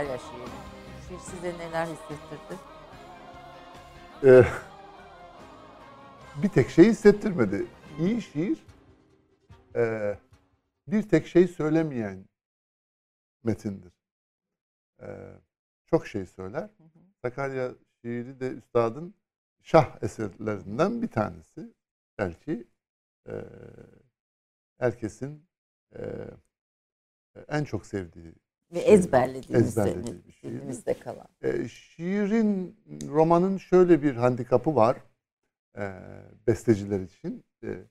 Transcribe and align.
Sakarya 0.00 0.18
şiiri. 0.18 0.50
Şiir 1.08 1.18
size 1.18 1.58
neler 1.58 1.86
hissettirdi? 1.86 2.58
Ee, 4.24 4.44
bir 6.42 6.48
tek 6.48 6.70
şey 6.70 6.84
hissettirmedi. 6.84 7.66
İyi 7.98 8.22
şiir 8.22 8.66
e, 9.76 10.14
bir 10.86 11.02
tek 11.02 11.26
şey 11.26 11.48
söylemeyen 11.48 12.28
metindir. 13.42 13.92
Ee, 15.02 15.06
çok 15.86 16.06
şey 16.06 16.26
söyler. 16.26 16.70
Sakarya 17.22 17.74
şiiri 18.02 18.40
de 18.40 18.50
üstadın 18.50 19.14
şah 19.62 20.02
eserlerinden 20.02 21.02
bir 21.02 21.08
tanesi. 21.08 21.74
Belki 22.18 22.68
e, 23.28 23.34
herkesin 24.78 25.48
e, 25.96 26.00
en 27.48 27.64
çok 27.64 27.86
sevdiği 27.86 28.34
Ve 28.72 28.78
ezberlediğiniz 28.78 29.68
ezberlediği 29.68 30.04
senin 30.04 30.24
bir 30.24 30.32
şiir. 30.32 30.50
dilinizde 30.50 30.98
kalan. 30.98 31.28
E, 31.42 31.68
şiirin, 31.68 32.76
romanın 33.08 33.56
şöyle 33.56 34.02
bir 34.02 34.14
handikapı 34.14 34.74
var 34.74 34.96
e, 35.78 35.92
besteciler 36.46 37.00
için. 37.00 37.44
E, 37.62 37.84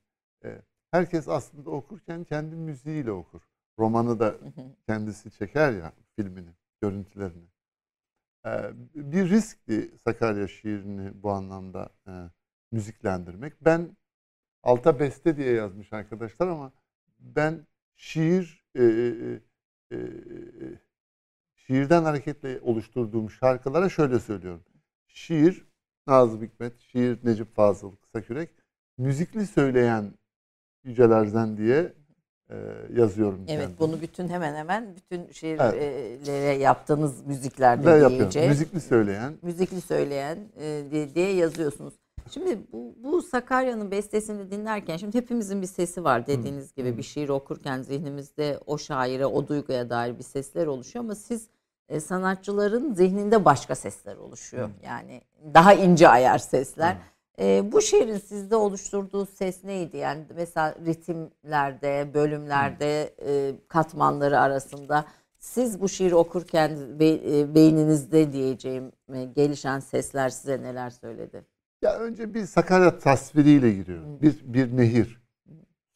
e, 0.44 0.62
herkes 0.92 1.28
aslında 1.28 1.70
okurken 1.70 2.24
kendi 2.24 2.56
müziğiyle 2.56 3.12
okur. 3.12 3.42
Romanı 3.80 4.20
da 4.20 4.36
kendisi 4.88 5.32
çeker 5.32 5.72
ya 5.72 5.94
filmini, 6.16 6.50
görüntülerini. 6.82 7.48
E, 8.46 8.50
bir 8.96 9.30
riskti 9.30 9.92
Sakarya 10.04 10.48
şiirini 10.48 11.24
bu 11.24 11.32
anlamda 11.32 11.90
e, 12.08 12.12
müziklendirmek. 12.72 13.66
Ben 13.66 13.98
alta 14.64 15.00
beste 15.00 15.38
diye 15.38 15.54
yazmış 15.54 15.94
arkadaşlar 15.94 16.48
ama 16.48 16.72
ben 17.20 17.68
şiir 17.96 18.66
e, 18.76 18.84
e, 19.92 19.96
e, 19.96 20.00
şiirden 21.56 22.04
hareketle 22.04 22.60
oluşturduğum 22.62 23.30
şarkılara 23.30 23.90
şöyle 23.90 24.20
söylüyorum. 24.20 24.64
Şiir 25.08 25.66
Nazım 26.08 26.42
Hikmet, 26.42 26.80
şiir 26.80 27.20
Necip 27.24 27.56
Fazıl 27.56 27.96
Kısakürek, 27.96 28.50
müzikli 28.98 29.48
söyleyen 29.48 30.14
Yücelerden 30.84 31.58
diye 31.58 31.94
e, 32.50 32.56
yazıyorum. 32.96 33.46
Evet 33.48 33.60
kendim. 33.62 33.76
bunu 33.80 34.02
bütün 34.02 34.28
hemen 34.28 34.56
hemen 34.56 34.96
bütün 34.96 35.20
Evet. 35.20 35.36
şiirlere 35.36 36.58
yaptığınız 36.58 37.26
müziklerde 37.28 38.10
diyeceğim. 38.10 38.50
Müzikli 38.50 38.82
söyleyen. 38.82 39.34
müzikli 39.42 39.82
söyleyen 39.82 40.38
e, 40.60 40.84
diye, 40.92 41.16
diye 41.16 41.34
yazıyorsunuz. 41.34 41.94
Şimdi 42.34 42.60
bu, 42.74 42.96
bu 43.04 43.22
Sakarya'nın 43.22 43.92
bestesini 43.92 44.52
dinlerken 44.52 44.98
şimdi 44.98 45.18
hepimizin 45.18 45.62
bir 45.62 45.68
sesi 45.68 46.04
var 46.04 46.28
dediğiniz 46.28 46.74
gibi 46.76 46.98
bir 46.98 47.04
şiir 47.04 47.30
okurken 47.30 47.82
zihnimizde 47.82 48.60
o 48.66 48.78
şaire 48.78 49.26
o 49.26 49.48
duyguya 49.48 49.90
dair 49.90 50.18
bir 50.18 50.24
sesler 50.24 50.68
oluşuyor 50.68 51.06
ama 51.06 51.16
siz 51.16 51.48
e, 51.90 52.00
sanatçıların 52.00 52.94
zihninde 52.94 53.46
başka 53.46 53.76
sesler 53.76 54.16
oluşuyor. 54.16 54.70
Yani 54.86 55.22
daha 55.54 55.74
ince 55.74 56.08
ayar 56.08 56.38
sesler. 56.38 56.98
E, 57.40 57.72
bu 57.72 57.82
şiirin 57.82 58.18
sizde 58.18 58.56
oluşturduğu 58.56 59.26
ses 59.26 59.64
neydi? 59.64 59.98
Yani 59.98 60.24
mesela 60.36 60.76
ritimlerde, 60.86 62.14
bölümlerde, 62.14 63.14
e, 63.26 63.56
katmanları 63.68 64.40
arasında 64.40 65.06
siz 65.40 65.82
bu 65.82 65.90
şiiri 65.90 66.16
okurken 66.16 67.00
be- 67.00 67.40
e, 67.40 67.56
beyninizde 67.56 68.34
diyeceğim 68.34 68.92
e, 69.14 69.24
gelişen 69.26 69.80
sesler 69.80 70.30
size 70.30 70.62
neler 70.62 70.90
söyledi? 70.90 71.46
Ya 71.82 72.00
önce 72.00 72.34
bir 72.34 72.46
Sakarya 72.46 73.00
tasviriyle 73.00 73.72
giriyor. 73.74 74.22
Bir, 74.22 74.54
bir 74.54 74.78
nehir. 74.78 75.20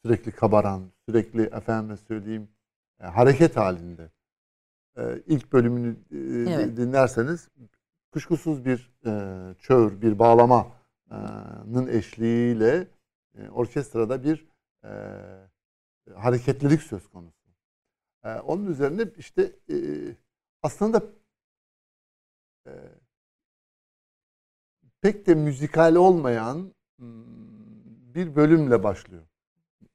Sürekli 0.04 0.32
kabaran, 0.32 0.90
sürekli 1.08 1.42
efendime 1.42 1.96
söyleyeyim 1.96 2.48
e, 3.00 3.04
hareket 3.06 3.56
halinde. 3.56 4.10
E, 4.96 5.22
ilk 5.26 5.52
bölümünü 5.52 5.96
e, 6.10 6.16
Evet. 6.52 6.76
dinlerseniz 6.76 7.48
kuşkusuz 8.12 8.64
bir 8.64 8.92
e, 9.06 9.54
çöğür, 9.58 10.00
bir 10.02 10.18
bağlamanın 10.18 11.86
eşliğiyle 11.88 12.88
e, 13.38 13.48
orkestrada 13.48 14.24
bir 14.24 14.46
e, 14.84 14.90
hareketlilik 16.14 16.82
söz 16.82 17.08
konusu. 17.08 17.48
E, 18.24 18.34
onun 18.34 18.66
üzerine 18.66 19.02
işte 19.16 19.52
e, 19.70 19.76
aslında 20.62 21.02
e, 22.66 22.72
pek 25.04 25.26
de 25.26 25.34
müzikal 25.34 25.94
olmayan 25.94 26.74
hmm, 26.98 27.24
bir 28.14 28.36
bölümle 28.36 28.82
başlıyor. 28.82 29.22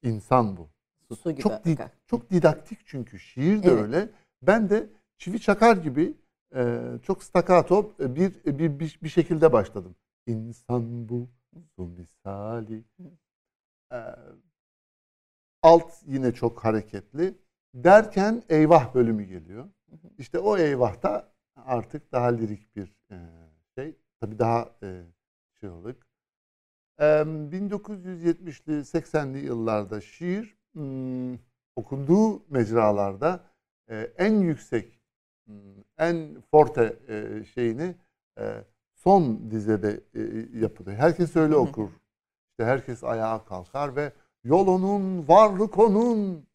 İnsan 0.03 0.57
bu. 0.57 0.69
Su 1.15 1.31
gibi 1.31 1.41
Çok 1.41 1.65
di- 1.65 1.77
çok 2.07 2.29
didaktik 2.29 2.79
çünkü 2.85 3.19
şiir 3.19 3.63
de 3.63 3.67
Evet. 3.71 3.81
öyle. 3.81 4.09
Ben 4.41 4.69
de 4.69 4.89
çivi 5.17 5.39
çakar 5.39 5.77
gibi 5.77 6.13
e, 6.55 6.81
çok 7.03 7.23
stakato 7.23 7.93
e, 7.99 8.15
bir, 8.15 8.33
bir 8.45 8.79
bir 8.79 8.99
bir 9.03 9.09
şekilde 9.09 9.53
başladım. 9.53 9.95
İnsan 10.27 11.09
bu 11.09 11.27
su 11.75 11.83
misali. 11.83 12.83
E, 13.91 13.99
alt 15.61 15.93
yine 16.05 16.33
çok 16.33 16.65
hareketli. 16.65 17.35
Derken 17.73 18.43
eyvah 18.49 18.95
bölümü 18.95 19.23
geliyor. 19.23 19.69
İşte 20.17 20.39
o 20.39 20.57
eyvahta 20.57 21.31
artık 21.55 22.11
daha 22.11 22.27
lirik 22.27 22.75
bir 22.75 22.95
e. 23.11 23.48
Tabii 24.21 24.39
daha 24.39 24.75
e, 24.83 25.01
şey 25.59 25.69
olduk. 25.69 25.97
E, 26.99 27.03
1970'li 27.03 28.73
80'li 28.73 29.45
yıllarda 29.45 30.01
şiir 30.01 30.57
hmm, 30.73 31.37
okunduğu 31.75 32.43
mecralarda 32.49 33.43
e, 33.89 34.13
en 34.17 34.33
yüksek, 34.33 34.99
hmm, 35.45 35.55
en 35.97 36.41
forte 36.51 36.99
e, 37.07 37.43
şeyini 37.43 37.95
e, 38.39 38.63
son 38.93 39.51
dizede 39.51 40.03
e, 40.13 40.21
yapılıyor. 40.59 40.97
Herkes 40.97 41.35
öyle 41.35 41.53
Hı 41.53 41.57
hı. 41.57 41.61
okur. 41.61 41.89
İşte 42.51 42.65
herkes 42.65 43.03
ayağa 43.03 43.45
kalkar 43.45 43.95
ve 43.95 44.13
yol 44.43 44.67
onun, 44.67 45.27
varlık 45.27 45.79
onun. 45.79 46.49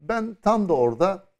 Ben 0.00 0.34
tam 0.34 0.68
da 0.68 0.76
orada 0.76 1.32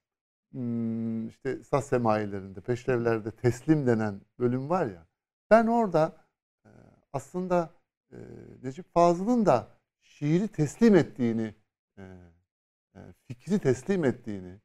işte 1.28 1.64
saz 1.64 1.86
semayilerinde, 1.86 2.60
peşrevlerde 2.60 3.30
teslim 3.30 3.86
denen 3.86 4.20
bölüm 4.38 4.70
var 4.70 4.86
ya. 4.86 5.06
Ben 5.52 5.66
orada 5.66 6.12
e, 6.64 6.68
aslında 7.12 7.70
e, 8.12 8.16
Necip 8.62 8.94
Fazıl'ın 8.94 9.46
da 9.46 9.68
şiiri 10.00 10.48
teslim 10.48 10.96
ettiğini, 10.96 11.54
e, 11.98 12.02
e, 12.94 12.98
fikri 13.26 13.58
teslim 13.58 14.04
ettiğini, 14.04 14.60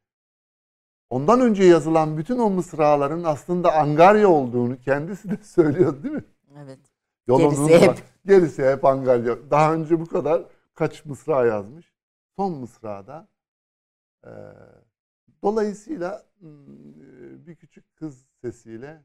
ondan 1.10 1.42
önce 1.42 1.64
yazılan 1.64 2.18
bütün 2.18 2.40
o 2.40 2.50
mısraların 2.50 3.24
aslında 3.24 3.74
angarya 3.74 4.30
olduğunu 4.30 4.80
kendisi 4.80 5.30
de 5.30 5.38
söylüyor 5.44 6.04
değil 6.04 6.16
mi? 6.16 6.24
Evet. 6.58 6.80
Yol 7.28 7.40
Gerisi 7.40 7.80
hep. 7.80 8.04
Gerisi 8.26 8.66
hep 8.66 8.86
angarya. 8.86 9.52
Daha 9.52 9.74
önce 9.74 10.00
bu 10.00 10.06
kadar 10.06 10.44
kaç 10.74 11.06
mısra 11.06 11.46
yazmış. 11.46 11.94
Son 12.36 12.54
mısrada 12.54 13.28
e, 14.24 14.32
dolayısıyla 15.44 16.26
hmm, 16.40 17.48
bir 17.48 17.56
küçük 17.56 17.96
kız 17.96 18.26
sesiyle 18.42 19.04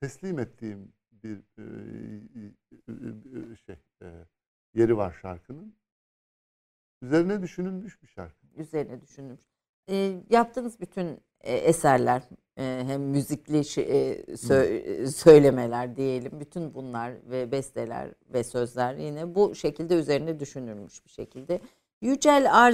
teslim 0.00 0.38
ettiğim 0.38 0.92
bir 1.12 1.38
e, 1.58 3.56
şey 3.56 3.76
e, 4.02 4.06
yeri 4.74 4.96
var 4.96 5.16
şarkının. 5.22 5.74
Üzerine 7.02 7.42
düşünülmüş 7.42 8.02
bir 8.02 8.06
şarkı. 8.08 8.46
üzerine 8.56 9.00
düşünülmüş. 9.00 9.40
E, 9.90 10.16
yaptığınız 10.30 10.80
bütün 10.80 11.20
e, 11.40 11.54
eserler 11.54 12.22
e, 12.58 12.82
hem 12.86 13.02
müzikli 13.02 13.58
e, 13.58 13.60
sö- 14.24 15.06
söylemeler 15.06 15.96
diyelim 15.96 16.40
bütün 16.40 16.74
bunlar 16.74 17.30
ve 17.30 17.52
besteler 17.52 18.14
ve 18.34 18.44
sözler 18.44 18.94
yine 18.94 19.34
bu 19.34 19.54
şekilde 19.54 19.94
üzerine 19.94 20.40
düşünülmüş 20.40 21.04
bir 21.04 21.10
şekilde. 21.10 21.60
Yücel 22.00 22.66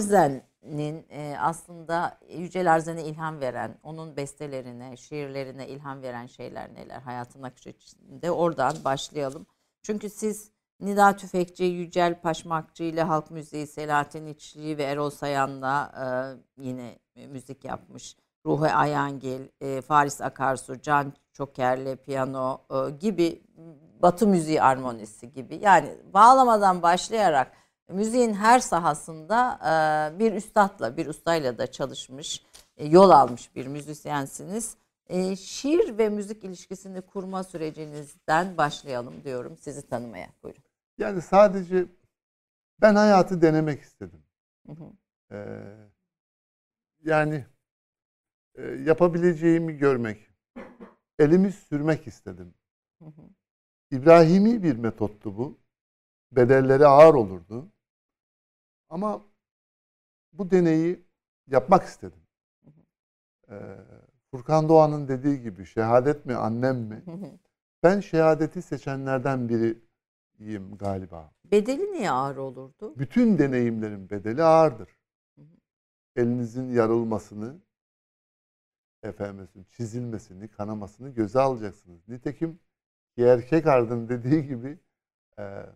Arzen'in 0.62 1.06
e, 1.10 1.36
aslında 1.40 2.18
Yücel 2.28 2.72
Arzen'e 2.72 3.04
ilham 3.04 3.40
veren, 3.40 3.78
onun 3.82 4.16
bestelerine, 4.16 4.96
şiirlerine 4.96 5.68
ilham 5.68 6.02
veren 6.02 6.26
şeyler 6.26 6.74
neler 6.74 7.00
hayatın 7.00 7.42
akışı 7.42 7.68
içinde 7.68 8.30
oradan 8.30 8.76
başlayalım. 8.84 9.46
Çünkü 9.82 10.10
siz 10.10 10.50
Nida 10.80 11.16
Tüfekçi, 11.16 11.64
Yücel 11.64 12.20
Paşmakçı 12.20 12.82
ile 12.82 13.02
halk 13.02 13.30
müziği, 13.30 13.66
Selahattin 13.66 14.26
İçli 14.26 14.78
ve 14.78 14.82
Erol 14.82 15.10
Sayan'la 15.10 15.92
e, 16.58 16.62
yine 16.62 16.98
müzik 17.26 17.64
yapmış. 17.64 18.16
Ruhi 18.46 18.72
Ayangil, 18.72 19.40
e, 19.60 19.80
Faris 19.80 20.20
Akarsu, 20.20 20.82
Can 20.82 21.12
Çoker'le 21.32 21.96
piyano 21.96 22.60
e, 22.70 22.90
gibi 22.90 23.42
Batı 24.02 24.26
müziği 24.26 24.62
armonisi 24.62 25.32
gibi. 25.32 25.56
Yani 25.62 25.88
bağlamadan 26.14 26.82
başlayarak 26.82 27.52
müziğin 27.92 28.34
her 28.34 28.58
sahasında 28.58 29.58
e, 30.14 30.18
bir 30.18 30.32
üstadla, 30.32 30.96
bir 30.96 31.06
ustayla 31.06 31.58
da 31.58 31.66
çalışmış, 31.66 32.44
e, 32.76 32.86
yol 32.86 33.10
almış 33.10 33.56
bir 33.56 33.66
müzisyensiniz. 33.66 34.76
E, 35.06 35.36
şiir 35.36 35.98
ve 35.98 36.08
müzik 36.08 36.44
ilişkisini 36.44 37.00
kurma 37.00 37.44
sürecinizden 37.44 38.56
başlayalım 38.56 39.24
diyorum 39.24 39.56
sizi 39.56 39.88
tanımaya. 39.88 40.28
Buyurun. 40.42 40.62
Yani 40.98 41.22
sadece 41.22 41.86
ben 42.80 42.94
hayatı 42.94 43.42
denemek 43.42 43.82
istedim. 43.82 44.22
Hı 44.66 44.72
hı. 44.72 44.92
Ee, 45.32 45.76
yani 47.04 47.46
e, 48.54 48.62
yapabileceğimi 48.62 49.76
görmek, 49.76 50.30
elimi 51.18 51.52
sürmek 51.52 52.06
istedim. 52.06 52.54
Hı 52.98 53.04
hı. 53.04 53.22
İbrahimi 53.90 54.62
bir 54.62 54.76
metottu 54.76 55.38
bu. 55.38 55.58
Bedelleri 56.32 56.86
ağır 56.86 57.14
olurdu. 57.14 57.72
Ama 58.90 59.26
bu 60.32 60.50
deneyi 60.50 61.04
yapmak 61.46 61.84
istedim. 61.84 62.20
Ee, 63.50 63.76
Furkan 64.30 64.68
Doğan'ın 64.68 65.08
dediği 65.08 65.42
gibi 65.42 65.66
şehadet 65.66 66.26
mi 66.26 66.34
annem 66.34 66.76
mi? 66.76 67.04
Ben 67.82 68.00
şehadeti 68.00 68.62
seçenlerden 68.62 69.48
biriyim 69.48 70.76
galiba. 70.78 71.32
Bedeli 71.44 71.92
niye 71.92 72.10
ağır 72.10 72.36
olurdu? 72.36 72.94
Bütün 72.98 73.38
deneyimlerin 73.38 74.10
bedeli 74.10 74.42
ağırdır. 74.42 74.88
Elinizin 76.16 76.70
yarılmasını, 76.70 77.60
efendim 79.02 79.48
çizilmesini, 79.70 80.48
kanamasını 80.48 81.10
göze 81.10 81.40
alacaksınız. 81.40 82.08
Nitekim 82.08 82.60
erkek 83.18 83.66
ardın 83.66 84.08
dediği 84.08 84.46
gibi 84.46 84.78
e, 85.38 85.66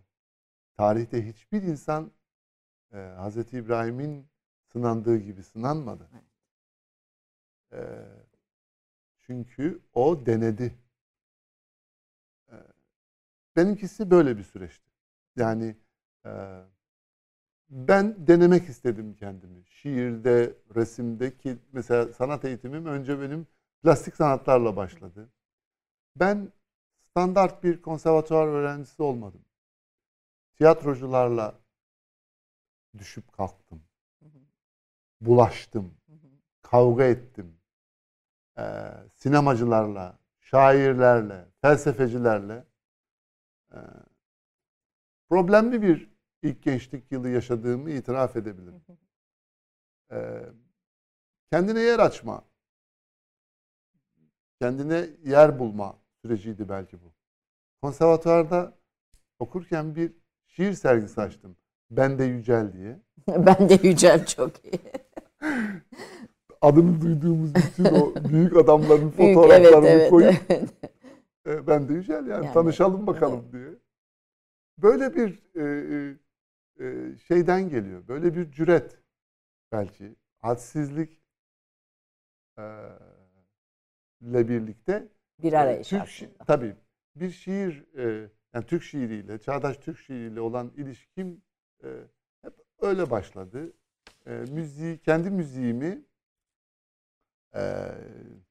tarihte 0.76 1.26
hiçbir 1.26 1.62
insan 1.62 2.12
e, 2.94 2.98
Hazreti 2.98 3.58
İbrahim'in 3.58 4.26
sınandığı 4.72 5.16
gibi 5.16 5.42
sınanmadı. 5.42 6.08
E, 7.72 7.80
çünkü 9.20 9.82
o 9.94 10.26
denedi. 10.26 10.74
E, 12.48 12.56
benimkisi 13.56 14.10
böyle 14.10 14.38
bir 14.38 14.42
süreçti. 14.42 14.90
Yani 15.36 15.76
e, 16.26 16.30
ben 17.70 18.26
denemek 18.26 18.68
istedim 18.68 19.14
kendimi. 19.14 19.64
Şiirde, 19.66 20.54
resimde 20.74 21.36
ki 21.36 21.58
mesela 21.72 22.12
sanat 22.12 22.44
eğitimim 22.44 22.86
önce 22.86 23.20
benim 23.20 23.46
plastik 23.82 24.16
sanatlarla 24.16 24.76
başladı. 24.76 25.28
Ben 26.16 26.52
standart 27.10 27.64
bir 27.64 27.82
konservatuvar 27.82 28.46
öğrencisi 28.46 29.02
olmadım. 29.02 29.44
Tiyatrocularla 30.56 31.63
düşüp 32.98 33.32
kalktım. 33.32 33.82
Bulaştım. 35.20 35.94
Kavga 36.62 37.04
ettim. 37.04 37.60
Ee, 38.58 38.90
sinemacılarla, 39.14 40.18
şairlerle, 40.40 41.48
felsefecilerle. 41.60 42.64
Ee, 43.72 43.78
problemli 45.28 45.82
bir 45.82 46.10
ilk 46.42 46.62
gençlik 46.62 47.12
yılı 47.12 47.28
yaşadığımı 47.28 47.90
itiraf 47.90 48.36
edebilirim. 48.36 48.84
Ee, 50.12 50.42
kendine 51.52 51.80
yer 51.80 51.98
açma, 51.98 52.44
kendine 54.60 55.08
yer 55.24 55.58
bulma 55.58 55.98
süreciydi 56.22 56.68
belki 56.68 57.02
bu. 57.02 57.14
Konservatuvarda 57.82 58.78
okurken 59.38 59.96
bir 59.96 60.12
şiir 60.46 60.72
sergisi 60.72 61.20
açtım. 61.20 61.56
Ben 61.90 62.18
de 62.18 62.24
Yücel 62.24 62.72
diye. 62.72 63.00
ben 63.28 63.68
de 63.68 63.88
Yücel 63.88 64.26
çok 64.26 64.64
iyi. 64.64 64.80
Adını 66.60 67.00
duyduğumuz 67.00 67.54
bütün 67.54 67.84
o 67.84 68.14
büyük 68.28 68.56
adamların 68.56 69.10
fotoğraflarını 69.10 69.86
evet, 69.86 70.00
evet, 70.00 70.10
koyup 70.10 70.34
evet. 70.48 70.68
e, 71.46 71.66
ben 71.66 71.88
de 71.88 71.92
Yücel 71.92 72.26
yani, 72.26 72.44
Yani, 72.44 72.52
tanışalım 72.52 73.06
bakalım 73.06 73.52
diye. 73.52 73.68
Böyle 74.78 75.14
bir 75.14 75.42
e, 75.54 75.64
e, 75.94 76.86
e, 76.86 77.16
şeyden 77.16 77.68
geliyor. 77.68 78.08
Böyle 78.08 78.34
bir 78.34 78.50
cüret 78.50 78.98
belki. 79.72 80.16
Hadsizlik 80.38 81.22
e, 82.58 82.64
ile 84.20 84.48
birlikte 84.48 85.08
Bir 85.42 85.52
e, 85.52 85.58
arayış 85.58 85.88
Türk 85.88 86.02
aslında. 86.02 86.44
tabii 86.44 86.76
bir 87.16 87.30
şiir 87.30 87.96
e, 87.98 88.30
yani 88.54 88.66
Türk 88.66 88.82
şiiriyle, 88.82 89.38
çağdaş 89.38 89.76
Türk 89.76 89.98
şiiriyle 89.98 90.40
olan 90.40 90.72
ilişkim 90.76 91.42
e, 91.84 91.88
hep 92.42 92.54
öyle 92.80 93.10
başladı. 93.10 93.72
E, 94.26 94.30
müziği, 94.30 94.98
kendi 95.02 95.30
müziğimi, 95.30 96.04
e, 97.54 97.90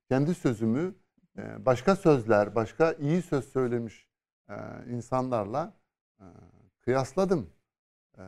kendi 0.10 0.36
sözümü 0.36 0.96
e, 1.38 1.66
başka 1.66 1.96
sözler, 1.96 2.56
başka 2.56 2.94
iyi 2.94 3.22
söz 3.22 3.46
söylemiş 3.52 4.08
e, 4.50 4.56
insanlarla 4.90 5.74
e, 6.20 6.25
kıyasladım. 6.82 7.50
E, 8.18 8.24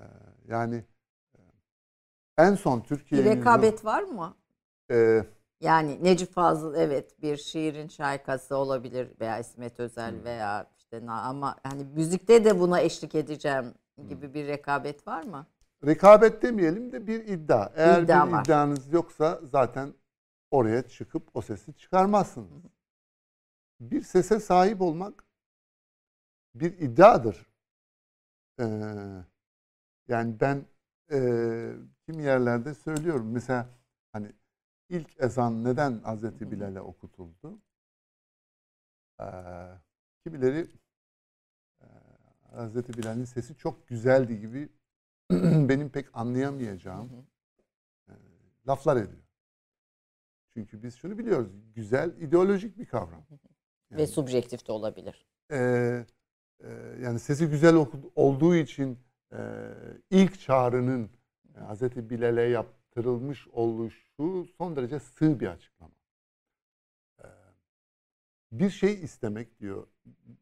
yani 0.47 0.85
e, 1.35 1.39
en 2.38 2.55
son 2.55 2.81
Bir 3.15 3.24
Türkiye'nin 3.24 3.24
rekabet 3.24 3.85
var 3.85 4.03
mı? 4.03 4.38
e, 4.91 5.25
Yani 5.62 6.03
Necip 6.03 6.33
Fazıl 6.33 6.75
evet 6.75 7.21
bir 7.21 7.38
şiirin 7.38 7.88
şarkısı 7.88 8.55
olabilir 8.55 9.09
veya 9.21 9.39
İsmet 9.39 9.79
Özel 9.79 10.15
Hmm. 10.15 10.24
veya 10.24 10.71
işte 10.77 11.01
ama 11.09 11.55
hani 11.63 11.83
müzikte 11.83 12.45
de 12.45 12.59
buna 12.59 12.79
eşlik 12.81 13.15
edeceğim 13.15 13.74
gibi 14.03 14.33
bir 14.33 14.47
rekabet 14.47 15.07
var 15.07 15.23
mı? 15.23 15.47
rekabet 15.85 16.41
demeyelim 16.41 16.91
de 16.91 17.07
bir 17.07 17.27
iddia. 17.27 17.71
Eğer 17.75 18.01
İddia 18.01 18.27
bir 18.27 18.31
var. 18.31 18.43
iddianız 18.43 18.93
yoksa 18.93 19.39
zaten 19.43 19.93
oraya 20.51 20.87
çıkıp 20.87 21.29
o 21.33 21.41
sesi 21.41 21.73
çıkarmazsınız. 21.73 22.51
Bir 23.79 24.01
sese 24.01 24.39
sahip 24.39 24.81
olmak 24.81 25.23
bir 26.55 26.77
iddiadır. 26.77 27.45
Ee, 28.59 28.65
yani 30.07 30.39
ben 30.39 30.65
e, 31.11 31.17
kim 32.05 32.19
yerlerde 32.19 32.73
söylüyorum. 32.73 33.31
Mesela 33.31 33.69
hani 34.11 34.31
ilk 34.89 35.19
ezan 35.23 35.63
neden 35.63 35.99
Hazreti 35.99 36.51
Bilal'e 36.51 36.81
okutuldu? 36.81 37.59
Ee, 39.21 39.25
kimileri 40.23 40.67
Hazreti 42.55 42.93
Bilal'in 42.93 43.25
sesi 43.25 43.55
çok 43.55 43.88
güzeldi 43.88 44.39
gibi 44.39 44.69
benim 45.69 45.89
pek 45.89 46.05
anlayamayacağım 46.13 47.27
e, 48.07 48.13
laflar 48.67 48.97
ediyor. 48.97 49.24
Çünkü 50.53 50.83
biz 50.83 50.95
şunu 50.95 51.17
biliyoruz. 51.17 51.51
Güzel 51.75 52.21
ideolojik 52.21 52.77
bir 52.77 52.85
kavram. 52.85 53.25
Ve 53.91 54.01
Yani, 54.01 54.07
subjektif 54.07 54.67
de 54.67 54.71
olabilir. 54.71 55.25
e, 55.51 55.57
e, 56.63 56.69
yani 57.01 57.19
sesi 57.19 57.47
güzel 57.50 57.75
olduğu 58.15 58.55
için 58.55 59.00
e, 59.33 59.39
ilk 60.09 60.39
çağrının 60.39 61.09
e, 61.55 61.59
Hazreti 61.59 62.09
Bilal'e 62.09 62.41
yaptırılmış 62.41 63.47
oluşu 63.47 64.45
son 64.57 64.75
derece 64.75 65.00
sığ 65.00 65.39
bir 65.39 65.47
açıklama. 65.47 65.93
E, 67.24 67.27
bir 68.51 68.69
şey 68.69 69.03
istemek 69.03 69.59
diyor 69.59 69.88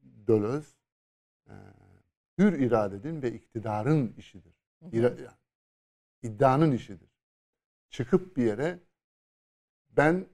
Deleuze, 0.01 0.67
e, 1.47 1.53
hür 2.37 2.53
iradenin 2.53 3.21
ve 3.21 3.31
iktidarın 3.33 4.13
işidir. 4.17 4.53
İra- 4.81 5.33
iddianın 6.21 6.71
işidir. 6.71 7.09
Çıkıp 7.89 8.37
bir 8.37 8.43
yere 8.43 8.79
ben 9.89 10.27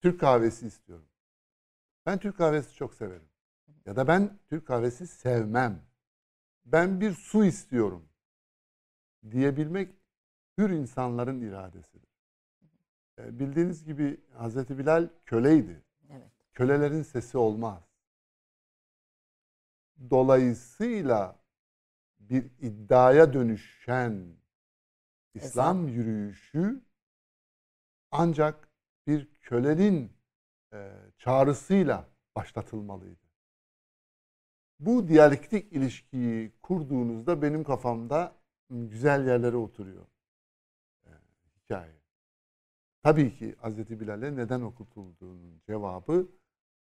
Türk 0.00 0.20
kahvesi 0.20 0.66
istiyorum. 0.66 1.08
Ben 2.06 2.18
Türk 2.18 2.36
kahvesi 2.36 2.74
çok 2.74 2.94
severim. 2.94 3.28
Ya 3.86 3.96
da 3.96 4.08
ben 4.08 4.38
Türk 4.48 4.66
kahvesi 4.66 5.06
sevmem. 5.06 5.82
Ben 6.64 7.00
bir 7.00 7.12
su 7.12 7.44
istiyorum 7.44 8.08
diyebilmek 9.30 9.94
hür 10.58 10.70
insanların 10.70 11.40
iradesidir. 11.40 12.08
E, 13.18 13.38
Bildiğiniz 13.38 13.84
gibi 13.84 14.20
Hazreti 14.34 14.78
Bilal 14.78 15.08
köleydi. 15.26 15.82
Evet. 16.10 16.32
Kölelerin 16.52 17.02
sesi 17.02 17.38
olmaz. 17.38 17.87
Dolayısıyla 20.10 21.38
bir 22.18 22.50
iddiaya 22.60 23.32
dönüşen 23.32 24.36
İslam 25.34 25.88
yürüyüşü 25.88 26.82
ancak 28.10 28.68
bir 29.06 29.34
kölenin 29.34 30.12
e, 30.72 30.92
çağrısıyla 31.18 32.08
başlatılmalıydı. 32.36 33.28
Bu 34.80 35.08
diyalektik 35.08 35.72
ilişkiyi 35.72 36.52
kurduğunuzda 36.62 37.42
benim 37.42 37.64
kafamda 37.64 38.32
güzel 38.70 39.26
yerlere 39.26 39.56
oturuyor 39.56 40.06
e, 41.06 41.10
hikaye. 41.56 41.98
Tabii 43.02 43.36
ki 43.36 43.54
Hazreti 43.58 44.00
Bilal'e 44.00 44.36
neden 44.36 44.60
okutulduğunun 44.60 45.60
cevabı 45.66 46.28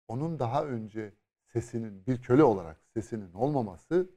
onun 0.08 0.40
daha 0.40 0.66
önce 0.66 1.14
sesinin 1.56 2.06
bir 2.08 2.22
köle 2.22 2.44
olarak 2.44 2.78
sesinin 2.94 3.34
olmaması 3.34 4.10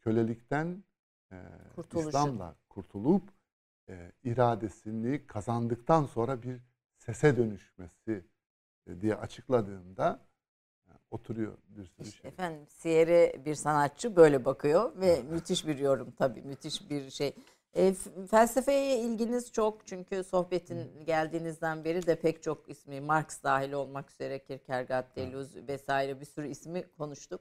kölelikten 0.00 0.84
e, 1.32 1.36
Kurtuluşu. 1.74 2.08
İslam'la 2.08 2.56
kurtulup 2.68 3.22
e, 3.88 4.12
iradesini 4.24 5.26
kazandıktan 5.26 6.04
sonra 6.04 6.42
bir 6.42 6.60
sese 6.98 7.36
dönüşmesi 7.36 8.24
e, 8.86 9.00
diye 9.00 9.14
açıkladığında 9.16 10.20
e, 10.86 10.90
oturuyor 11.10 11.56
bir 11.68 11.84
sürü 11.84 12.08
İşte 12.08 12.22
şey. 12.22 12.28
efendim 12.28 12.66
Siyer'e 12.68 13.44
bir 13.44 13.54
sanatçı 13.54 14.16
böyle 14.16 14.44
bakıyor 14.44 15.00
ve 15.00 15.22
müthiş 15.22 15.66
bir 15.66 15.78
yorum 15.78 16.10
tabii 16.10 16.42
müthiş 16.42 16.90
bir 16.90 17.10
şey. 17.10 17.34
E, 17.76 17.94
felsefeye 18.30 18.98
ilginiz 18.98 19.52
çok 19.52 19.86
çünkü 19.86 20.24
sohbetin 20.24 21.04
geldiğinizden 21.06 21.84
beri 21.84 22.06
de 22.06 22.14
pek 22.14 22.42
çok 22.42 22.68
ismi 22.68 23.00
Marx 23.00 23.42
dahil 23.42 23.72
olmak 23.72 24.10
üzere 24.10 24.38
Kierkegaard, 24.38 25.16
Deleuze 25.16 25.68
vesaire 25.68 26.20
bir 26.20 26.24
sürü 26.26 26.48
ismi 26.48 26.84
konuştuk. 26.98 27.40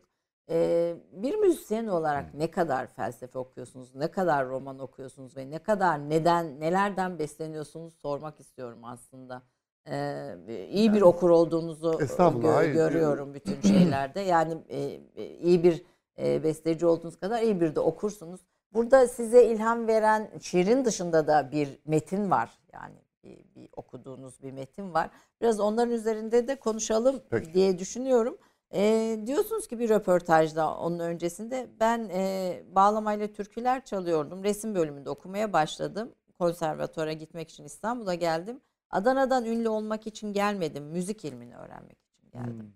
E, 0.49 0.95
bir 1.11 1.35
müzisyen 1.35 1.87
olarak 1.87 2.33
ne 2.33 2.51
kadar 2.51 2.87
felsefe 2.87 3.39
okuyorsunuz, 3.39 3.95
ne 3.95 4.11
kadar 4.11 4.47
roman 4.47 4.79
okuyorsunuz 4.79 5.37
ve 5.37 5.49
ne 5.49 5.59
kadar 5.59 6.09
neden 6.09 6.59
nelerden 6.59 7.19
besleniyorsunuz 7.19 7.93
sormak 7.93 8.39
istiyorum 8.39 8.79
aslında. 8.83 9.41
E, 9.87 10.67
iyi 10.71 10.93
bir 10.93 11.01
okur 11.01 11.29
olduğunuzu 11.29 11.99
Estağfurullah, 12.01 12.49
gö- 12.49 12.55
hayır. 12.55 12.73
görüyorum 12.73 13.33
bütün 13.33 13.61
şeylerde. 13.61 14.21
Yani 14.21 14.57
e, 14.69 14.99
e, 15.15 15.25
iyi 15.25 15.63
bir 15.63 15.85
e, 16.17 16.43
besteci 16.43 16.85
olduğunuz 16.85 17.19
kadar 17.19 17.41
iyi 17.41 17.61
bir 17.61 17.75
de 17.75 17.79
okursunuz. 17.79 18.41
Burada 18.73 19.07
size 19.07 19.45
ilham 19.45 19.87
veren 19.87 20.29
şiirin 20.41 20.85
dışında 20.85 21.27
da 21.27 21.51
bir 21.51 21.79
metin 21.85 22.31
var. 22.31 22.59
Yani 22.73 22.95
bir, 23.23 23.37
bir 23.55 23.69
okuduğunuz 23.75 24.43
bir 24.43 24.51
metin 24.51 24.93
var. 24.93 25.09
Biraz 25.41 25.59
onların 25.59 25.93
üzerinde 25.93 26.47
de 26.47 26.55
konuşalım 26.55 27.21
Peki. 27.29 27.53
diye 27.53 27.79
düşünüyorum. 27.79 28.37
E, 28.73 29.19
diyorsunuz 29.25 29.67
ki 29.67 29.79
bir 29.79 29.89
röportajda 29.89 30.77
onun 30.77 30.99
öncesinde 30.99 31.67
ben 31.79 32.09
e, 32.13 32.63
bağlamayla 32.75 33.27
türküler 33.27 33.85
çalıyordum. 33.85 34.43
Resim 34.43 34.75
bölümünde 34.75 35.09
okumaya 35.09 35.53
başladım. 35.53 36.11
Konservatuara 36.39 37.13
gitmek 37.13 37.49
için 37.49 37.63
İstanbul'a 37.63 38.15
geldim. 38.15 38.61
Adana'dan 38.89 39.45
ünlü 39.45 39.69
olmak 39.69 40.07
için 40.07 40.33
gelmedim. 40.33 40.83
Müzik 40.83 41.25
ilmini 41.25 41.55
öğrenmek 41.55 41.97
için 42.01 42.29
geldim. 42.31 42.59
Hmm, 42.59 42.71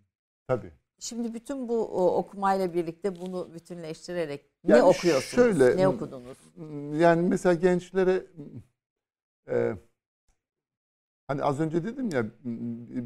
tabii. 0.47 0.71
Şimdi 0.99 1.33
bütün 1.33 1.69
bu 1.69 1.81
okumayla 2.17 2.73
birlikte 2.73 3.15
bunu 3.21 3.53
bütünleştirerek 3.53 4.45
ne 4.63 4.71
Yani 4.71 4.83
okuyorsunuz? 4.83 5.57
şöyle, 5.57 5.77
ne 5.77 5.87
okudunuz? 5.87 6.37
Yani 7.01 7.29
mesela 7.29 7.53
gençlere 7.53 8.25
e, 9.49 9.77
hani 11.27 11.43
az 11.43 11.59
önce 11.59 11.83
dedim 11.83 12.09
ya 12.09 12.25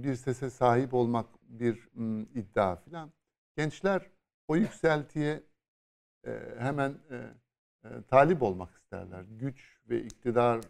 bir 0.03 0.15
sese 0.15 0.49
sahip 0.49 0.93
olmak 0.93 1.25
bir 1.49 1.89
m, 1.93 2.21
iddia 2.35 2.75
filan. 2.75 3.11
Gençler 3.57 4.09
o 4.47 4.55
yükseltiye 4.55 5.43
e, 6.27 6.39
hemen 6.57 6.97
e, 7.11 7.15
e, 7.83 8.03
talip 8.09 8.41
olmak 8.43 8.75
isterler. 8.75 9.21
Güç 9.29 9.77
ve 9.89 10.03
iktidar 10.03 10.61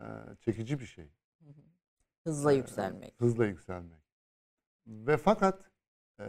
e, 0.00 0.06
çekici 0.40 0.80
bir 0.80 0.86
şey. 0.86 1.08
Hızla 2.24 2.52
Ee, 2.52 2.56
yükselmek. 2.56 3.14
Hızla 3.20 3.46
yükselmek. 3.46 4.00
Ve 4.86 5.16
fakat 5.16 5.64
e, 6.20 6.26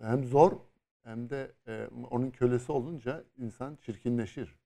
hem 0.00 0.24
zor 0.24 0.60
hem 1.02 1.30
de 1.30 1.52
e, 1.66 1.86
onun 2.10 2.30
kölesi 2.30 2.72
olunca 2.72 3.24
insan 3.36 3.76
çirkinleşir. 3.76 4.58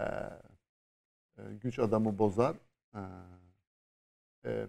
E, 0.00 0.04
e, 0.04 1.42
güç 1.62 1.78
adamı 1.78 2.18
bozar. 2.18 2.56
E, 2.94 3.00
e, 4.44 4.68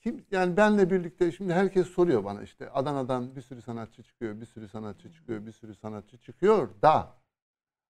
kim 0.00 0.26
yani 0.30 0.56
benle 0.56 0.90
birlikte 0.90 1.32
şimdi 1.32 1.52
herkes 1.52 1.86
soruyor 1.86 2.24
bana 2.24 2.42
işte 2.42 2.70
Adana'dan 2.70 3.36
bir 3.36 3.42
sürü 3.42 3.62
sanatçı 3.62 4.02
çıkıyor, 4.02 4.40
bir 4.40 4.46
sürü 4.46 4.68
sanatçı 4.68 5.12
çıkıyor, 5.12 5.46
bir 5.46 5.52
sürü 5.52 5.74
sanatçı 5.74 6.18
çıkıyor 6.18 6.82
da 6.82 7.20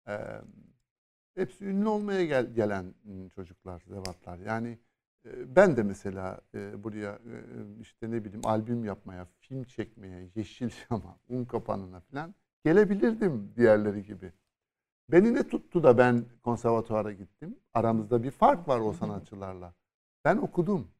e, 0.07 0.41
hepsi 1.35 1.65
ünlü 1.65 1.87
olmaya 1.87 2.25
gel- 2.25 2.53
gelen 2.53 2.93
çocuklar, 3.35 3.83
zevatlar. 3.87 4.37
Yani 4.37 4.79
ben 5.25 5.77
de 5.77 5.83
mesela 5.83 6.41
e, 6.53 6.83
buraya 6.83 7.11
e, 7.11 7.35
işte 7.79 8.11
ne 8.11 8.25
bileyim 8.25 8.41
albüm 8.43 8.85
yapmaya, 8.85 9.27
film 9.39 9.63
çekmeye, 9.63 10.31
Yeşilçam'a, 10.35 11.19
Un 11.29 11.45
Kapanı'na 11.45 11.99
falan 11.99 12.35
gelebilirdim 12.65 13.53
diğerleri 13.55 14.03
gibi. 14.03 14.33
Beni 15.09 15.33
ne 15.33 15.47
tuttu 15.47 15.83
da 15.83 15.97
ben 15.97 16.25
konservatuara 16.43 17.11
gittim? 17.11 17.59
Aramızda 17.73 18.23
bir 18.23 18.31
fark 18.31 18.67
var 18.67 18.79
o 18.79 18.93
sanatçılarla. 18.93 19.73
Ben 20.25 20.37
okudum. 20.37 20.91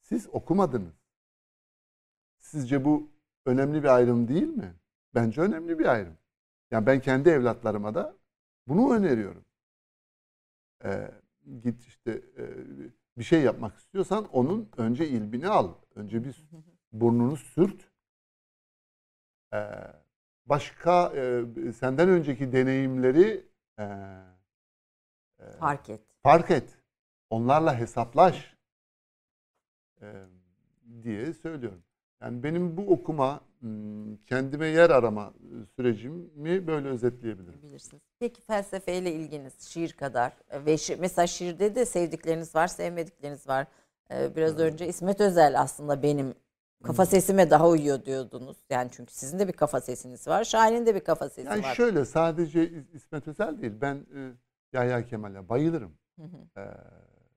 Siz 0.00 0.28
okumadınız. 0.32 0.94
Sizce 2.38 2.84
bu 2.84 3.10
önemli 3.46 3.82
bir 3.82 3.88
ayrım 3.88 4.28
değil 4.28 4.48
mi? 4.48 4.74
Bence 5.14 5.40
önemli 5.40 5.78
bir 5.78 5.86
ayrım. 5.86 6.18
Yani 6.70 6.86
ben 6.86 7.00
kendi 7.00 7.28
evlatlarıma 7.28 7.94
da 7.94 8.16
bunu 8.66 8.94
öneriyorum. 8.94 9.44
Ee, 10.84 11.10
git 11.62 11.86
işte 11.86 12.22
e, 12.38 12.44
bir 13.18 13.24
şey 13.24 13.42
yapmak 13.42 13.76
istiyorsan 13.76 14.28
onun 14.32 14.70
önce 14.76 15.08
ilmini 15.08 15.48
al. 15.48 15.74
Önce 15.94 16.24
bir 16.24 16.44
burnunu 16.92 17.36
sürt. 17.36 17.90
Ee, 19.54 19.70
başka 20.46 21.12
e, 21.16 21.44
senden 21.72 22.08
önceki 22.08 22.52
deneyimleri 22.52 23.46
e, 23.78 23.84
e, 25.40 25.50
Fark 25.60 25.90
et. 25.90 26.00
fark 26.22 26.50
et. 26.50 26.78
Onlarla 27.30 27.78
hesaplaş 27.78 28.56
e, 30.02 30.26
diye 31.02 31.32
söylüyorum. 31.32 31.82
Yani 32.22 32.42
benim 32.42 32.76
bu 32.76 32.82
okuma 32.92 33.40
kendime 34.26 34.66
yer 34.66 34.90
arama 34.90 35.34
sürecimi 35.76 36.66
böyle 36.66 36.88
özetleyebilirim. 36.88 37.62
Bilirsiniz. 37.62 38.02
Peki 38.20 38.42
felsefeyle 38.42 39.12
ilginiz 39.12 39.60
şiir 39.60 39.92
kadar 39.92 40.32
e, 40.50 40.64
ve 40.66 40.74
şi- 40.74 40.96
mesela 41.00 41.26
şiirde 41.26 41.74
de 41.74 41.84
sevdikleriniz 41.84 42.54
var, 42.54 42.66
sevmedikleriniz 42.68 43.48
var. 43.48 43.66
Ee, 44.10 44.36
biraz 44.36 44.58
önce 44.58 44.88
İsmet 44.88 45.20
Özel 45.20 45.60
aslında 45.60 46.02
benim 46.02 46.34
kafa 46.82 47.06
sesime 47.06 47.50
daha 47.50 47.68
uyuyor 47.68 48.04
diyordunuz. 48.04 48.56
Yani 48.70 48.88
çünkü 48.92 49.14
sizin 49.14 49.38
de 49.38 49.48
bir 49.48 49.52
kafa 49.52 49.80
sesiniz 49.80 50.28
var, 50.28 50.44
şairin 50.44 50.86
de 50.86 50.94
bir 50.94 51.00
kafa 51.00 51.28
sesi 51.28 51.48
Yani 51.48 51.62
var. 51.62 51.74
şöyle 51.74 52.04
sadece 52.04 52.68
İs- 52.68 52.92
İsmet 52.94 53.28
Özel 53.28 53.62
değil 53.62 53.72
ben 53.80 53.94
e, 53.94 54.32
Yahya 54.72 55.06
Kemal'e 55.06 55.48
bayılırım. 55.48 55.92
Hı 56.20 56.22
hı. 56.22 56.60
Ee, 56.60 56.64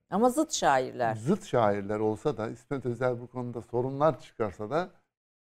Ama 0.09 0.29
zıt 0.29 0.51
şairler. 0.53 1.15
zıt 1.15 1.43
şairler 1.43 1.99
olsa 1.99 2.37
da 2.37 2.49
İsmet 2.49 2.85
Özel 2.85 3.21
bu 3.21 3.27
konuda 3.27 3.61
sorunlar 3.61 4.19
çıkarsa 4.19 4.69
da 4.69 4.89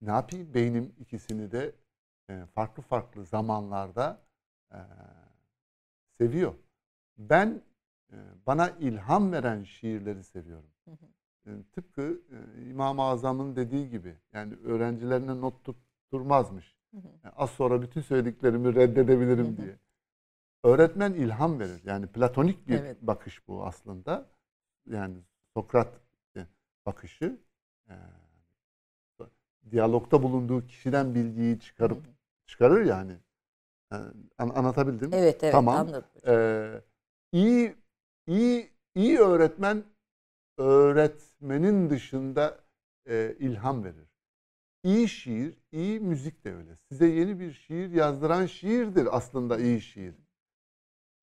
ne 0.03 0.11
yapayım 0.11 0.55
beynim 0.55 0.95
ikisini 1.01 1.53
de 1.53 1.73
e, 2.31 2.45
farklı 2.55 2.83
farklı 2.83 3.25
zamanlarda 3.25 4.21
e, 4.73 4.79
seviyor. 6.19 6.55
Ben 7.19 7.63
e, 8.13 8.17
bana 8.47 8.71
ilham 8.71 9.33
veren 9.33 9.65
şiirleri 9.65 10.25
seviyorum. 10.25 10.71
Hı 10.85 10.91
hı. 10.91 11.63
Tıpkı 11.73 12.21
İmam-ı 12.71 13.03
Azam'ın 13.03 13.57
dediği 13.57 13.91
gibi 13.91 14.17
yani 14.33 14.55
öğrencilerine 14.65 15.41
not 15.41 15.65
tutturmazmış. 15.65 16.77
Hı 16.91 16.97
hı. 16.97 17.09
Yani 17.25 17.35
az 17.37 17.51
sonra 17.51 17.83
bütün 17.83 18.01
söylediklerimi 18.01 18.75
reddedebilirim 18.75 19.47
Hı 19.47 19.51
hı. 19.53 19.57
diye. 19.57 19.79
Öğretmen 20.65 21.13
ilham 21.15 21.61
verir. 21.61 21.81
Yani 21.85 22.07
platonik 22.07 22.69
bir 22.69 22.81
Evet. 22.81 23.03
bakış 23.03 23.49
bu 23.49 23.67
aslında. 23.67 24.27
Yani 24.91 25.17
Sokrat 25.57 26.01
e, 26.37 26.47
bakışı. 26.87 27.39
e, 27.89 27.95
diyalogta 29.71 30.23
bulunduğu 30.23 30.67
kişiden 30.67 31.15
bilgiyi 31.15 31.61
çıkarıp 31.61 31.99
çıkarır 32.47 32.85
yani. 32.85 33.13
E, 33.93 33.97
an- 34.39 34.49
anlatabildim. 34.51 35.11
Evet 35.13 35.45
evet 35.45 35.53
Tamam. 35.55 35.77
anladım. 35.77 36.05
Ee, 36.27 36.83
iyi 37.33 37.77
iyi 38.27 38.71
iyi 38.95 39.19
öğretmen 39.19 39.85
öğretmenin 40.59 41.91
dışında 41.91 42.61
e, 43.09 43.37
ilham 43.39 43.85
verir. 43.85 44.09
İyi 44.85 45.09
şiir, 45.09 45.55
iyi 45.73 46.01
müzik 46.01 46.45
de 46.45 46.55
öyle. 46.55 46.79
Size 46.89 47.07
yeni 47.07 47.41
bir 47.41 47.53
şiir 47.53 47.91
yazdıran 47.91 48.47
şiirdir 48.47 49.17
aslında 49.17 49.59
iyi 49.59 49.81
şiir. 49.81 50.15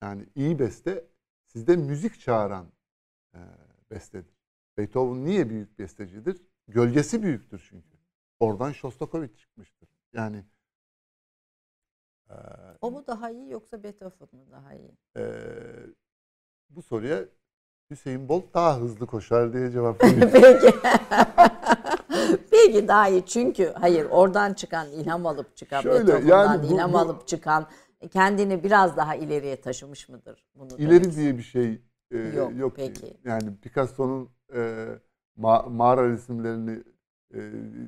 Yani 0.02 0.26
iyi 0.34 0.58
beste 0.58 1.04
sizde 1.46 1.76
müzik 1.76 2.20
çağıran 2.20 2.66
e, 2.66 2.75
bestedir. 3.90 4.36
Beethoven 4.78 5.24
niye 5.24 5.50
büyük 5.50 5.78
bestecidir? 5.78 6.42
Gölgesi 6.68 7.22
büyüktür 7.22 7.66
çünkü. 7.70 7.96
Oradan 8.40 8.72
Shostakovich 8.72 9.38
çıkmıştır. 9.38 9.88
Yani 10.12 10.44
e, 12.30 12.34
O 12.80 12.90
mu 12.90 13.04
daha 13.06 13.30
iyi 13.30 13.50
yoksa 13.50 13.82
Beethoven 13.82 14.28
mı 14.32 14.50
daha 14.52 14.74
iyi? 14.74 14.90
ee, 15.16 15.32
bu 16.70 16.82
soruya 16.82 17.24
Hüseyin 17.90 18.28
Bolt 18.28 18.54
daha 18.54 18.80
hızlı 18.80 19.06
koşar 19.06 19.52
diye 19.52 19.70
cevap 19.70 20.04
veriyor. 20.04 20.30
Peki. 20.32 20.76
Peki 22.50 22.88
daha 22.88 23.08
iyi 23.08 23.26
çünkü 23.26 23.72
hayır 23.80 24.04
oradan 24.10 24.54
çıkan 24.54 24.88
ilham 24.90 25.26
alıp 25.26 25.56
çıkan 25.56 25.80
Şöyle, 25.82 25.98
Beethoven'dan 26.06 26.54
yani 26.54 26.68
bu- 26.68 26.74
ilham 26.74 26.92
bu- 26.92 26.98
alıp 26.98 27.28
çıkan 27.28 27.66
kendini 28.12 28.64
biraz 28.64 28.96
daha 28.96 29.14
ileriye 29.14 29.60
taşımış 29.60 30.08
mıdır? 30.08 30.46
Bunu 30.54 30.68
İleri 30.78 31.16
diye 31.16 31.38
bir 31.38 31.42
şey 31.42 31.82
e, 32.10 32.18
Yok, 32.18 32.56
yok. 32.56 32.72
peki. 32.76 33.16
Yani 33.24 33.56
Picasso'nun 33.56 34.28
e, 34.54 34.86
ma- 35.38 35.70
mağara 35.70 36.08
resimlerini 36.08 36.82
e, 37.34 37.40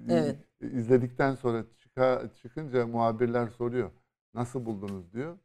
Evet. 0.08 0.36
izledikten 0.60 1.34
sonra 1.34 1.64
çıka, 1.78 2.30
çıkınca 2.34 2.86
muhabirler 2.86 3.48
soruyor. 3.48 3.90
Nasıl 4.34 4.66
buldunuz 4.66 5.12
diyor 5.12 5.38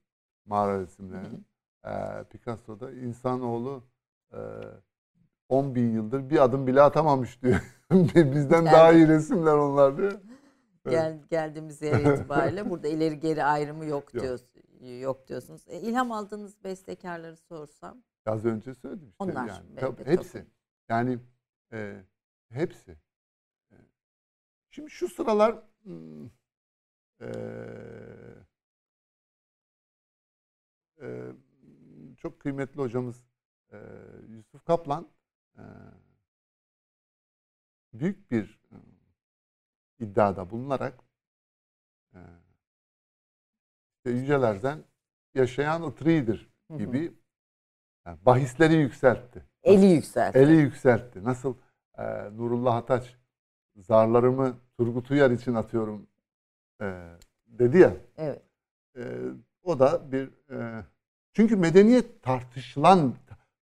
mağara 0.45 0.81
resimlerini. 0.81 1.39
E, 1.85 2.23
Picasso'da 2.29 2.91
insanoğlu 2.91 3.83
e, 4.33 4.39
10 5.49 5.75
bin 5.75 5.91
yıldır 5.93 6.29
bir 6.29 6.43
adım 6.43 6.67
bile 6.67 6.81
atamamış 6.81 7.41
diyor. 7.41 7.59
Bizden 8.15 8.65
daha 8.65 8.91
iyi 8.93 9.07
resimler 9.07 9.53
onlar 9.53 9.97
diyor. 9.97 10.21
Gel, 10.89 11.19
geldiğimiz 11.29 11.81
yer 11.81 11.99
itibariyle 12.13 12.69
burada 12.69 12.87
ileri 12.87 13.19
geri 13.19 13.43
ayrımı 13.43 13.85
yok, 13.85 14.13
Yok. 14.13 14.23
diyorsun, 14.23 14.61
yok 15.01 15.27
diyorsunuz. 15.27 15.61
E, 15.67 15.79
ilham 15.79 16.11
aldığınız 16.11 16.63
bestekarları 16.63 17.37
sorsam. 17.37 18.03
Az 18.25 18.45
önce 18.45 18.73
söyledim 18.73 19.09
işte. 19.09 19.23
Onlar, 19.23 19.47
yani. 19.47 19.75
Tabii 19.75 20.05
hepsi. 20.05 20.45
Yani 20.89 21.19
e, 21.71 22.03
hepsi. 22.49 22.91
E, 23.71 23.75
Şimdi 24.69 24.89
şu 24.91 25.09
sıralar 25.09 25.63
hmm, 25.83 26.25
e, 27.21 27.27
e, 31.01 31.31
çok 32.17 32.39
kıymetli 32.39 32.81
hocamız 32.81 33.25
e, 33.71 33.77
Yusuf 34.29 34.65
Kaplan 34.65 35.09
e, 35.57 35.63
büyük 37.93 38.31
bir 38.31 38.61
e, 38.71 38.75
iddiada 39.99 40.49
bulunarak 40.49 40.99
e, 42.13 42.19
işte 43.97 44.09
yücelerden 44.09 44.83
yaşayan 45.35 45.83
ıtridir 45.83 46.53
Hı 46.67 46.73
hı. 46.73 46.77
Yani 48.05 48.17
bahisleri 48.25 48.75
yükseltti. 48.75 49.43
Eli 49.63 49.85
yükseltti. 49.85 50.39
Eli 50.39 50.55
yükseltti. 50.55 51.23
Nasıl 51.23 51.55
e, 51.97 52.03
Nurullah 52.37 52.75
Ataç 52.75 53.15
zarlarımı 53.75 54.57
Turgut 54.77 55.11
Uyar 55.11 55.31
için 55.31 55.53
atıyorum 55.53 56.07
e, 56.81 57.03
dedi 57.47 57.77
ya. 57.77 57.93
Evet. 58.17 58.41
E, 58.97 59.01
o 59.63 59.79
da 59.79 60.11
bir 60.11 60.29
e, 60.51 60.85
çünkü 61.33 61.55
medeniyet 61.55 62.21
tartışılan 62.21 63.15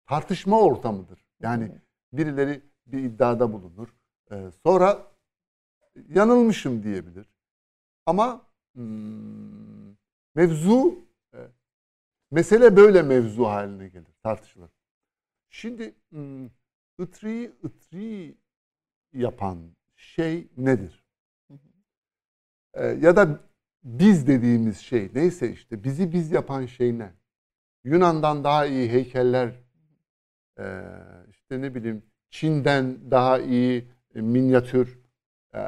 tartışma 0.06 0.60
ortamıdır. 0.60 1.24
Yani 1.40 1.72
birileri 2.12 2.62
bir 2.86 2.98
iddiada 2.98 3.52
bulunur. 3.52 3.88
E, 4.30 4.50
sonra 4.62 5.06
yanılmışım 6.08 6.82
diyebilir. 6.82 7.26
Ama 8.06 8.42
hmm, 8.74 9.88
mevzu 10.34 11.07
mesele 12.30 12.76
böyle 12.76 13.02
mevzu 13.02 13.44
haline 13.46 13.88
gelir, 13.88 14.14
tartışılır. 14.22 14.70
Şimdi 15.50 15.94
ıtriyi 17.00 17.52
ıtri 17.64 18.36
yapan 19.12 19.58
şey 19.96 20.48
nedir? 20.56 21.04
E, 22.74 22.86
ya 22.86 23.16
da 23.16 23.40
biz 23.84 24.26
dediğimiz 24.26 24.78
şey 24.78 25.10
neyse 25.14 25.52
işte 25.52 25.84
bizi 25.84 26.12
biz 26.12 26.32
yapan 26.32 26.66
şey 26.66 26.98
ne? 26.98 27.12
Yunan'dan 27.84 28.44
daha 28.44 28.66
iyi 28.66 28.90
heykeller, 28.90 29.54
e, 30.58 30.82
işte 31.30 31.60
ne 31.60 31.74
bileyim 31.74 32.02
Çin'den 32.30 33.10
daha 33.10 33.38
iyi 33.38 33.88
minyatür, 34.14 34.98
e, 35.54 35.60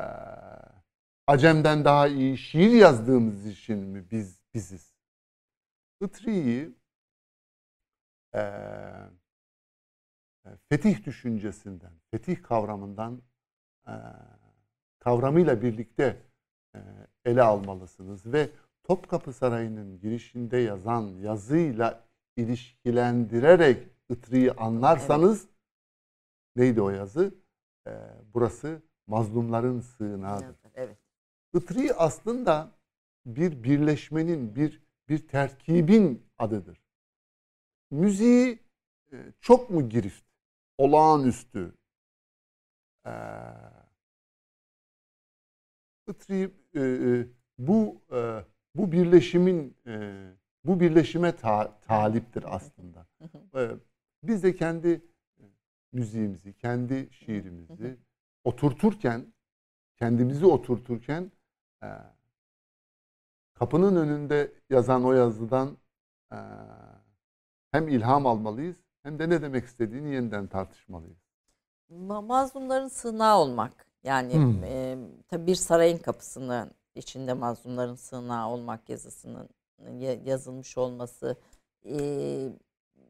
Acem'den 1.27 1.85
daha 1.85 2.09
iyi 2.09 2.39
şiir 2.39 2.71
yazdığımız 2.71 3.47
için 3.47 3.79
mi 3.79 4.11
biz 4.11 4.41
biziz? 4.55 4.90
Itri'yi 6.01 6.75
e, 8.35 8.43
fetih 10.69 11.05
düşüncesinden, 11.05 11.93
fetih 12.11 12.43
kavramından 12.43 13.23
e, 13.87 13.95
kavramıyla 14.99 15.63
birlikte 15.63 16.23
e, 16.75 16.79
ele 17.25 17.43
almalısınız 17.43 18.33
ve 18.33 18.51
Topkapı 18.83 19.33
Sarayı'nın 19.33 20.01
girişinde 20.01 20.57
yazan 20.57 21.03
yazıyla 21.03 22.05
ilişkilendirerek 22.37 23.89
Itri'yi 24.09 24.53
anlarsanız 24.53 25.49
neydi 26.57 26.83
o 26.83 26.91
yazı? 26.91 27.35
E, 27.87 27.91
burası 28.35 28.83
mazlumların 29.07 29.81
sığınağıdır. 29.81 30.57
Evet. 30.75 30.99
Itri 31.55 31.95
aslında 31.95 32.71
bir 33.27 33.63
birleşmenin, 33.65 34.55
bir 34.57 34.83
bir 35.11 35.29
terkibin 35.29 36.27
adıdır. 36.39 36.81
Müziği 37.91 38.59
e, 39.13 39.17
çok 39.41 39.71
mu 39.71 39.89
girift, 39.89 40.25
olağanüstü? 40.79 41.75
E, 43.07 43.11
e, 46.29 46.81
e, 46.81 47.27
bu 47.59 48.03
e, 48.13 48.45
bu 48.75 48.93
birleşimin 48.93 49.77
e, 49.87 50.25
bu 50.65 50.81
birleşime 50.81 51.37
ta- 51.37 51.81
taliptir 51.81 52.45
aslında. 52.57 53.07
E, 53.57 53.71
biz 54.23 54.43
de 54.43 54.55
kendi 54.55 55.05
müziğimizi, 55.93 56.55
kendi 56.55 57.09
şiirimizi 57.13 57.97
oturturken, 58.45 59.33
kendimizi 59.97 60.47
oturturken 60.47 61.33
e, 61.83 61.89
kapının 63.61 63.97
önünde 63.97 64.53
yazan 64.71 65.05
o 65.05 65.13
yazıdan 65.13 65.77
e, 66.33 66.37
hem 67.73 67.89
ilham 67.89 68.27
almalıyız 68.27 68.77
hem 69.03 69.19
de 69.19 69.29
ne 69.29 69.43
demek 69.43 69.65
istediğini 69.65 70.15
yeniden 70.15 70.47
tartışmalıyız. 70.47 71.19
Ma- 71.91 72.27
mazlumların 72.27 72.89
sığınağı 72.89 73.39
olmak. 73.39 73.87
Yani 74.05 74.35
Hmm. 74.35 74.65
e, 74.65 74.99
tabii 75.29 75.47
bir 75.47 75.55
sarayın 75.55 75.99
kapısının 75.99 76.71
içinde 76.95 77.33
mazlumların 77.33 77.95
sığınağı 77.95 78.49
olmak 78.49 78.89
yazısının 78.89 79.49
ya- 79.99 80.15
yazılmış 80.25 80.79
olması. 80.79 81.37
e, 81.85 82.49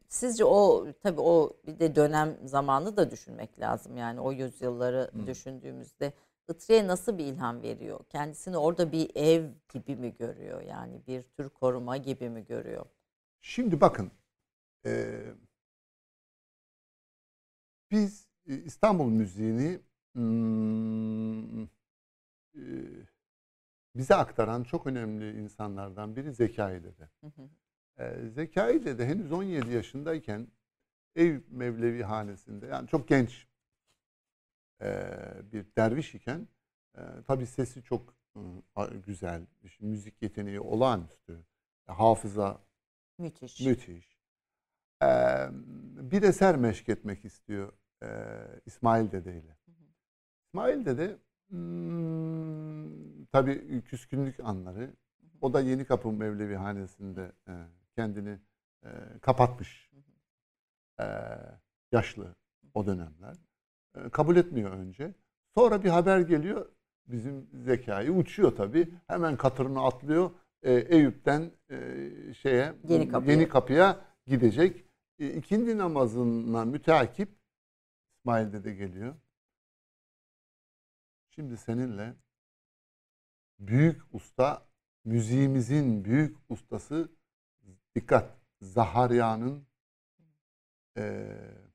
sizce 0.09 0.45
o 0.45 0.87
tabii 1.03 1.21
o 1.21 1.53
bir 1.67 1.79
de 1.79 1.95
dönem 1.95 2.37
zamanı 2.45 2.97
da 2.97 3.11
düşünmek 3.11 3.59
lazım. 3.59 3.97
Yani 3.97 4.21
o 4.21 4.31
yüzyılları 4.31 5.09
Hmm. 5.13 5.27
düşündüğümüzde 5.27 6.13
Itri'ye 6.53 6.87
nasıl 6.87 7.17
bir 7.17 7.25
ilham 7.25 7.61
veriyor? 7.61 7.99
Kendisini 8.09 8.57
orada 8.57 8.91
bir 8.91 9.11
ev 9.15 9.49
gibi 9.73 9.95
mi 9.95 10.15
görüyor? 10.19 10.61
Yani 10.61 11.01
bir 11.07 11.21
tür 11.21 11.49
koruma 11.49 11.97
gibi 11.97 12.29
mi 12.29 12.45
görüyor? 12.45 12.85
Şimdi 13.41 13.81
bakın 13.81 14.11
e, 14.85 15.21
Biz 17.91 18.27
İstanbul 18.45 19.09
müziğini 19.09 19.79
hmm, 20.13 21.63
e, 21.63 21.67
bize 23.95 24.15
aktaran 24.15 24.63
çok 24.63 24.87
önemli 24.87 25.41
insanlardan 25.41 26.15
biri 26.15 26.33
Zekai 26.33 26.83
Dede. 26.83 27.09
Hı 27.21 27.27
hı. 27.27 27.49
E, 28.03 28.29
Zekai 28.29 28.85
Dede 28.85 29.05
henüz 29.05 29.31
17 29.31 29.71
yaşındayken 29.71 30.47
Eyüp 31.15 31.51
Mevlevi 31.51 32.03
Hanesi'nde 32.03 32.65
yani 32.67 32.87
çok 32.87 33.07
genç 33.07 33.47
e, 34.81 35.11
bir 35.51 35.65
derviş 35.77 36.15
iken 36.15 36.47
e, 36.97 37.01
tabii 37.27 37.45
sesi 37.45 37.83
çok 37.83 38.15
e, 38.35 38.97
güzel, 39.05 39.45
müzik 39.79 40.21
yeteneği 40.21 40.59
olağanüstü, 40.59 41.43
hafıza 41.87 42.61
Müthiş. 43.17 43.59
müthiş. 43.59 44.17
E, 45.03 45.07
bir 46.11 46.21
eser 46.21 46.55
meşk 46.55 46.89
etmek 46.89 47.25
istiyor 47.25 47.73
e, 48.03 48.07
İsmail 48.65 49.11
Dede 49.11 49.39
ile. 49.39 49.57
İsmail 50.47 50.85
Dede 50.85 51.17
hmm, 51.49 53.25
tabii 53.25 53.81
küskünlük 53.81 54.39
anları. 54.39 54.93
O 55.41 55.53
da 55.53 55.61
Yeni 55.61 55.85
Kapı 55.85 56.11
Mevlevi 56.11 56.55
Hanesi'nde 56.55 57.31
e, 57.47 57.53
kendini 57.95 58.39
e, 58.85 58.89
kapatmış. 59.21 59.91
E, 60.99 61.05
yaşlı 61.91 62.35
o 62.73 62.85
dönemler. 62.85 63.37
E, 63.95 64.09
kabul 64.09 64.35
etmiyor 64.35 64.71
önce. 64.71 65.13
Sonra 65.55 65.83
bir 65.83 65.89
haber 65.89 66.19
geliyor. 66.19 66.71
Bizim 67.07 67.49
zekayı 67.53 68.11
uçuyor 68.11 68.55
tabii. 68.55 68.93
Hemen 69.07 69.37
katırını 69.37 69.85
atlıyor. 69.85 70.31
E, 70.63 70.73
Eyüp'ten 70.73 71.51
e, 71.69 72.07
şeye 72.33 72.73
Yeni 72.87 73.09
Kapı'ya. 73.09 73.33
Yeni 73.35 73.49
Kapı'ya 73.49 74.05
gidecek. 74.27 74.85
E, 75.19 75.33
ikindi 75.33 75.77
namazına 75.77 76.65
müteakip 76.65 77.29
İsmail 78.17 78.53
Dede 78.53 78.73
geliyor. 78.73 79.15
Şimdi 81.29 81.57
seninle 81.57 82.15
büyük 83.59 84.01
usta, 84.15 84.65
müziğimizin 85.05 86.05
büyük 86.05 86.37
ustası 86.49 87.11
dikkat 87.95 88.37
Zaharya'nın 88.61 89.67
eee 90.97 91.71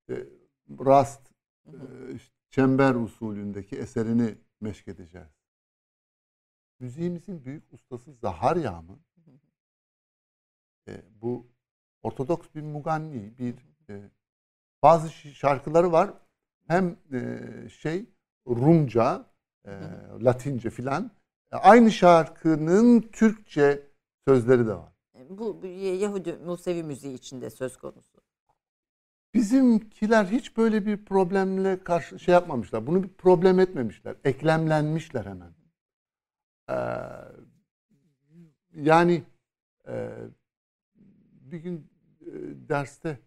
işte 0.00 0.28
rast 0.70 1.20
Hı 1.64 1.70
hı. 1.70 2.18
çember 2.50 2.94
usulündeki 2.94 3.76
eserini 3.76 4.38
meşk 4.60 4.88
edeceğiz. 4.88 5.28
Müziğimizin 6.80 7.44
büyük 7.44 7.72
ustası 7.72 8.12
Zaharya 8.12 8.82
mı? 8.82 8.98
E, 10.88 11.02
bu 11.22 11.46
Ortodoks 12.02 12.48
bir 12.54 12.62
muganni, 12.62 13.38
bir 13.38 13.54
e, 13.88 14.10
bazı 14.82 15.10
şarkıları 15.10 15.92
var. 15.92 16.10
Hem 16.66 16.96
e, 17.12 17.68
şey 17.68 18.06
Rumca, 18.46 19.26
e, 19.64 19.70
Latince 20.20 20.70
filan. 20.70 21.10
E, 21.52 21.56
aynı 21.56 21.92
şarkının 21.92 23.00
Türkçe 23.00 23.90
sözleri 24.28 24.66
de 24.66 24.74
var. 24.74 24.92
Bu, 25.28 25.62
bu 25.62 25.66
Yahudi 25.66 26.32
Musevi 26.32 26.82
müziği 26.82 27.14
içinde 27.14 27.50
söz 27.50 27.76
konusu. 27.76 28.13
Bizimkiler 29.34 30.24
hiç 30.24 30.56
böyle 30.56 30.86
bir 30.86 31.04
problemle 31.04 31.84
karşı 31.84 32.18
şey 32.18 32.32
yapmamışlar. 32.32 32.86
Bunu 32.86 33.02
bir 33.02 33.08
problem 33.08 33.60
etmemişler. 33.60 34.16
Eklemlenmişler 34.24 35.24
hemen. 35.24 35.52
Ee, 36.70 36.74
yani 38.74 39.22
e, 39.88 40.10
bir 41.40 41.58
gün 41.58 41.90
e, 42.20 42.32
derste 42.68 43.18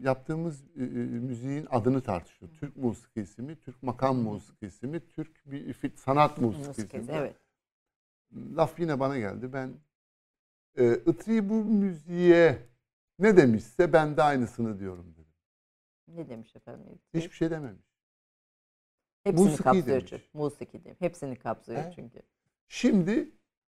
yaptığımız 0.00 0.64
e, 0.76 0.82
e, 0.82 0.86
müziğin 0.86 1.66
adını 1.70 2.00
tartışıyor. 2.00 2.52
Türk 2.60 2.76
musikisi 2.76 3.42
mi, 3.42 3.56
Türk 3.56 3.82
makam 3.82 4.16
musikisi 4.16 4.86
mi, 4.86 5.00
Türk 5.08 5.46
bir 5.46 5.96
sanat 5.96 6.38
musikisi 6.38 6.80
mi? 6.80 6.86
Musikisi, 6.86 7.12
evet. 7.12 7.36
Laf 8.56 8.80
yine 8.80 9.00
bana 9.00 9.18
geldi. 9.18 9.52
Ben 9.52 9.72
e, 10.78 10.94
Itri 10.94 11.48
bu 11.48 11.64
müziğe 11.64 12.58
ne 13.18 13.36
demişse 13.36 13.92
ben 13.92 14.16
de 14.16 14.22
aynısını 14.22 14.78
diyorum. 14.78 15.14
Ne 16.16 16.28
demiş 16.28 16.56
efendim? 16.56 16.98
Hiçbir 17.14 17.36
şey 17.36 17.50
dememiş. 17.50 17.90
Hepsini 19.24 19.44
musiki 19.44 19.62
kapsıyor 19.62 19.86
demiş. 19.86 20.10
çünkü. 20.10 20.24
Musiki 20.34 20.84
demiş. 20.84 21.00
Hepsini 21.00 21.36
kapsıyor 21.38 21.82
Evet. 21.82 21.92
çünkü. 21.96 22.22
Şimdi 22.68 23.30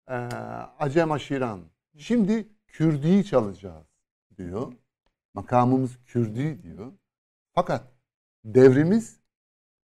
e, 0.09 0.15
Acem 0.79 1.13
Aşiran. 1.13 1.61
Şimdi 1.97 2.49
Kürdi'yi 2.67 3.25
çalacağız 3.25 3.87
diyor. 4.37 4.73
Makamımız 5.35 5.99
Kürdi 6.05 6.63
diyor. 6.63 6.93
Fakat 7.53 7.93
devrimiz 8.45 9.21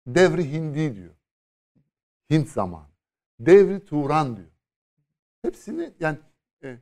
devri 0.07 0.51
Hindi 0.53 0.95
diyor. 0.95 1.15
Hint 2.29 2.49
zamanı. 2.49 2.87
Devri 3.39 3.85
Turan 3.85 4.37
diyor. 4.37 4.51
Hepsini 5.41 5.93
yani 5.99 6.17
e, 6.63 6.77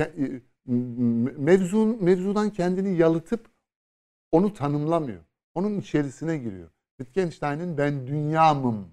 e, 0.00 0.40
mevzun, 0.66 2.04
mevzudan 2.04 2.50
kendini 2.50 2.96
yalıtıp 2.96 3.51
onu 4.32 4.54
tanımlamıyor. 4.54 5.20
Onun 5.54 5.80
içerisine 5.80 6.38
giriyor. 6.38 6.70
Wittgenstein'in 6.98 7.78
ben 7.78 8.06
dünyamım 8.06 8.88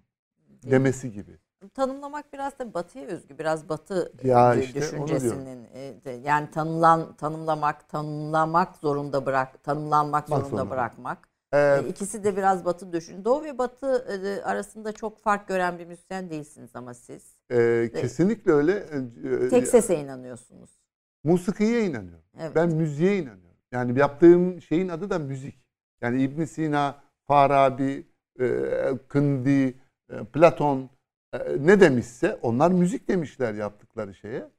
demesi 0.64 1.12
gibi. 1.12 1.38
Tanımlamak 1.74 2.34
biraz 2.34 2.60
da 2.60 2.74
batıya 2.74 3.06
özgü. 3.06 3.40
Biraz 3.40 3.70
batı 3.70 4.14
Ya 4.24 4.56
e, 4.56 4.64
işte 4.64 4.80
onu 4.80 5.08
düşüncesinin 5.08 5.68
e, 6.06 6.12
yani 6.12 6.52
tanımlan 6.52 7.16
tanımlamak, 7.16 7.90
tanımlamak 7.90 8.76
zorunda 8.76 9.26
bırak, 9.26 9.64
tanımlanmak 9.64 10.30
Bak 10.30 10.40
zorunda 10.40 10.50
zorunda. 10.50 10.68
Ee, 10.68 10.70
bırakmak. 10.70 11.30
E, 11.54 11.84
İkisi 11.90 12.24
de 12.24 12.38
biraz 12.38 12.66
batı 12.66 12.94
düşün. 12.94 13.26
Doğu 13.26 13.44
ve 13.44 13.58
batı 13.58 13.88
e, 13.88 14.44
arasında 14.44 14.92
çok 14.92 15.20
fark 15.20 15.48
gören 15.48 15.80
bir 15.80 15.86
müzisyen 15.86 16.30
değilsiniz 16.30 16.70
ama 16.74 16.94
siz. 16.94 17.24
e, 17.52 17.92
kesinlikle 17.96 18.52
öyle. 18.52 18.86
Tek 19.50 19.68
sese 19.68 20.00
inanıyorsunuz. 20.00 20.70
Musikiye 21.24 21.86
inanıyorum. 21.86 22.26
Evet. 22.40 22.56
Ben 22.56 22.70
müziğe 22.70 23.18
inanıyorum. 23.18 23.49
Yani 23.72 24.00
yaptığım 24.00 24.62
şeyin 24.62 24.90
adı 24.90 25.10
da 25.10 25.20
müzik. 25.20 25.56
Yani 26.02 26.24
İbn 26.24 26.44
Sina, 26.44 27.02
Farabi, 27.28 28.08
e, 28.40 28.46
Kindi, 29.12 29.78
e, 30.10 30.24
Platon 30.34 30.90
e, 31.34 31.40
ne 31.60 31.80
demişse 31.80 32.36
onlar 32.42 32.72
müzik 32.72 33.08
demişler 33.08 33.54
yaptıkları 33.54 34.16
şeye. 34.16 34.50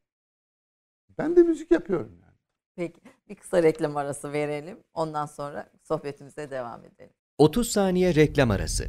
Ben 1.19 1.37
de 1.37 1.43
müzik 1.43 1.71
yapıyorum 1.71 2.19
yani. 2.23 2.35
Peki 2.77 3.01
bir 3.29 3.35
kısa 3.35 3.63
reklam 3.63 3.97
arası 3.97 4.33
verelim. 4.33 4.79
Ondan 4.95 5.27
sonra 5.27 5.71
sohbetimize 5.83 6.51
devam 6.51 6.85
edelim. 6.85 7.13
30 7.39 7.71
saniye 7.71 8.15
reklam 8.15 8.51
arası. 8.51 8.89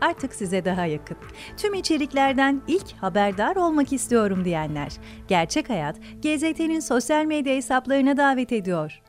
artık 0.00 0.34
size 0.34 0.64
daha 0.64 0.86
yakın. 0.86 1.16
Tüm 1.56 1.74
içeriklerden 1.74 2.62
ilk 2.68 2.92
haberdar 3.00 3.56
olmak 3.56 3.92
istiyorum 3.92 4.44
diyenler. 4.44 4.92
Gerçek 5.28 5.70
Hayat, 5.70 5.96
GZT'nin 6.22 6.80
sosyal 6.80 7.24
medya 7.24 7.54
hesaplarına 7.54 8.16
davet 8.16 8.52
ediyor. 8.52 9.00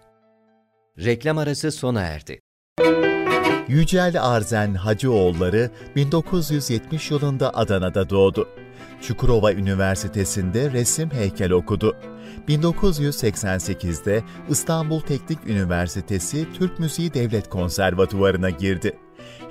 Reklam 0.98 1.38
arası 1.38 1.72
sona 1.72 2.02
erdi. 2.02 2.40
Yücel 3.68 4.16
Arzen 4.22 4.74
Hacıoğulları 4.74 5.72
1970 5.96 7.12
yılında 7.12 7.56
Adana'da 7.56 8.10
doğdu. 8.10 8.50
Çukurova 9.02 9.54
Üniversitesi'nde 9.54 10.72
resim 10.72 11.12
heykel 11.12 11.52
okudu. 11.52 11.96
1988'de 12.48 14.24
İstanbul 14.50 15.00
Teknik 15.00 15.40
Üniversitesi 15.48 16.48
Türk 16.54 16.80
Müziği 16.80 17.14
Devlet 17.14 17.50
Konservatuvarı'na 17.50 18.50
girdi. 18.50 18.98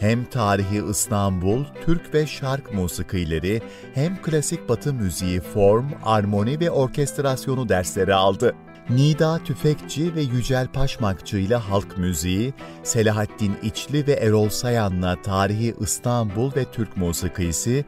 Hem 0.00 0.24
tarihi 0.24 0.82
İstanbul, 0.90 1.64
Türk 1.84 2.14
ve 2.14 2.26
şark 2.26 2.74
musikileri, 2.74 3.62
hem 3.94 4.22
klasik 4.22 4.68
batı 4.68 4.94
müziği 4.94 5.40
form, 5.40 5.86
armoni 6.04 6.60
ve 6.60 6.70
orkestrasyonu 6.70 7.68
dersleri 7.68 8.14
aldı. 8.14 8.54
Nida 8.90 9.38
Tüfekçi 9.44 10.14
ve 10.14 10.22
Yücel 10.22 10.66
Paşmakçı 10.66 11.36
ile 11.36 11.56
halk 11.56 11.98
müziği, 11.98 12.54
Selahattin 12.82 13.56
İçli 13.62 14.06
ve 14.06 14.12
Erol 14.12 14.48
Sayan'la 14.48 15.22
tarihi 15.22 15.74
İstanbul 15.80 16.50
ve 16.56 16.64
Türk 16.72 16.96
musikisi, 16.96 17.84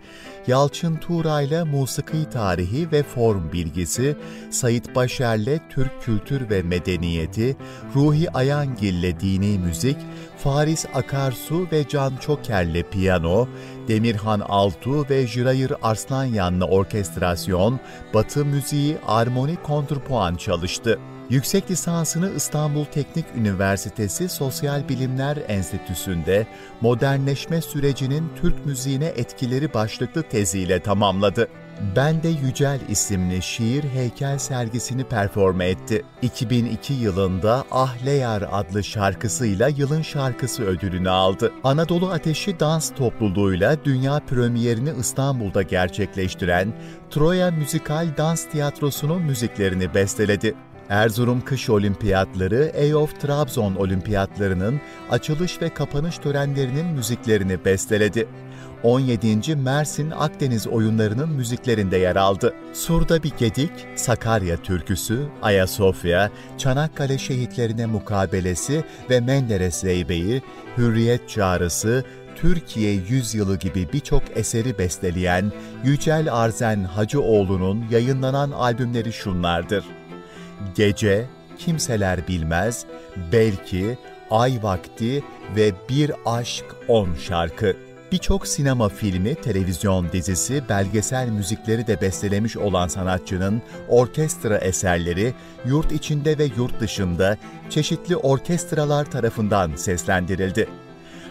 Yalçın 0.47 0.97
Tuğra 0.97 1.41
ile 1.43 1.65
musiki 1.65 2.31
tarihi 2.33 2.93
ve 2.93 3.03
form 3.03 3.53
bilgisi, 3.53 4.17
Sait 4.51 4.95
Başer'le 4.95 5.59
Türk 5.71 6.03
kültür 6.03 6.51
ve 6.51 6.63
medeniyeti, 6.63 7.57
Ruhi 7.97 8.31
Ayangil 8.31 8.95
ile 8.95 9.21
dini 9.21 9.59
müzik, 9.59 9.97
Faris 10.39 10.87
Akarsu 10.95 11.67
ve 11.73 11.89
Can 11.89 12.17
Çoker'le 12.17 12.83
piyano, 12.91 13.49
Demirhan 13.91 14.41
Altu 14.41 15.07
ve 15.11 15.27
Jirayır 15.27 15.73
Arslanyan'la 15.83 16.65
orkestrasyon, 16.65 17.81
Batı 18.15 18.45
müziği 18.45 18.99
armoni 19.07 19.57
kontrpuan 19.57 20.37
çalıştı. 20.37 20.99
Yüksek 21.31 21.71
lisansını 21.71 22.31
İstanbul 22.37 22.85
Teknik 22.85 23.25
Üniversitesi 23.37 24.29
Sosyal 24.29 24.89
Bilimler 24.89 25.39
Enstitüsü'nde 25.49 26.47
modernleşme 26.81 27.61
sürecinin 27.61 28.33
Türk 28.41 28.67
müziğine 28.67 29.07
etkileri 29.07 29.75
başlıklı 29.75 30.23
teziyle 30.23 30.81
tamamladı. 30.81 31.49
Ben 31.97 32.23
de 32.23 32.29
Yücel 32.29 32.81
isimli 32.89 33.43
şiir 33.43 33.85
heykel 33.85 34.39
sergisini 34.39 35.05
performe 35.05 35.67
etti. 35.67 36.05
2002 36.23 36.93
yılında 36.93 37.65
Ahleyar 37.71 38.45
adlı 38.53 38.85
şarkısıyla 38.85 39.69
yılın 39.69 40.03
şarkısı 40.03 40.65
ödülünü 40.65 41.11
aldı. 41.11 41.53
Anadolu 41.65 42.11
Ateşi 42.11 42.61
Dans 42.61 42.91
Topluluğu'yla 42.95 43.85
dünya 43.85 44.21
premierini 44.21 44.91
İstanbul'da 45.01 45.63
gerçekleştiren 45.63 46.73
Troya 47.11 47.51
Müzikal 47.51 48.17
Dans 48.17 48.45
Tiyatrosu'nun 48.45 49.23
müziklerini 49.23 49.95
besteledi. 49.95 50.55
Erzurum 50.89 51.41
Kış 51.41 51.71
Olimpiyatları, 51.71 52.65
EOF 52.65 53.21
Trabzon 53.21 53.75
Olimpiyatlarının 53.75 54.81
açılış 55.11 55.63
ve 55.63 55.75
kapanış 55.75 56.19
törenlerinin 56.19 56.87
müziklerini 56.87 57.65
besteledi. 57.65 58.29
17. 58.83 59.57
Mersin 59.57 60.11
Akdeniz 60.11 60.67
oyunlarının 60.67 61.29
müziklerinde 61.29 61.97
yer 61.97 62.17
aldı. 62.17 62.55
Surda 62.73 63.23
bir 63.23 63.33
Gedik, 63.39 63.71
Sakarya 63.97 64.57
Türküsü, 64.57 65.29
Ayasofya, 65.43 66.31
Çanakkale 66.59 67.19
şehitlerine 67.19 67.87
mukabelesi 67.87 68.85
ve 69.11 69.21
Menderes 69.21 69.75
Zeybe'yi, 69.75 70.43
Hürriyet 70.79 71.29
Çağrısı, 71.29 72.05
Türkiye 72.37 72.93
Yüzyılı 72.93 73.57
gibi 73.57 73.89
birçok 73.93 74.23
eseri 74.35 74.79
besteleyen 74.79 75.53
Yücel 75.85 76.35
Arzen 76.35 76.85
Hacıoğlu'nun 76.85 77.85
yayınlanan 77.91 78.51
albümleri 78.51 79.13
şunlardır. 79.13 79.85
Gece, 80.75 81.27
Kimseler 81.59 82.29
Bilmez, 82.29 82.85
Belki, 83.33 83.99
Ay 84.31 84.63
Vakti 84.63 85.25
ve 85.57 85.73
Bir 85.89 86.13
Aşk 86.27 86.65
On 86.89 87.15
şarkı. 87.15 87.90
Birçok 88.13 88.47
sinema 88.47 88.89
filmi, 88.89 89.35
televizyon 89.35 90.13
dizisi, 90.13 90.63
belgesel 90.69 91.29
müzikleri 91.29 91.87
de 91.87 92.01
bestelemiş 92.01 92.57
olan 92.57 92.89
sanatçının 92.89 93.63
orkestra 93.89 94.59
eserleri 94.59 95.35
yurt 95.67 95.93
içinde 95.93 96.39
ve 96.39 96.45
yurt 96.57 96.81
dışında 96.81 97.37
çeşitli 97.71 98.17
orkestralar 98.17 99.11
tarafından 99.11 99.77
seslendirildi. 99.77 100.69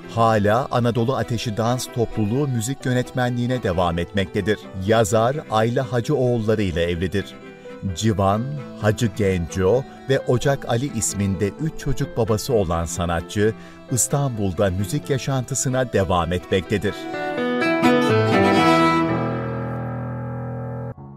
Hala 0.10 0.68
Anadolu 0.72 1.16
Ateşi 1.16 1.58
Dans 1.58 1.88
Topluluğu 1.96 2.48
müzik 2.48 2.86
yönetmenliğine 2.86 3.64
devam 3.64 4.00
etmektedir. 4.00 4.60
Yazar 4.86 5.36
Ayla 5.52 5.92
Hacıoğulları 5.92 6.62
ile 6.62 6.84
evlidir. 6.84 7.26
Civan, 7.96 8.42
Hacı 8.82 9.06
Genco 9.06 9.84
ve 10.10 10.20
Ocak 10.20 10.70
Ali 10.70 10.98
isminde 10.98 11.48
üç 11.48 11.80
çocuk 11.80 12.18
babası 12.18 12.54
olan 12.54 12.86
sanatçı, 12.86 13.54
İstanbul'da 13.92 14.70
müzik 14.70 15.10
yaşantısına 15.10 15.94
devam 15.94 16.34
etmektedir. 16.34 16.96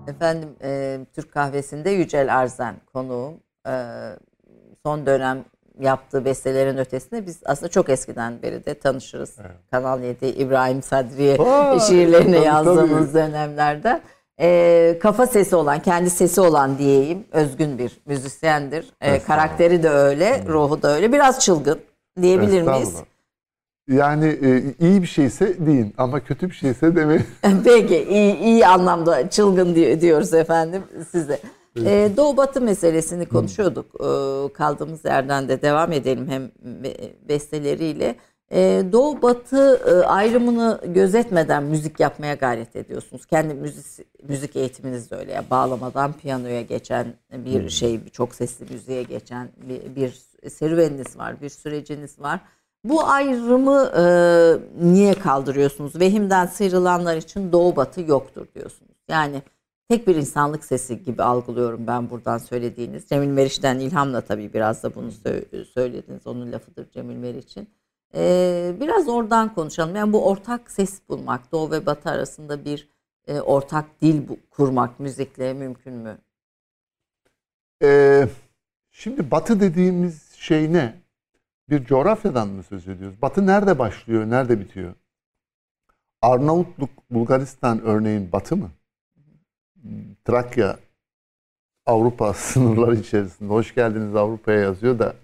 Efendim 0.09 0.49
e, 0.63 1.01
Türk 1.15 1.33
kahvesinde 1.33 1.91
Yücel 1.91 2.39
Arzen 2.39 2.75
konuğum. 2.93 3.35
E, 3.67 3.73
son 4.83 5.07
dönem 5.07 5.45
yaptığı 5.81 6.25
bestelerin 6.25 6.79
ötesinde 6.79 7.27
biz 7.27 7.41
aslında 7.45 7.71
çok 7.71 7.89
eskiden 7.89 8.43
beri 8.43 8.65
de 8.67 8.75
tanışırız. 8.75 9.37
Kanal 9.71 10.03
7 10.03 10.27
İbrahim 10.27 10.83
Sadriye 10.83 11.37
şiirlerini 11.89 12.35
tabii, 12.35 12.45
yazdığımız 12.47 13.13
tabii. 13.13 13.15
dönemlerde. 13.15 14.01
E, 14.41 14.99
kafa 15.03 15.27
sesi 15.27 15.57
olan, 15.57 15.83
kendi 15.83 16.11
sesi 16.11 16.41
olan 16.41 16.79
diyeyim. 16.79 17.25
Özgün 17.33 17.79
bir 17.79 18.01
müzisyendir. 18.07 18.87
E, 19.01 19.19
karakteri 19.23 19.83
de 19.83 19.89
öyle, 19.91 20.45
ruhu 20.49 20.83
da 20.83 20.95
öyle. 20.97 21.13
Biraz 21.13 21.41
çılgın 21.41 21.79
diyebilir 22.23 22.63
miyiz? 22.63 22.89
Yani 23.89 24.27
e, 24.27 24.63
iyi 24.87 25.03
bir 25.03 25.07
şeyse 25.07 25.67
deyin 25.67 25.95
ama 25.99 26.21
kötü 26.21 26.51
bir 26.51 26.55
şeyse 26.55 26.97
demeyin. 26.97 27.25
Peki 27.65 28.05
iyi, 28.11 28.37
iyi 28.39 28.67
anlamda 28.67 29.31
çılgın 29.31 29.75
di- 29.75 30.01
diyoruz 30.01 30.35
efendim 30.35 30.83
size. 31.11 31.39
Ee, 31.87 32.11
Doğu 32.17 32.37
Batı 32.37 32.61
meselesini 32.61 33.27
konuşuyorduk. 33.27 33.87
Ee, 34.01 34.53
kaldığımız 34.53 35.05
yerden 35.05 35.49
de 35.49 35.63
devam 35.63 35.93
edelim 35.93 36.29
hem 36.29 36.43
be- 36.85 37.29
besteleriyle. 37.29 38.15
Ee, 38.53 38.85
Doğu 38.93 39.23
Batı 39.23 39.81
e, 39.87 40.07
ayrımını 40.07 40.81
gözetmeden 40.87 41.63
müzik 41.63 42.01
yapmaya 42.01 42.35
gayret 42.35 42.77
ediyorsunuz. 42.77 43.27
Kendi 43.27 43.55
müzik, 43.55 44.07
müzik 44.29 44.57
eğitiminiz 44.57 45.11
de 45.11 45.17
öyle. 45.17 45.33
ya 45.33 45.45
bağlamadan 45.51 46.13
piyanoya 46.13 46.63
geçen 46.63 47.15
bir 47.33 47.69
şey, 47.71 48.05
bir 48.05 48.11
çok 48.11 48.35
sesli 48.35 48.73
müziğe 48.75 49.03
geçen 49.03 49.49
bir, 49.69 49.97
bir 49.97 50.23
serüveniniz 50.51 51.19
var, 51.19 51.41
bir 51.41 51.49
süreciniz 51.49 52.21
var. 52.21 52.41
Bu 52.85 53.05
ayrımı 53.07 53.93
e, 53.97 54.05
niye 54.85 55.15
kaldırıyorsunuz? 55.15 56.01
Vehimden 56.01 56.47
sıyrılanlar 56.47 57.17
için 57.17 57.53
doğu 57.53 57.77
batı 57.77 58.01
yoktur 58.01 58.47
diyorsunuz. 58.55 58.97
Yani 59.09 59.43
tek 59.89 60.07
bir 60.07 60.17
insanlık 60.17 60.65
sesi 60.65 61.05
gibi 61.05 61.23
algılıyorum 61.23 61.87
ben 61.87 62.11
buradan 62.11 62.39
söylediğiniz. 62.39 63.07
Cemil 63.09 63.29
Meriç'ten 63.29 63.79
ilhamla 63.79 64.21
tabii 64.21 64.53
biraz 64.55 64.83
da 64.83 64.95
bunu 64.95 65.09
sö- 65.09 65.65
söylediniz. 65.65 66.27
Onun 66.27 66.53
lafıdır 66.53 66.91
Cemil 66.91 67.17
Meriç'in. 67.17 67.69
E, 68.15 68.77
biraz 68.81 69.09
oradan 69.09 69.55
konuşalım. 69.55 69.97
Yani 69.97 70.13
bu 70.13 70.29
ortak 70.29 70.71
ses 70.71 71.01
bulmak, 71.09 71.53
doğu 71.53 71.71
ve 71.71 71.87
batı 71.87 72.11
arasında 72.11 72.65
bir 72.65 72.89
e, 73.27 73.41
ortak 73.41 74.03
dil 74.03 74.29
bu- 74.29 74.39
kurmak 74.51 75.01
müzikle 75.01 75.53
mümkün 75.55 75.93
mü? 75.95 76.19
E, 77.83 78.29
şimdi 78.91 79.31
batı 79.31 79.61
dediğimiz 79.61 80.33
şey 80.33 80.73
ne? 80.73 80.95
Bir 81.71 81.85
coğrafyadan 81.85 82.49
mı 82.49 82.63
söz 82.63 82.89
ediyoruz? 82.89 83.23
Batı 83.23 83.47
nerede 83.47 83.79
başlıyor, 83.79 84.31
nerede 84.31 84.61
bitiyor? 84.61 84.95
Arnavutluk, 86.23 86.91
Bulgaristan 87.11 87.83
örneğin 87.83 88.33
batı 88.33 88.57
mı? 88.57 88.71
Trakya 90.25 90.79
Avrupa 91.87 92.35
sınırları 92.35 92.97
içerisinde. 92.97 93.49
Hoş 93.53 93.75
geldiniz 93.75 94.17
Avrupa'ya 94.17 94.61
yazıyor 94.61 94.99
da. 94.99 95.15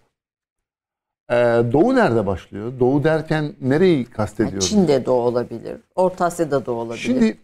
Ee, 1.31 1.35
Doğu 1.73 1.95
nerede 1.95 2.27
başlıyor? 2.27 2.73
Doğu 2.81 3.05
derken 3.05 3.55
nereyi 3.61 3.97
Yani 3.97 4.05
kastediyoruz? 4.05 4.69
Çin'de 4.69 5.07
de 5.07 5.11
olabilir, 5.11 5.81
Orta 5.95 6.25
Asya'da 6.25 6.67
da 6.67 6.73
olabilir. 6.73 6.99
Şimdi 7.03 7.37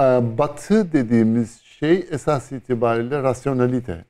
e, 0.00 0.02
batı 0.38 0.92
dediğimiz 0.92 1.60
şey 1.60 2.06
esas 2.10 2.52
itibariyle 2.52 3.22
rasyonalite. 3.22 4.04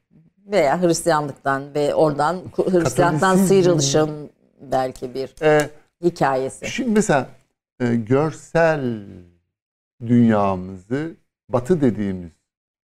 veya 0.46 0.82
Hristiyanlıktan 0.82 1.74
ve 1.74 1.94
oradan 1.94 2.36
Hristiyanlıktan 2.56 3.36
sıyrılışın 3.36 4.30
belki 4.60 5.14
bir 5.14 5.34
E, 5.42 5.70
hikayesi. 6.04 6.66
Şimdi 6.66 6.90
mesela 6.90 7.26
e, 7.80 7.94
görsel 7.94 9.04
dünyamızı 10.06 11.14
batı 11.48 11.80
dediğimiz 11.80 12.30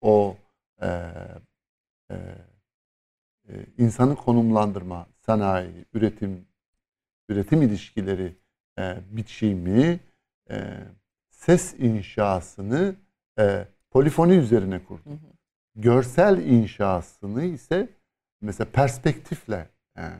o 0.01 0.35
e, 0.81 0.87
e, 2.11 2.15
insanı 3.77 4.15
konumlandırma, 4.15 5.07
sanayi, 5.25 5.85
üretim, 5.93 6.47
üretim 7.29 7.61
ilişkileri 7.61 8.35
e, 8.79 8.97
biçimi, 9.11 9.99
e, 10.49 10.77
ses 11.29 11.73
inşasını 11.79 12.95
e, 13.39 13.67
polifoni 13.91 14.33
üzerine 14.33 14.83
kurdu. 14.83 15.19
Görsel 15.75 16.37
inşasını 16.37 17.43
ise 17.43 17.89
mesela 18.41 18.71
perspektifle 18.71 19.69
e, 19.97 20.01
e, 20.01 20.11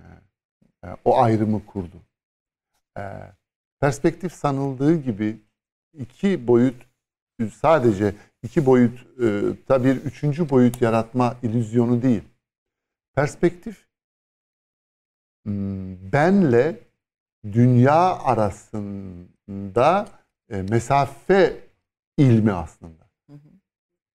o 1.05 1.17
ayrımı 1.17 1.65
kurdu. 1.65 2.01
E, 2.97 3.01
perspektif 3.79 4.33
sanıldığı 4.33 4.95
gibi 4.95 5.39
iki 5.93 6.47
boyut 6.47 6.85
sadece 7.53 8.15
iki 8.43 8.65
boyut 8.65 9.07
e, 9.69 9.83
bir 9.83 9.95
üçüncü 9.95 10.49
boyut 10.49 10.81
yaratma 10.81 11.38
illüzyonu 11.43 12.01
değil. 12.01 12.23
Perspektif 13.15 13.88
hmm, 15.45 16.12
benle 16.12 16.80
dünya 17.51 18.19
arasında 18.19 20.08
e, 20.49 20.62
mesafe 20.62 21.58
ilmi 22.17 22.51
aslında. 22.51 23.06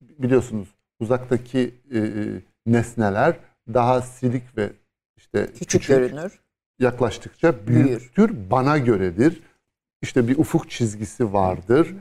Biliyorsunuz 0.00 0.68
uzaktaki 1.00 1.74
e, 1.90 1.98
e, 1.98 2.42
nesneler 2.66 3.36
daha 3.68 4.02
silik 4.02 4.56
ve 4.56 4.72
işte 5.16 5.52
Küçük, 5.52 5.86
görünür. 5.86 6.40
yaklaştıkça 6.78 7.66
büyüktür, 7.66 8.50
bana 8.50 8.78
göredir. 8.78 9.42
İşte 10.02 10.28
bir 10.28 10.38
ufuk 10.38 10.70
çizgisi 10.70 11.32
vardır. 11.32 11.94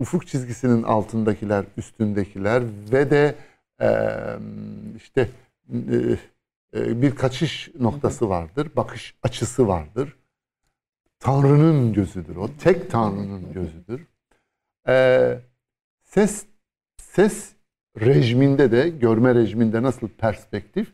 Ufuk 0.00 0.26
çizgisinin 0.26 0.82
altındakiler, 0.82 1.64
üstündekiler 1.76 2.62
ve 2.92 3.10
de 3.10 3.34
e, 3.80 3.88
işte 4.96 5.30
bir 6.72 7.14
kaçış 7.14 7.70
noktası 7.80 8.28
vardır, 8.28 8.70
bakış 8.76 9.14
açısı 9.22 9.68
vardır. 9.68 10.16
Tanrı'nın 11.18 11.92
gözüdür 11.92 12.36
o. 12.36 12.50
Tek 12.60 12.90
Tanrı'nın 12.90 13.52
gözüdür. 13.52 14.06
Ee, 14.88 15.38
ses 16.02 16.46
ses 16.98 17.52
rejiminde 18.00 18.72
de 18.72 18.88
görme 18.88 19.34
rejiminde 19.34 19.82
nasıl 19.82 20.08
perspektif 20.08 20.92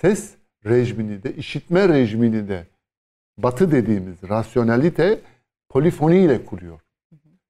ses 0.00 0.34
rejimini 0.64 1.22
de 1.22 1.34
işitme 1.34 1.88
rejimini 1.88 2.48
de 2.48 2.66
batı 3.38 3.72
dediğimiz 3.72 4.16
rasyonalite 4.28 5.20
polifoniyle 5.68 6.44
kuruyor. 6.44 6.80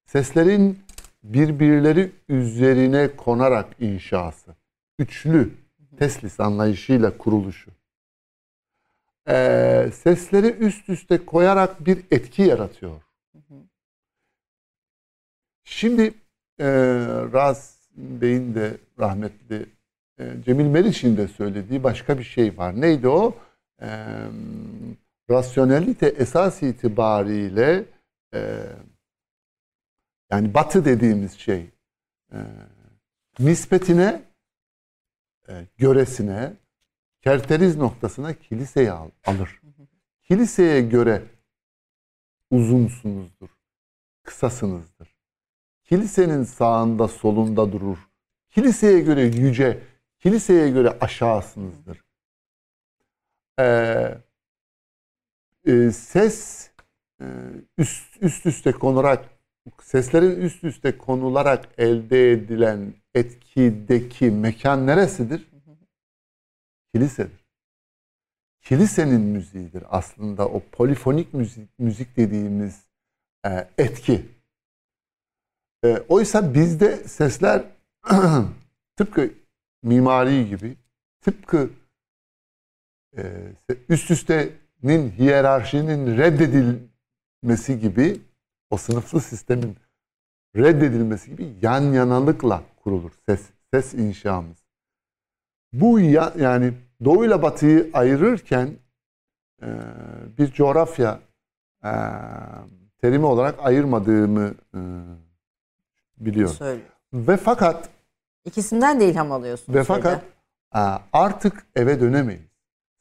Seslerin 0.04 0.78
birbirleri 1.22 2.12
üzerine 2.28 3.16
konarak 3.16 3.66
inşası. 3.80 4.56
Üçlü 4.98 5.50
teslis 5.98 6.40
anlayışıyla 6.40 7.18
kuruluşu. 7.18 7.70
Ee, 9.28 9.90
sesleri 9.94 10.46
üst 10.46 10.88
üste 10.88 11.24
koyarak 11.24 11.87
bir 11.87 12.05
etki 12.11 12.42
yaratıyor. 12.42 13.02
Şimdi 15.64 16.02
e, 16.59 16.66
Raz 17.33 17.88
Bey'in 17.96 18.55
de 18.55 18.76
rahmetli 18.98 19.66
e, 20.18 20.42
Cemil 20.44 20.66
Meriç'in 20.66 21.16
de 21.16 21.28
söylediği 21.28 21.83
başka 21.83 22.18
bir 22.18 22.24
şey 22.24 22.59
var. 22.59 22.81
Neydi 22.81 23.09
o? 23.09 23.35
E, 23.83 23.88
rasyonelite 25.31 26.07
esas 26.07 26.62
itibariyle 26.62 27.85
e, 28.35 28.62
yani 30.31 30.55
batı 30.55 30.85
dediğimiz 30.85 31.38
şey 31.38 31.70
e, 32.33 32.38
nispetine 33.38 34.22
e, 35.48 35.66
göresine 35.76 36.52
kerteriz 37.20 37.76
noktasına 37.76 38.35
kiliseye 38.35 38.92
al- 38.92 39.11
alır. 39.24 39.61
Kiliseye 40.22 40.81
göre 40.81 41.22
uzunsunuzdur, 42.50 43.48
kısasınızdır. 44.22 45.16
Kilisenin 45.85 46.44
sağında 46.44 47.09
solunda 47.09 47.72
durur. 47.72 47.98
Kiliseye 48.50 49.00
göre 49.00 49.22
yüce, 49.22 49.83
kiliseye 50.18 50.70
göre 50.70 50.98
aşağısınızdır. 51.00 52.05
Ee, 53.61 54.18
e, 55.66 55.90
ses 55.90 56.70
e, 57.20 57.24
üst, 57.78 58.22
üst 58.22 58.46
üste 58.46 58.72
konularak, 58.72 59.24
seslerin 59.83 60.40
üst 60.40 60.64
üste 60.64 60.98
konularak 60.98 61.68
elde 61.78 62.33
edilen 62.33 62.94
etkideki 63.14 64.31
mekan 64.31 64.87
neresidir? 64.87 65.53
Kilisedir. 66.94 67.42
Kilisenin 68.61 69.20
müziğidir 69.20 69.85
aslında 69.90 70.48
o 70.48 70.62
polifonik 70.72 71.35
müzik, 71.35 71.79
müzik 71.79 72.16
dediğimiz 72.16 72.81
e, 73.46 73.68
etki. 73.79 74.29
E, 75.85 75.98
oysa 76.09 76.55
bizde 76.55 76.96
sesler 76.96 77.64
tıpkı 78.96 79.31
mimari 79.83 80.48
gibi, 80.48 80.77
tıpkı 81.20 81.70
e, 83.16 83.22
üst 83.88 84.11
üstenin 84.11 85.11
hiyerarşinin 85.11 86.16
reddedilmesi 86.16 87.81
gibi, 87.81 88.20
o 88.70 88.77
sınıflı 88.77 89.20
sistemin 89.20 89.77
reddedilmesi 90.57 91.31
gibi 91.31 91.55
yan 91.62 91.83
yanalıkla 91.83 92.71
kurulur 92.82 93.12
ses 93.28 93.40
ses 93.74 93.94
inşamız. 93.94 94.56
Bu 95.72 96.00
ya, 96.00 96.32
yani 96.38 96.72
Doğu 97.04 97.24
ile 97.24 97.42
Batı'yı 97.42 97.90
ayırırken 97.92 98.70
e, 99.62 99.68
bir 100.38 100.52
coğrafya 100.52 101.20
e, 101.84 101.90
terimi 103.00 103.26
olarak 103.26 103.54
ayırmadığımı 103.58 104.54
e, 104.74 104.80
biliyorum. 106.18 106.54
Söyle. 106.54 106.80
Ve 107.12 107.36
fakat 107.36 107.88
İkisinden 108.44 109.00
de 109.00 109.08
ilham 109.10 109.32
alıyorsun. 109.32 109.74
ve 109.74 109.84
fakat 109.84 110.22
e, 110.74 110.80
artık 111.12 111.66
eve 111.76 112.00
dönemeyiz. 112.00 112.42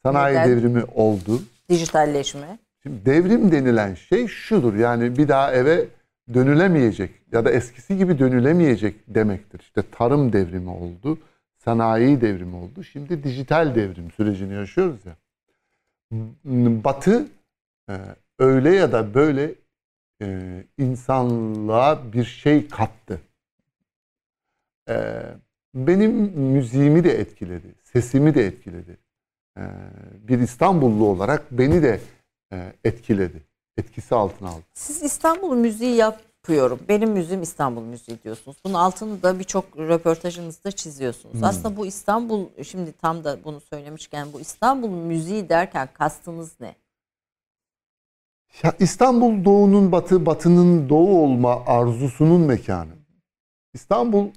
Sanayi 0.04 0.36
Neden? 0.38 0.50
devrimi 0.50 0.84
oldu. 0.84 1.42
Dijitalleşme. 1.70 2.60
Şimdi 2.84 3.06
devrim 3.06 3.52
denilen 3.52 3.94
şey 3.96 4.28
şudur. 4.28 4.74
Yani 4.76 5.18
bir 5.18 5.28
daha 5.28 5.52
eve 5.54 5.88
dönülemeyecek 6.34 7.12
ya 7.32 7.46
da 7.46 7.52
eskisi 7.52 7.98
gibi 7.98 8.20
dönülemeyecek 8.20 8.96
demektir. 9.08 9.60
İşte 9.60 9.84
tarım 9.92 10.34
devrimi 10.34 10.70
oldu, 10.70 11.20
sanayi 11.58 12.22
devrimi 12.22 12.56
oldu. 12.56 12.84
Şimdi 12.84 13.24
dijital 13.24 13.76
devrim 13.76 14.12
sürecini 14.12 14.54
yaşıyoruz 14.54 15.00
ya. 15.06 15.16
Batı 16.84 17.28
e, 17.90 17.96
öyle 18.40 18.76
ya 18.76 18.92
da 18.92 19.14
böyle 19.14 19.56
e, 20.22 20.64
insanlığa 20.78 22.14
bir 22.14 22.24
şey 22.24 22.68
kattı. 22.68 23.22
E, 24.90 25.24
benim 25.76 26.12
müziğimi 26.40 27.04
de 27.04 27.20
etkiledi, 27.20 27.76
sesimi 27.84 28.36
de 28.36 28.46
etkiledi. 28.46 28.98
Bir 30.14 30.40
İstanbullu 30.40 31.06
olarak 31.06 31.52
beni 31.52 31.84
de 31.84 32.00
etkiledi. 32.84 33.44
Etkisi 33.78 34.16
altına 34.16 34.50
aldı. 34.50 34.64
Siz 34.74 35.04
İstanbul 35.04 35.56
müziği 35.56 35.96
yapıyorum. 35.96 36.80
Benim 36.90 37.12
müziğim 37.12 37.42
İstanbul 37.42 37.82
müziği 37.82 38.24
diyorsunuz. 38.24 38.58
Bunun 38.66 38.74
altını 38.74 39.24
da 39.24 39.40
birçok 39.40 39.78
röportajınızda 39.78 40.72
çiziyorsunuz. 40.72 41.36
Hmm. 41.36 41.44
Aslında 41.44 41.78
bu 41.78 41.86
İstanbul, 41.86 42.46
şimdi 42.64 42.92
tam 42.92 43.24
da 43.24 43.44
bunu 43.44 43.62
söylemişken 43.62 44.34
bu 44.34 44.40
İstanbul 44.40 44.90
müziği 44.90 45.50
derken 45.50 45.90
kastınız 45.94 46.60
ne? 46.60 46.76
Ya 48.64 48.76
İstanbul 48.80 49.46
doğunun 49.46 49.92
batı, 49.92 50.26
batının 50.26 50.90
doğu 50.90 51.24
olma 51.24 51.66
arzusunun 51.66 52.42
mekanı. 52.42 52.94
İstanbul, 53.74 54.28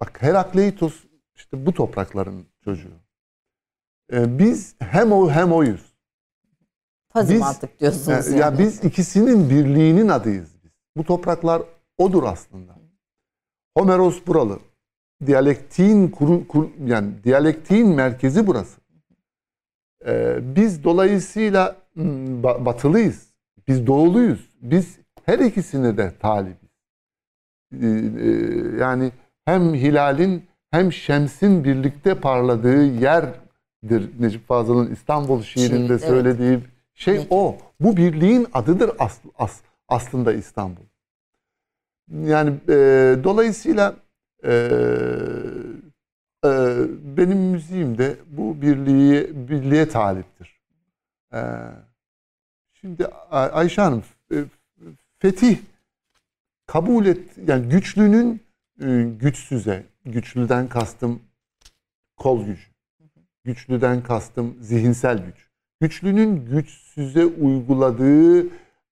bak 0.00 0.22
Herakleitos 0.22 0.94
işte 1.34 1.66
bu 1.66 1.74
toprakların 1.74 2.46
çocuğu. 2.64 3.00
Ee, 4.12 4.38
biz 4.38 4.74
hem 4.78 5.12
o 5.12 5.30
hem 5.30 5.52
oyuz. 5.52 5.89
Fazı 7.12 7.32
Biz- 7.32 7.40
mantık 7.40 7.80
diyorsunuz 7.80 8.08
Ya, 8.28 8.36
yani. 8.36 8.40
ya 8.40 8.58
biz 8.58 8.84
ikisinin 8.84 9.50
birliğinin 9.50 10.08
adıyız 10.08 10.50
biz. 10.64 10.70
Bu 10.96 11.04
topraklar 11.04 11.62
odur 11.98 12.22
aslında. 12.22 12.72
Homeros 13.78 14.26
buralı. 14.26 14.58
Diyalektiğin 15.26 16.08
kuru, 16.08 16.48
kur- 16.48 16.70
yani 16.86 17.12
diyalektiğin 17.24 17.88
merkezi 17.88 18.46
burası. 18.46 18.80
Ee, 20.06 20.38
biz 20.56 20.84
dolayısıyla 20.84 21.76
hmm, 21.94 22.42
ba- 22.42 22.64
batılıyız. 22.64 23.26
Biz 23.68 23.86
doğuluyuz. 23.86 24.48
Biz 24.62 24.98
her 25.24 25.38
ikisine 25.38 25.96
de 25.96 26.12
talibiz. 26.20 26.56
Ee, 27.82 27.86
e, 27.86 28.30
yani 28.80 29.12
hem 29.44 29.74
hilalin 29.74 30.44
hem 30.70 30.92
şemsin 30.92 31.64
birlikte 31.64 32.14
parladığı 32.14 32.84
yerdir. 32.84 34.10
Necip 34.20 34.48
Fazıl'ın 34.48 34.90
İstanbul 34.92 35.42
şiirinde 35.42 35.98
Şiir, 35.98 36.08
evet. 36.08 36.62
Şey 37.00 37.16
Peki. 37.16 37.26
o. 37.30 37.58
Bu 37.80 37.96
birliğin 37.96 38.46
adıdır 38.52 38.90
as, 38.98 39.20
as- 39.38 39.60
aslında 39.88 40.32
İstanbul. 40.32 40.82
Yani 42.10 42.50
e, 42.68 42.74
dolayısıyla 43.24 43.96
e, 44.44 44.50
e, 46.44 46.50
benim 47.16 47.38
müziğim 47.38 47.98
de 47.98 48.16
bu 48.26 48.62
birliğe, 48.62 49.48
birliğe 49.48 49.88
taliptir. 49.88 50.60
E, 51.32 51.40
şimdi 52.72 53.06
Ay- 53.06 53.50
Ayşe 53.52 53.82
Hanım, 53.82 54.04
e, 54.32 54.36
fetih 55.18 55.58
kabul 56.66 57.06
et, 57.06 57.38
yani 57.46 57.68
güçlünün 57.68 58.42
e, 58.80 59.02
güçsüze, 59.02 59.86
güçlüden 60.04 60.68
kastım 60.68 61.22
kol 62.16 62.46
gücü, 62.46 62.66
güçlüden 63.44 64.02
kastım 64.02 64.56
zihinsel 64.60 65.24
güç. 65.26 65.49
Güçlünün 65.80 66.46
güçsüze 66.46 67.26
uyguladığı 67.26 68.46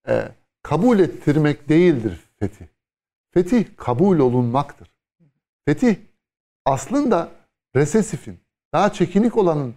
e, 0.08 0.28
kabul 0.62 0.98
ettirmek 0.98 1.68
değildir 1.68 2.20
fetih. 2.38 2.66
Fetih 3.30 3.64
kabul 3.76 4.18
olunmaktır. 4.18 4.90
Fetih 5.64 5.96
aslında 6.64 7.30
resesifin, 7.76 8.38
daha 8.72 8.92
çekinik 8.92 9.36
olanın 9.36 9.74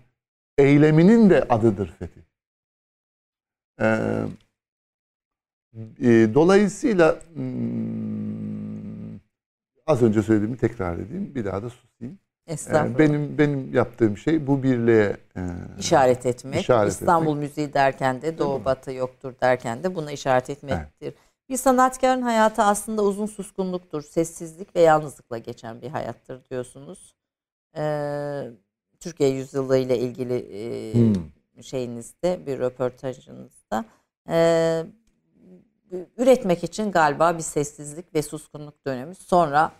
eyleminin 0.57 1.29
de 1.29 1.43
adıdır 1.43 1.95
fetih. 1.99 2.21
Ee, 3.81 4.25
e, 5.99 6.33
dolayısıyla 6.33 7.21
hmm, 7.33 9.19
az 9.87 10.01
önce 10.01 10.23
söylediğimi 10.23 10.57
tekrar 10.57 10.97
edeyim, 10.99 11.35
bir 11.35 11.45
daha 11.45 11.63
da 11.63 11.69
susayım. 11.69 12.19
Estağfurullah. 12.47 12.99
benim 12.99 13.37
benim 13.37 13.73
yaptığım 13.73 14.17
şey 14.17 14.47
bu 14.47 14.63
birliğe 14.63 15.17
e, 15.37 15.41
işaret 15.79 16.25
etmek. 16.25 16.61
işaret 16.61 16.91
İstanbul 16.91 17.31
etmek. 17.37 17.49
müziği 17.49 17.73
derken 17.73 18.21
de 18.21 18.37
Doğu? 18.37 18.65
Batı 18.65 18.91
yoktur 18.91 19.33
derken 19.41 19.83
de 19.83 19.95
buna 19.95 20.11
işaret 20.11 20.49
etmektir. 20.49 21.13
Bir 21.49 21.57
sanatkarın 21.57 22.21
hayatı 22.21 22.61
aslında 22.63 23.03
uzun 23.03 23.25
suskunluktur. 23.25 24.01
Sessizlik 24.01 24.75
ve 24.75 24.81
yalnızlıkla 24.81 25.37
geçen 25.37 25.81
bir 25.81 25.89
hayattır 25.89 26.45
diyorsunuz. 26.49 27.15
Ee, 27.77 28.43
Türkiye 28.99 29.29
yüzyılı 29.29 29.77
ile 29.77 29.97
ilgili 29.99 30.33
e, 30.35 30.93
Hmm. 30.93 31.63
şeyinizde 31.63 32.39
bir 32.45 32.59
röportajınızda. 32.59 33.85
Ee, 34.29 34.83
üretmek 36.17 36.63
için 36.63 36.91
galiba 36.91 37.37
bir 37.37 37.43
sessizlik 37.43 38.15
ve 38.15 38.21
suskunluk 38.21 38.85
dönemi. 38.85 39.15
Sonra 39.15 39.71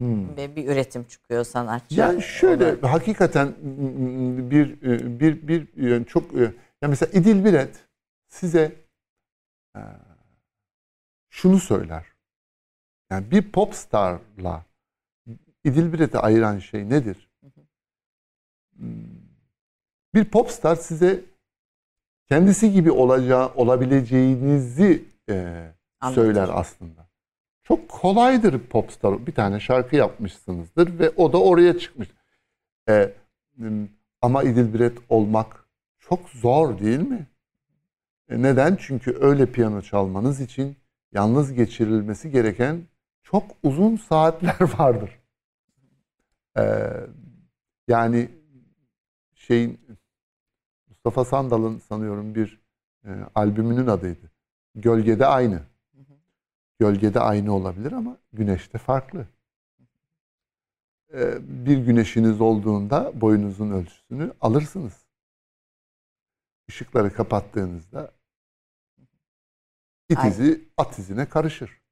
Hmm. 0.00 0.36
bir, 0.36 0.56
bir 0.56 0.68
üretim 0.68 1.04
çıkıyor 1.04 1.44
sanatçı. 1.44 2.00
Yani 2.00 2.22
şöyle 2.22 2.64
olarak. 2.64 2.82
hakikaten 2.82 3.46
mm, 3.46 4.50
bir 4.50 4.82
e, 4.82 5.20
bir 5.20 5.48
bir 5.48 5.68
yani 5.90 6.06
çok 6.06 6.34
e, 6.34 6.52
ya 6.82 6.88
mesela 6.88 7.20
İdil 7.20 7.44
Biret 7.44 7.84
size 8.28 8.72
şunu 11.30 11.58
söyler. 11.58 12.06
Yani 13.10 13.30
bir 13.30 13.52
pop 13.52 13.74
starla 13.74 14.64
İdil 15.64 15.92
Biret'i 15.92 16.18
ayıran 16.18 16.58
şey 16.58 16.90
nedir? 16.90 17.30
Hmm, 18.76 18.94
Bir 20.14 20.24
pop 20.24 20.50
star 20.50 20.76
size 20.76 21.20
kendisi 22.28 22.72
gibi 22.72 22.90
olacağı 22.90 23.54
olabileceğinizi 23.54 25.04
e, 25.28 25.66
söyler 26.14 26.48
aslında. 26.52 27.05
Çok 27.68 27.88
kolaydır 27.88 28.58
popstar. 28.58 29.26
Bir 29.26 29.34
tane 29.34 29.60
şarkı 29.60 29.96
yapmışsınızdır 29.96 30.98
ve 30.98 31.10
o 31.10 31.32
da 31.32 31.42
oraya 31.42 31.78
çıkmış. 31.78 32.08
E, 32.88 33.14
m, 33.56 33.88
ama 34.22 34.42
İdil 34.42 34.74
Biret 34.74 34.98
olmak 35.08 35.68
çok 35.98 36.28
zor 36.28 36.78
değil 36.78 36.98
mi? 36.98 37.26
E, 38.28 38.42
neden? 38.42 38.76
Çünkü 38.80 39.16
öyle 39.20 39.46
piyano 39.46 39.82
çalmanız 39.82 40.40
için 40.40 40.76
yalnız 41.12 41.52
geçirilmesi 41.52 42.30
gereken 42.30 42.82
çok 43.22 43.44
uzun 43.62 43.96
saatler 43.96 44.60
vardır. 44.78 45.18
E, 46.58 46.92
yani 47.88 48.28
şeyin 49.34 49.80
Mustafa 50.88 51.24
Sandal'ın 51.24 51.78
sanıyorum 51.78 52.34
bir 52.34 52.60
e, 53.04 53.10
albümünün 53.34 53.86
adıydı. 53.86 54.30
Gölgede 54.74 55.26
aynı. 55.26 55.62
Gölgede 56.78 57.20
aynı 57.20 57.54
olabilir 57.54 57.92
ama 57.92 58.18
güneşte 58.32 58.78
farklı. 58.78 59.26
E, 61.14 61.38
bir 61.66 61.78
güneşiniz 61.78 62.40
olduğunda 62.40 63.20
boyunuzun 63.20 63.70
ölçüsünü 63.70 64.32
alırsınız. 64.40 65.06
Işıkları 66.68 67.12
kapattığınızda 67.12 68.12
it 70.08 70.24
izi 70.24 70.68
at 70.76 70.98
izine 70.98 71.28
karışır. 71.28 71.85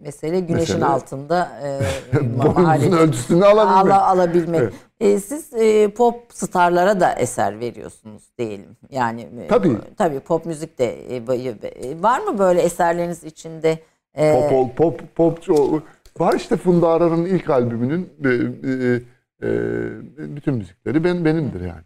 Mesele 0.00 0.40
güneşin 0.40 0.74
Mesele- 0.74 0.84
altında 0.84 1.48
e, 1.62 1.80
Boyunuzun 2.38 2.64
aleti- 2.64 2.96
ölçüsünü 2.96 3.44
alabilmek. 3.44 3.94
ala- 3.94 4.06
alabilmek. 4.06 4.60
Evet. 4.60 4.74
E, 5.00 5.20
siz 5.20 5.52
e, 5.54 5.88
pop 5.88 6.22
starlara 6.28 7.00
da 7.00 7.12
eser 7.14 7.60
veriyorsunuz 7.60 8.22
diyelim. 8.38 8.76
Yani 8.90 9.20
e, 9.40 9.46
Tabii. 9.48 9.76
tabii 9.96 10.20
pop 10.20 10.46
müzik 10.46 10.78
de 10.78 11.16
e, 11.16 11.16
e, 11.16 12.02
var 12.02 12.20
mı 12.20 12.38
böyle 12.38 12.60
eserleriniz 12.62 13.24
içinde? 13.24 13.78
e, 14.14 14.32
Pop, 14.50 14.76
pop, 14.76 14.76
pop, 14.76 15.14
popçu. 15.16 15.82
Var 16.18 16.34
işte 16.34 16.56
Funda 16.56 16.88
Arar'ın 16.88 17.24
ilk 17.24 17.50
albümünün 17.50 18.12
e, 18.24 18.28
e, 18.28 19.00
e, 19.42 20.36
bütün 20.36 20.54
müzikleri 20.54 21.04
ben 21.04 21.24
benimdir 21.24 21.60
yani. 21.60 21.82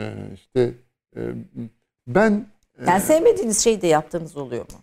E, 0.00 0.14
işte 0.34 0.74
e, 1.16 1.20
ben 2.06 2.46
e, 2.78 2.90
Yani 2.90 3.00
sevmediğiniz 3.00 3.58
şeyi 3.64 3.82
de 3.82 3.86
yaptığınız 3.86 4.36
oluyor 4.36 4.62
mu? 4.72 4.78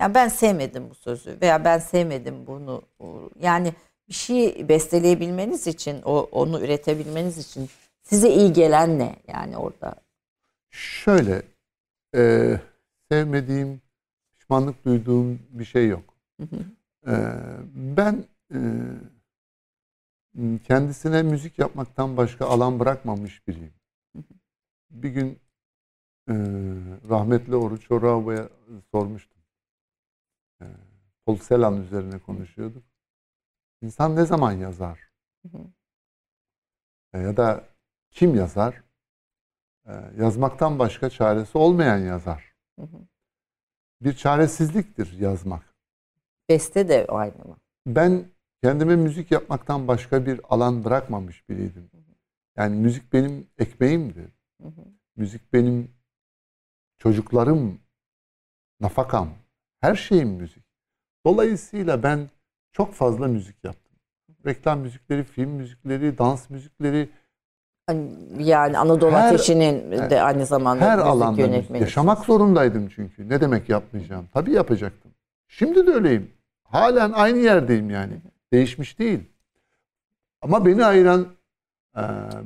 Ya 0.00 0.14
ben 0.14 0.28
sevmedim 0.28 0.90
bu 0.90 0.94
sözü 0.94 1.38
veya 1.42 1.64
ben 1.64 1.78
sevmedim 1.78 2.46
bunu. 2.46 2.82
Yani 3.40 3.74
bir 4.08 4.14
şey 4.14 4.68
besteleyebilmeniz 4.68 5.66
için, 5.66 6.02
o 6.04 6.28
onu 6.32 6.60
üretebilmeniz 6.60 7.38
için 7.38 7.68
size 8.02 8.30
iyi 8.30 8.52
gelen 8.52 8.98
ne? 8.98 9.16
Yani 9.26 9.56
orada 9.56 9.94
şöyle 10.70 11.42
e, 12.14 12.54
sevmediğim, 13.10 13.80
pişmanlık 14.38 14.84
duyduğum 14.84 15.38
bir 15.50 15.64
şey 15.64 15.88
yok. 15.88 16.14
E, 17.06 17.12
ben 17.74 18.24
e, 18.54 18.58
kendisine 20.64 21.22
müzik 21.22 21.58
yapmaktan 21.58 22.16
başka 22.16 22.46
alan 22.46 22.80
bırakmamış 22.80 23.48
biriyim. 23.48 23.72
Bir 24.90 25.10
gün 25.10 25.38
e, 26.28 26.34
rahmetli 27.08 27.56
Oruç 27.56 27.90
Oraoğlu'ya 27.90 28.48
sormuştum. 28.90 29.37
Polselan 31.28 31.82
üzerine 31.82 32.18
konuşuyorduk. 32.18 32.84
İnsan 33.82 34.16
ne 34.16 34.24
zaman 34.24 34.52
yazar? 34.52 35.10
E, 37.12 37.18
ya 37.18 37.36
da 37.36 37.64
kim 38.10 38.34
yazar? 38.34 38.82
E, 39.86 39.92
yazmaktan 40.18 40.78
başka 40.78 41.10
çaresi 41.10 41.58
olmayan 41.58 41.98
yazar. 41.98 42.56
Bir 44.00 44.12
çaresizliktir 44.12 45.18
yazmak. 45.18 45.74
beste 46.48 46.88
de 46.88 47.06
aynı 47.08 47.44
mı? 47.44 47.56
Ben 47.86 48.24
kendime 48.62 48.96
müzik 48.96 49.30
yapmaktan 49.30 49.88
başka 49.88 50.26
bir 50.26 50.40
alan 50.48 50.84
bırakmamış 50.84 51.48
biriydim. 51.48 51.90
Yani 52.56 52.76
müzik 52.76 53.12
benim 53.12 53.50
ekmeğimdi. 53.58 54.32
Müzik 55.16 55.52
benim 55.52 55.94
çocuklarım, 56.98 57.80
nafakam, 58.80 59.30
her 59.80 59.94
şeyim 59.94 60.28
müzik. 60.28 60.67
Dolayısıyla 61.26 62.02
ben 62.02 62.28
çok 62.72 62.94
fazla 62.94 63.26
müzik 63.28 63.64
yaptım. 63.64 63.92
Reklam 64.46 64.80
müzikleri, 64.80 65.24
film 65.24 65.50
müzikleri, 65.50 66.18
dans 66.18 66.50
müzikleri, 66.50 67.08
Yani 68.38 68.78
Anadolu 68.78 69.12
Her- 69.12 69.34
Ateşi'nin 69.34 69.90
de 70.10 70.22
aynı 70.22 70.46
zamanda 70.46 70.84
her 70.84 70.96
müzik 70.96 71.10
alanda 71.10 71.40
yönetmeni. 71.40 71.82
yaşamak 71.82 72.24
zorundaydım 72.24 72.88
çünkü. 72.88 73.28
Ne 73.28 73.40
demek 73.40 73.68
yapmayacağım? 73.68 74.28
Tabii 74.32 74.52
yapacaktım. 74.52 75.10
Şimdi 75.48 75.86
de 75.86 75.90
öyleyim. 75.90 76.30
Halen 76.64 77.12
aynı 77.12 77.38
yerdeyim 77.38 77.90
yani. 77.90 78.12
Değişmiş 78.52 78.98
değil. 78.98 79.20
Ama 80.42 80.66
beni 80.66 80.84
ayıran 80.84 81.26
e, 81.96 82.02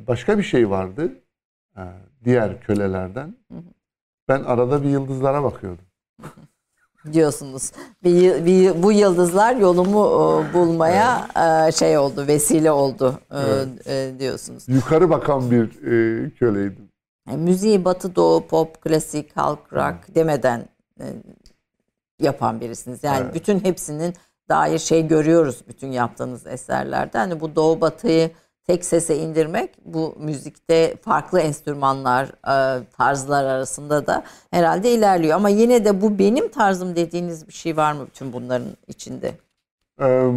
başka 0.07 0.39
bir 0.39 0.43
şey 0.43 0.70
vardı. 0.70 1.12
e, 1.77 1.83
Diğer 2.25 2.61
kölelerden. 2.61 3.35
Ben 4.29 4.43
arada 4.43 4.83
bir 4.83 4.89
yıldızlara 4.89 5.43
bakıyordum. 5.43 5.85
Diyorsunuz. 7.13 7.73
Bir, 8.05 8.47
bir 8.47 8.83
bu 8.83 8.93
yıldızlar 8.93 9.57
yolumu 9.57 10.01
e, 10.51 10.55
bulmaya 10.55 11.29
e, 11.69 11.73
şey 11.73 11.99
oldu, 11.99 12.27
vesile 12.27 12.73
oldu 12.73 13.19
e, 13.31 13.39
Evet. 13.39 13.87
e, 13.87 14.13
diyorsunuz. 14.19 14.65
Yukarı 14.69 15.11
bakan 15.11 15.51
bir 15.51 15.65
e, 15.65 16.31
köleydim. 16.31 16.89
Müziği 17.27 17.85
batı, 17.85 18.17
doğu, 18.17 18.47
pop, 18.47 18.81
klasik, 18.83 19.37
halk, 19.37 19.73
rock 19.73 20.15
demeden 20.15 20.65
e, 21.01 21.05
yapan 22.21 22.61
birisiniz. 22.61 23.05
Yani 23.05 23.23
Evet. 23.25 23.35
bütün 23.35 23.65
hepsinin 23.65 24.15
dair 24.49 24.79
şey 24.79 25.07
görüyoruz 25.09 25.61
bütün 25.69 25.89
yaptığınız 25.93 26.47
eserlerde. 26.47 27.19
Hani 27.19 27.41
bu 27.41 27.57
doğu 27.57 27.81
batıyı 27.81 28.31
tek 28.67 28.85
sese 28.85 29.17
indirmek 29.19 29.71
bu 29.85 30.17
müzikte 30.19 30.97
farklı 30.97 31.41
enstrümanlar, 31.41 32.27
e, 32.29 32.85
tarzlar 32.87 33.45
arasında 33.45 34.07
da 34.07 34.25
herhalde 34.51 34.93
ilerliyor. 34.93 35.37
Ama 35.37 35.49
yine 35.49 35.85
de 35.85 36.01
bu 36.01 36.19
benim 36.19 36.49
tarzım 36.51 36.97
dediğiniz 36.97 37.49
bir 37.49 37.53
şey 37.53 37.77
var 37.77 37.93
mı 37.93 38.07
bütün 38.07 38.33
bunların 38.33 38.69
içinde? 38.89 39.35
Ee, 40.01 40.31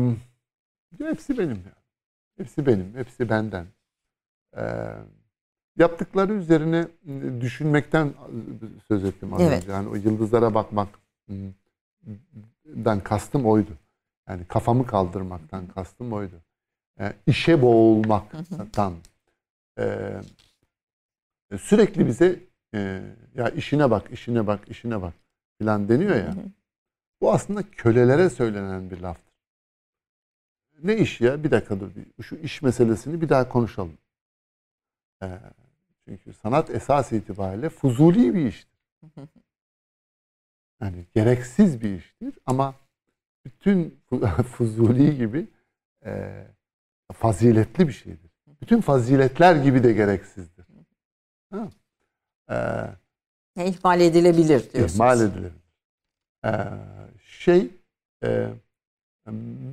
hepsi 0.98 1.38
benim 1.38 1.56
ya. 1.58 1.76
Hepsi 2.38 2.66
benim. 2.66 2.96
Hepsi 2.96 3.30
benden. 3.30 3.66
Ee, 4.58 4.62
yaptıkları 5.78 6.34
üzerine 6.34 6.88
düşünmekten 7.42 8.14
söz 8.88 9.04
ettim 9.06 9.34
az 9.34 9.42
Evet. 9.42 9.64
önce. 9.64 9.72
Yani 9.72 9.90
o 9.90 9.96
yıldızlara 9.96 10.54
bakmaktan 10.54 11.00
kastım 13.04 13.46
oydu. 13.46 13.72
Yani 14.30 14.46
kafamı 14.48 14.88
kaldırmaktan 14.88 15.68
kastım 15.68 16.14
oydu. 16.14 16.36
Ee, 17.00 17.14
işe 17.28 17.62
boğulmaktan. 17.62 18.94
Ee, 19.80 20.22
sürekli 21.58 22.08
bize 22.08 22.40
e, 22.74 23.02
ya 23.36 23.50
işine 23.50 23.92
bak, 23.92 24.12
işine 24.12 24.48
bak, 24.48 24.70
işine 24.70 25.02
bak 25.02 25.14
filan 25.58 25.90
deniyor 25.90 26.16
ya. 26.16 26.36
Bu 27.22 27.34
aslında 27.34 27.64
kölelere 27.72 28.30
söylenen 28.30 28.92
bir 28.92 29.00
laftır. 29.00 29.26
Ne 30.84 30.98
iş 30.98 31.22
ya? 31.22 31.44
Bir 31.44 31.52
dakika 31.52 31.80
dur. 31.80 31.92
Şu 32.22 32.36
iş 32.36 32.62
meselesini 32.62 33.22
bir 33.22 33.30
daha 33.30 33.50
konuşalım. 33.50 33.98
Ee, 35.24 35.40
çünkü 36.06 36.34
sanat 36.34 36.70
esas 36.70 37.12
itibariyle 37.12 37.70
fuzuli 37.70 38.34
bir 38.36 38.46
iştir. 38.46 38.76
Yani 40.82 41.06
gereksiz 41.16 41.82
bir 41.82 41.96
iştir 41.96 42.40
ama 42.46 42.76
bütün 43.46 44.00
fu- 44.10 44.44
fuzuli 44.44 45.18
gibi 45.18 45.48
e, 46.06 46.44
faziletli 47.14 47.88
bir 47.88 47.94
şeydir. 47.94 48.32
Bütün 48.62 48.82
faziletler 48.82 49.56
gibi 49.56 49.84
de 49.84 49.94
gereksizdir. 49.94 50.66
Ha. 51.52 51.70
Ee, 52.50 52.54
Yani 53.56 53.70
ihmal 53.70 54.02
edilebilir 54.02 54.48
diyorsunuz. 54.74 54.96
ihmal 54.96 55.22
edilir. 55.22 55.52
Ee, 56.46 56.50
şey 57.26 57.70
e, 58.24 58.50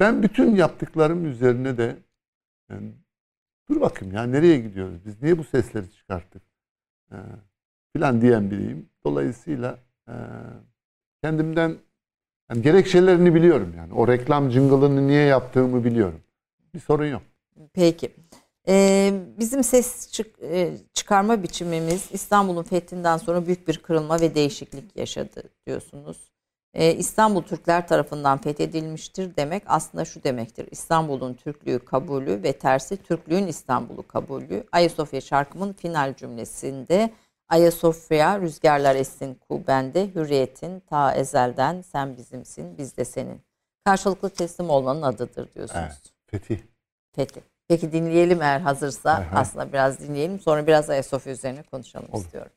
ben 0.01 0.23
bütün 0.23 0.55
yaptıklarım 0.57 1.27
üzerine 1.27 1.79
de 1.79 1.97
e, 2.71 2.75
dur 3.71 3.81
bakayım 3.81 4.15
ya 4.15 4.23
nereye 4.23 4.59
gidiyoruz 4.59 5.05
biz 5.07 5.23
niye 5.23 5.39
bu 5.39 5.45
sesleri 5.45 5.93
çıkarttık 5.93 6.43
e, 7.13 7.17
filan 7.93 8.21
diyen 8.21 8.51
biriyim. 8.51 8.89
Dolayısıyla 9.05 9.79
e, 10.09 10.15
kendimden 11.23 11.77
yani 12.51 12.63
gerekçelerini 12.63 13.35
biliyorum 13.35 13.75
yani. 13.77 13.93
O 13.95 14.09
reklam 14.09 14.51
jingle'ını 14.51 15.07
niye 15.07 15.23
yaptığımı 15.25 15.85
biliyorum. 15.85 16.21
Bir 16.75 16.81
sorun 16.81 17.07
yok. 17.07 17.23
Peki. 17.73 18.17
Ee, 18.69 19.13
bizim 19.39 19.65
ses 19.65 20.13
çık- 20.13 20.43
e, 20.43 20.75
çıkarma 20.95 21.43
biçimimiz 21.43 22.09
İstanbul'un 22.13 22.63
fethinden 22.63 23.17
sonra 23.17 23.47
büyük 23.47 23.69
bir 23.69 23.79
kırılma 23.79 24.21
ve 24.21 24.35
değişiklik 24.35 24.97
yaşadı 24.97 25.43
diyorsunuz. 25.67 26.33
Ee, 26.75 26.95
İstanbul 26.95 27.43
Türkler 27.43 27.89
tarafından 27.89 28.39
fethedilmiştir 28.39 29.37
demek 29.37 29.63
aslında 29.67 30.05
şu 30.05 30.25
demektir. 30.25 30.69
İstanbul'un 30.71 31.35
Türklüğü 31.35 31.79
kabulü 31.79 32.43
ve 32.43 32.53
tersi 32.53 32.97
Türklüğün 32.97 33.47
İstanbul'u 33.47 34.07
kabulü. 34.07 34.65
Ayasofya 34.73 35.21
şarkımın 35.21 35.73
final 35.73 36.15
cümlesinde 36.17 37.11
Ayasofya 37.49 38.41
rüzgarlar 38.41 38.95
essin 38.97 39.35
kubende 39.35 40.15
hürriyetin 40.15 40.81
ta 40.81 41.15
ezelden 41.15 41.83
sen 41.83 42.17
bizimsin 42.17 42.79
biz 42.79 42.97
de 42.97 43.05
senin. 43.05 43.41
Karşılıklı 43.85 44.31
teslim 44.31 44.71
olmanın 44.71 45.03
adıdır 45.03 45.55
diyorsunuz. 45.55 45.81
Evet. 45.85 46.12
Fetih. 46.33 46.59
Peki. 47.13 47.41
Peki 47.69 47.93
dinleyelim 47.93 48.43
eğer 48.43 48.61
hazırsa. 48.61 49.19
Hay. 49.19 49.41
Aslında 49.41 49.73
biraz 49.73 50.01
dinleyelim. 50.01 50.41
Sonra 50.41 50.67
biraz 50.67 50.91
Ayasofya 50.91 51.33
üzerine 51.33 51.63
konuşalım 51.63 52.09
Olur. 52.13 52.23
istiyorum. 52.25 52.53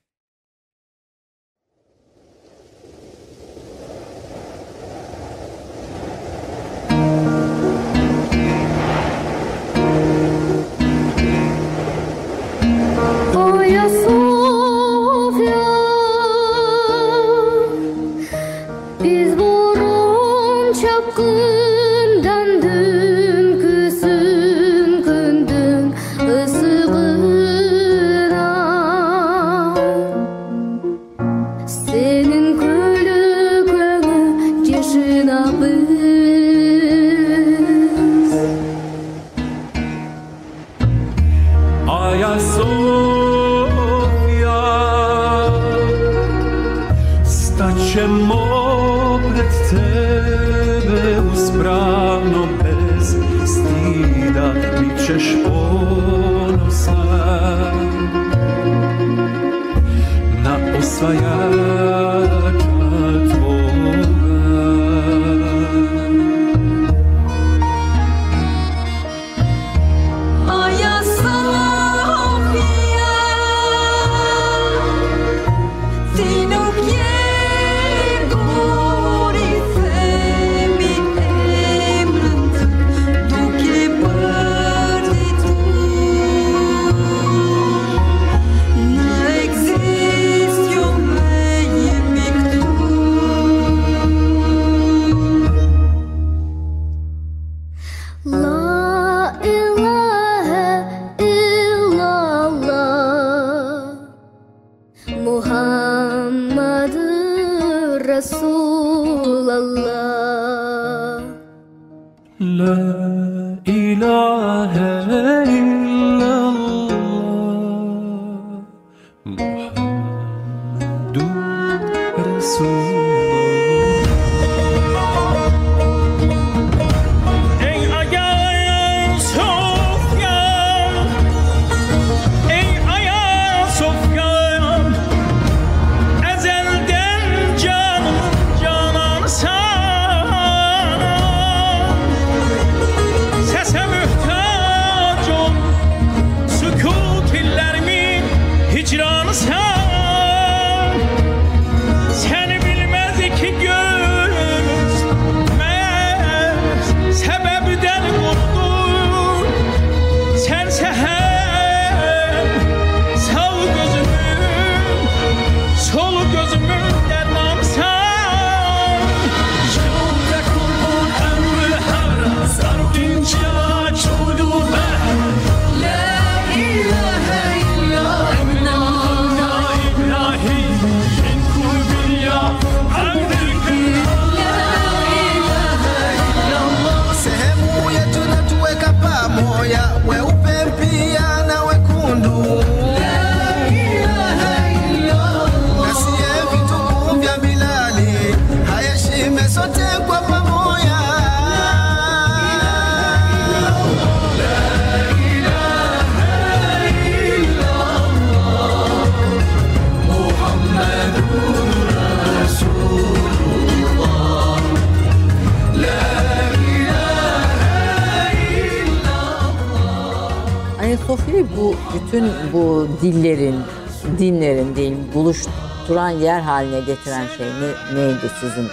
Yer 226.20 226.40
haline 226.40 226.80
getiren 226.80 227.28
şey 227.38 227.48
ne, 227.48 228.00
neydi 228.00 228.32
sizin 228.40 228.68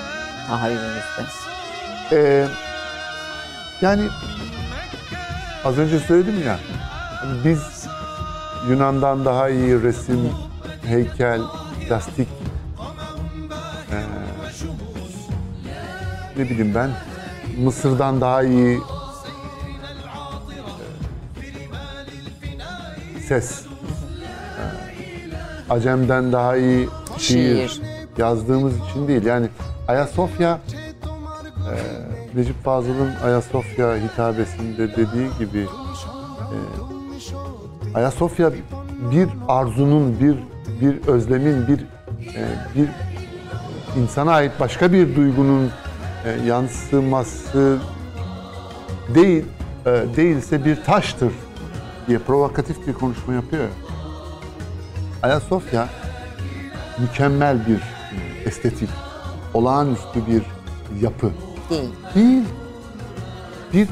tahayyülünüzde? 0.48 1.22
Ee, 2.12 2.46
yani 3.80 4.08
az 5.64 5.78
önce 5.78 5.98
söyledim 5.98 6.42
ya 6.46 6.58
biz 7.44 7.86
Yunan'dan 8.68 9.24
daha 9.24 9.48
iyi 9.48 9.82
resim, 9.82 10.30
heykel, 10.86 11.40
plastik 11.88 12.28
ee, 13.92 14.02
ne 16.36 16.50
bileyim 16.50 16.74
ben 16.74 16.90
Mısır'dan 17.58 18.20
daha 18.20 18.42
iyi 18.42 18.80
ee, 23.16 23.20
ses 23.28 23.60
ee, 23.60 23.62
Acem'den 25.72 26.32
daha 26.32 26.56
iyi 26.56 26.88
şiir, 27.22 27.68
Şiir. 27.68 27.82
yazdığımız 28.18 28.72
için 28.90 29.08
değil 29.08 29.24
yani 29.24 29.48
Ayasofya 29.88 30.60
e, 31.56 31.74
Necip 32.38 32.64
Fazıl'ın 32.64 33.10
Ayasofya 33.24 33.96
hitabesinde 33.96 34.90
dediği 34.96 35.28
gibi 35.38 35.66
e, 36.52 36.56
Ayasofya 37.94 38.52
bir 39.10 39.28
arzunun, 39.48 40.20
bir 40.20 40.36
bir 40.80 41.06
özlemin, 41.08 41.68
bir 41.68 41.78
e, 42.34 42.42
bir 42.76 42.88
insana 44.00 44.32
ait 44.32 44.52
başka 44.60 44.92
bir 44.92 45.16
duygunun 45.16 45.70
e, 46.24 46.46
yansıması 46.46 47.78
değil 49.14 49.44
e, 49.86 49.90
değilse 50.16 50.64
bir 50.64 50.84
taştır 50.84 51.32
diye 52.08 52.18
provokatif 52.18 52.86
bir 52.86 52.92
konuşma 52.92 53.34
yapıyor. 53.34 53.62
ya. 53.62 53.68
Ayasofya 55.22 55.88
mükemmel 56.98 57.58
bir 57.66 57.80
estetik, 58.48 58.88
olağanüstü 59.54 60.26
bir 60.26 60.42
yapı 61.04 61.30
Değil. 61.70 61.90
değil. 62.14 62.42
Bir 63.72 63.88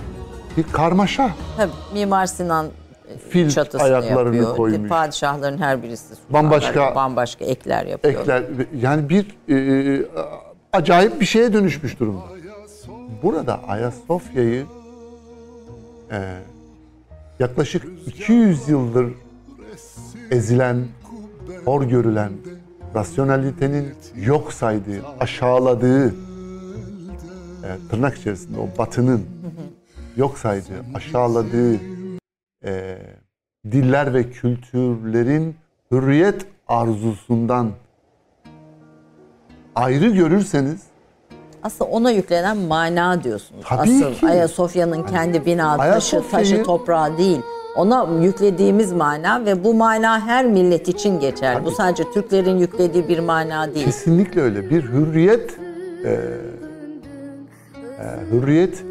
bir 0.57 0.63
karmaşa. 0.73 1.31
Tabii 1.57 1.73
Mimar 1.93 2.27
Sinan 2.27 2.67
e, 2.67 3.19
Fil 3.19 3.51
çatısını 3.51 3.83
ayaklarını 3.83 4.37
yapıyor. 4.37 4.57
koymuş. 4.57 4.89
Padişahların 4.89 5.59
her 5.59 5.83
birisi 5.83 6.15
Bambaşka- 6.33 6.95
bambaşka 6.95 7.45
ekler 7.45 7.87
yapıyor. 7.87 8.15
Ekler 8.21 8.45
yani 8.81 9.09
bir 9.09 9.27
e, 9.49 10.07
acayip 10.73 11.21
bir 11.21 11.27
şeye 11.27 11.53
dönüşmüş 11.53 12.01
durumda. 12.01 12.23
Burada 13.23 13.61
Ayasofya'yı 13.69 14.67
e, 16.13 16.35
yaklaşık 17.39 17.87
200 18.07 18.69
yıldır 18.69 19.07
ezilen, 20.31 20.85
hor 21.65 21.83
görülen, 21.83 22.33
rasyonalitenin 22.95 23.95
yok 24.17 24.53
saydığı, 24.53 25.03
aşağıladığı, 25.21 26.09
e, 26.09 27.69
tırnak 27.91 28.19
içerisinde 28.19 28.61
o 28.61 28.79
batının 28.79 29.27
yok 30.17 30.39
saydığı, 30.39 30.85
aşağıladığı 30.95 31.75
e, 32.65 32.99
diller 33.71 34.15
ve 34.15 34.31
kültürlerin 34.31 35.57
hürriyet 35.91 36.47
arzusundan 36.69 37.71
ayrı 39.75 40.11
görürseniz 40.11 40.90
Aslında 41.63 41.91
ona 41.91 42.11
yüklenen 42.11 42.57
mana 42.57 43.25
diyorsunuz. 43.25 43.65
Tabii 43.69 43.81
Asıl 43.81 44.15
ki. 44.15 44.27
Ayasofya'nın 44.27 45.07
kendi 45.07 45.47
bina 45.47 45.77
taşı, 45.77 46.17
Ayasofya'yı- 46.17 46.31
taşı 46.31 46.63
toprağı 46.63 47.19
değil. 47.19 47.41
Ona 47.77 48.09
yüklediğimiz 48.23 48.93
mana 48.93 49.45
ve 49.45 49.65
bu 49.65 49.75
mana 49.75 50.21
her 50.27 50.47
millet 50.47 50.89
için 50.89 51.21
geçer. 51.21 51.65
Bu 51.65 51.71
sadece 51.71 52.05
Türklerin 52.13 52.59
yüklediği 52.59 53.09
bir 53.09 53.19
mana 53.19 53.75
değil. 53.75 53.87
kesinlikle 53.87 54.41
öyle 54.41 54.71
bir 54.71 54.83
hürriyet 54.83 55.59
e, 56.05 56.11
e, 56.11 56.19
hürriyet 58.33 58.75
e, 58.75 58.83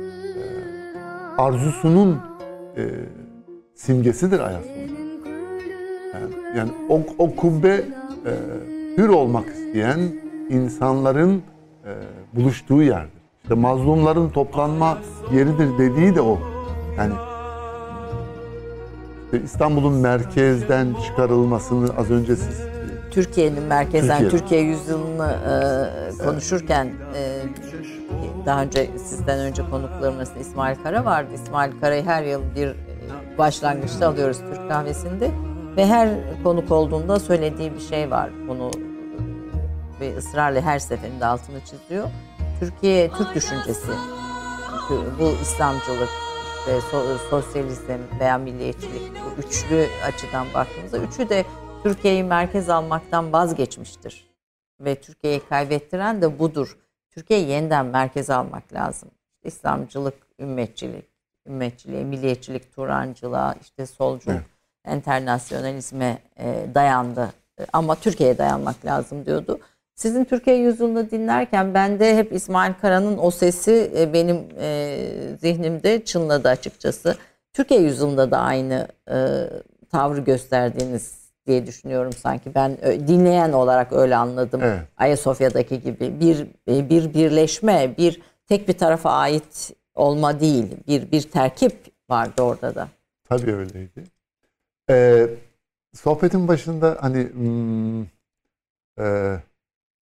arzusunun 1.38 2.18
e, 2.78 2.84
simgesidir 3.76 4.40
Ayasofya. 4.40 4.74
Yani, 6.14 6.58
yani 6.58 6.72
o, 6.90 7.02
o 7.18 7.36
kubbe 7.36 7.70
e, 7.70 7.82
hür 8.98 9.10
olmak 9.10 9.46
isteyen 9.48 10.00
insanların 10.50 11.44
e, 11.86 11.92
buluştuğu 12.34 12.84
yerdir. 12.84 13.20
İşte 13.44 13.56
mazlumların 13.56 14.30
toplanma 14.30 14.98
yeridir 15.34 15.78
dediği 15.78 16.16
de 16.16 16.22
o. 16.22 16.40
Yani 16.98 17.14
işte 19.26 19.46
İstanbul'un 19.46 19.94
merkezden 19.94 20.88
çıkarılmasını 21.08 21.98
az 21.98 22.12
önce 22.12 22.36
siz 22.36 22.62
Türkiye'nin 23.12 23.64
merkezden 23.64 24.20
Türkiye. 24.20 24.42
Türkiye 24.42 24.62
yüzyılını 24.62 25.36
e, 26.22 26.24
konuşurken 26.24 26.86
e, 27.16 27.42
daha 28.46 28.62
önce 28.62 28.90
sizden 28.98 29.40
önce 29.40 29.64
konuklarımız 29.70 30.30
İsmail 30.40 30.76
Kara 30.84 31.06
vardı. 31.06 31.30
İsmail 31.36 31.72
Kara'yı 31.82 32.04
her 32.04 32.24
yıl 32.24 32.42
bir 32.56 32.68
e, 32.68 32.76
başlangıçta 33.38 34.08
alıyoruz 34.08 34.38
Türk 34.38 34.70
kahvesinde 34.70 35.32
ve 35.78 35.86
her 35.86 36.10
konuk 36.44 36.72
olduğunda 36.72 37.20
söylediği 37.20 37.74
bir 37.74 37.80
şey 37.80 38.12
var. 38.12 38.30
Bunu 38.48 38.72
ve 40.00 40.18
ısrarla 40.18 40.62
her 40.62 40.80
seferinde 40.80 41.26
altını 41.26 41.60
çiziyor. 41.66 42.10
Türkiye 42.60 43.12
Türk 43.12 43.36
düşüncesi, 43.36 43.92
bu 45.20 45.36
İslamcılık, 45.42 46.10
işte 46.60 46.72
so- 46.72 47.30
sosyalizm 47.30 48.00
veya 48.20 48.38
milliyetçilik 48.38 49.12
bu 49.16 49.42
üçlü 49.42 49.88
açıdan 50.06 50.48
baktığımızda 50.54 50.98
üçü 50.98 51.30
de 51.30 51.46
Türkiye'yi 51.84 52.24
merkez 52.24 52.70
almaktan 52.70 53.34
vazgeçmiştir. 53.34 54.30
Ve 54.80 54.96
Türkiye'yi 54.96 55.42
kaybettiren 55.50 56.22
de 56.22 56.40
budur. 56.40 56.78
Türkiye'yi 57.10 57.48
yeniden 57.48 57.86
merkeze 57.86 58.34
almak 58.34 58.74
lazım. 58.74 59.10
İslamcılık, 59.44 60.14
ümmetçilik, 60.40 61.06
ümmetçiliğe, 61.48 62.04
milliyetçilik, 62.04 62.76
Turancılığa, 62.76 63.56
işte 63.62 63.86
solculuk, 63.86 64.42
internasyonalizme 64.88 66.18
e, 66.40 66.66
dayandı. 66.76 67.34
Ama 67.74 67.96
Türkiye'ye 67.96 68.38
dayanmak 68.38 68.86
lazım 68.86 69.26
diyordu. 69.26 69.60
Sizin 70.00 70.26
Türkiye 70.26 70.58
yüzyılını 70.58 71.12
dinlerken 71.12 71.74
ben 71.74 72.00
de 72.00 72.18
hep 72.18 72.34
İsmail 72.34 72.74
Kara'nın 72.74 73.18
o 73.18 73.32
sesi 73.32 73.92
e, 73.98 74.14
benim 74.14 74.38
e, 74.60 74.98
zihnimde 75.42 76.06
çınladı 76.06 76.50
açıkçası. 76.50 77.16
Türkiye 77.54 77.82
yüzyılında 77.82 78.32
da 78.32 78.38
aynı 78.38 78.88
e, 79.12 79.18
tavrı 79.92 80.20
gösterdiğiniz 80.20 81.32
diye 81.48 81.68
düşünüyorum 81.68 82.14
sanki. 82.14 82.56
Ben 82.56 82.78
dinleyen 83.08 83.52
olarak 83.52 83.94
öyle 83.94 84.16
anladım. 84.16 84.62
Evet. 84.64 84.80
Ayasofya'daki 84.98 85.82
gibi 85.82 86.20
bir 86.20 86.48
e, 86.68 86.90
bir 86.90 87.14
birleşme, 87.14 87.98
bir 87.98 88.22
tek 88.48 88.68
bir 88.68 88.78
tarafa 88.78 89.12
ait 89.12 89.72
olma 89.96 90.40
değil, 90.40 90.66
bir 90.88 91.12
bir 91.12 91.22
terkip 91.22 91.74
vardı 92.10 92.42
orada 92.42 92.76
da. 92.76 92.88
Tabii 93.30 93.56
öyleydi. 93.56 94.04
Ee, 94.90 95.28
sohbetin 95.94 96.48
başında 96.48 96.98
hani 97.02 97.30
hmm, 97.34 98.02
e, 99.00 99.36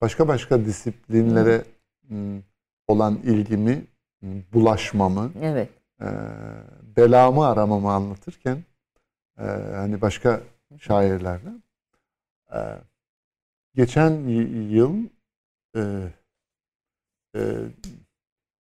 başka 0.02 0.28
başka 0.28 0.66
disiplinlere 0.66 1.64
hmm, 2.08 2.42
olan 2.88 3.16
ilgimi, 3.16 3.86
hmm, 4.20 4.42
bulaşmamı, 4.54 5.32
Evet. 5.42 5.70
e, 6.02 6.08
belamı 6.98 7.48
aramamı 7.48 7.92
anlatırken 7.92 8.64
e, 9.38 9.44
hani 9.76 10.02
başka 10.02 10.42
şairlerden 10.80 11.64
e, 12.54 12.60
geçen 13.76 14.28
yıl 14.70 15.04
e, 15.76 15.82
e, 17.36 17.42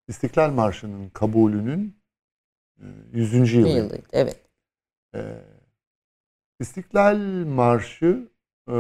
İstiklal 0.09 0.51
Marşı'nın 0.51 1.09
kabulünün 1.09 1.97
e, 2.80 2.84
100. 3.12 3.53
yılı. 3.53 3.68
Yılıydı. 3.68 4.03
Evet. 4.12 4.47
Ee, 5.14 5.43
İstiklal 6.61 7.16
Marşı 7.47 8.28
e, 8.68 8.74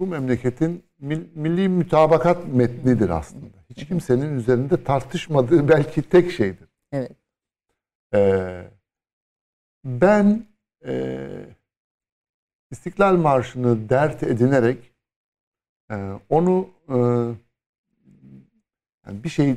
bu 0.00 0.06
memleketin 0.06 0.84
mil- 1.00 1.28
milli 1.34 1.68
mütabakat 1.68 2.48
metnidir 2.48 3.10
aslında. 3.10 3.56
Hiç 3.70 3.88
kimsenin 3.88 4.36
üzerinde 4.36 4.84
tartışmadığı 4.84 5.68
belki 5.68 6.02
tek 6.02 6.30
şeydir. 6.32 6.68
Evet. 6.92 7.12
Ee, 8.14 8.64
ben 9.84 10.46
e, 10.86 11.28
İstiklal 12.70 13.16
Marşı'nı 13.16 13.88
dert 13.88 14.22
edinerek 14.22 14.92
e, 15.90 16.12
onu 16.28 16.68
e, 16.88 16.96
yani 19.06 19.24
bir 19.24 19.28
şey 19.28 19.56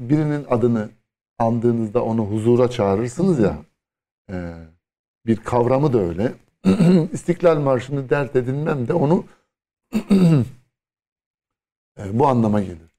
birinin 0.00 0.46
adını 0.50 0.90
andığınızda 1.38 2.04
onu 2.04 2.24
huzura 2.26 2.70
çağırırsınız 2.70 3.38
ya 3.38 3.58
e, 4.30 4.54
bir 5.26 5.36
kavramı 5.36 5.92
da 5.92 5.98
öyle. 5.98 6.32
İstiklal 7.12 7.60
Marşı'nı 7.60 8.10
dert 8.10 8.36
edinmem 8.36 8.88
de 8.88 8.94
onu 8.94 9.24
e, 11.98 12.18
bu 12.18 12.26
anlama 12.26 12.60
gelir. 12.60 12.94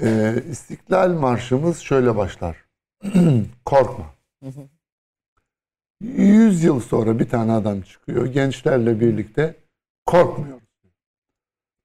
E, 0.00 0.34
İstiklal 0.50 1.10
Marşımız 1.10 1.78
şöyle 1.78 2.16
başlar. 2.16 2.64
Korkma. 3.64 4.14
Yüz 6.00 6.64
yıl 6.64 6.80
sonra 6.80 7.18
bir 7.18 7.28
tane 7.28 7.52
adam 7.52 7.80
çıkıyor 7.80 8.26
gençlerle 8.26 9.00
birlikte 9.00 9.54
korkmuyor. 10.06 10.60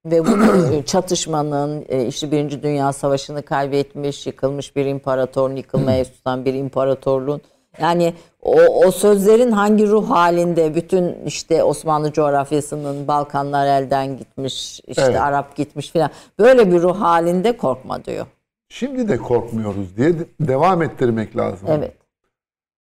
Ve 0.05 0.25
bu 0.25 0.73
e, 0.73 0.85
çatışmanın 0.85 1.85
e, 1.89 2.07
işte 2.07 2.31
Birinci 2.31 2.63
Dünya 2.63 2.93
Savaşı'nı 2.93 3.41
kaybetmiş, 3.45 4.27
yıkılmış 4.27 4.75
bir 4.75 4.85
imparator, 4.85 5.51
yıkılmaya 5.51 6.03
tutan 6.13 6.45
bir 6.45 6.53
imparatorluğun 6.53 7.41
yani 7.81 8.13
o, 8.41 8.85
o 8.85 8.91
sözlerin 8.91 9.51
hangi 9.51 9.87
ruh 9.87 10.09
halinde 10.09 10.75
bütün 10.75 11.25
işte 11.25 11.63
Osmanlı 11.63 12.13
coğrafyasının 12.13 13.07
Balkanlar 13.07 13.67
elden 13.67 14.17
gitmiş, 14.17 14.81
işte 14.87 15.01
Evet. 15.01 15.21
Arap 15.21 15.55
gitmiş 15.55 15.91
filan 15.91 16.09
böyle 16.39 16.71
bir 16.71 16.81
ruh 16.81 17.01
halinde 17.01 17.57
korkma 17.57 18.05
diyor. 18.05 18.25
Şimdi 18.69 19.07
de 19.07 19.17
korkmuyoruz 19.17 19.97
diye 19.97 20.19
de- 20.19 20.27
devam 20.39 20.81
ettirmek 20.81 21.37
lazım. 21.37 21.67
Evet. 21.71 21.97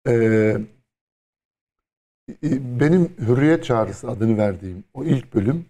Ee, 0.07 0.57
benim 2.79 3.15
Hürriyet 3.19 3.63
Çağrısı 3.65 4.09
adını 4.09 4.37
verdiğim 4.37 4.83
o 4.93 5.03
ilk 5.03 5.33
bölüm 5.33 5.65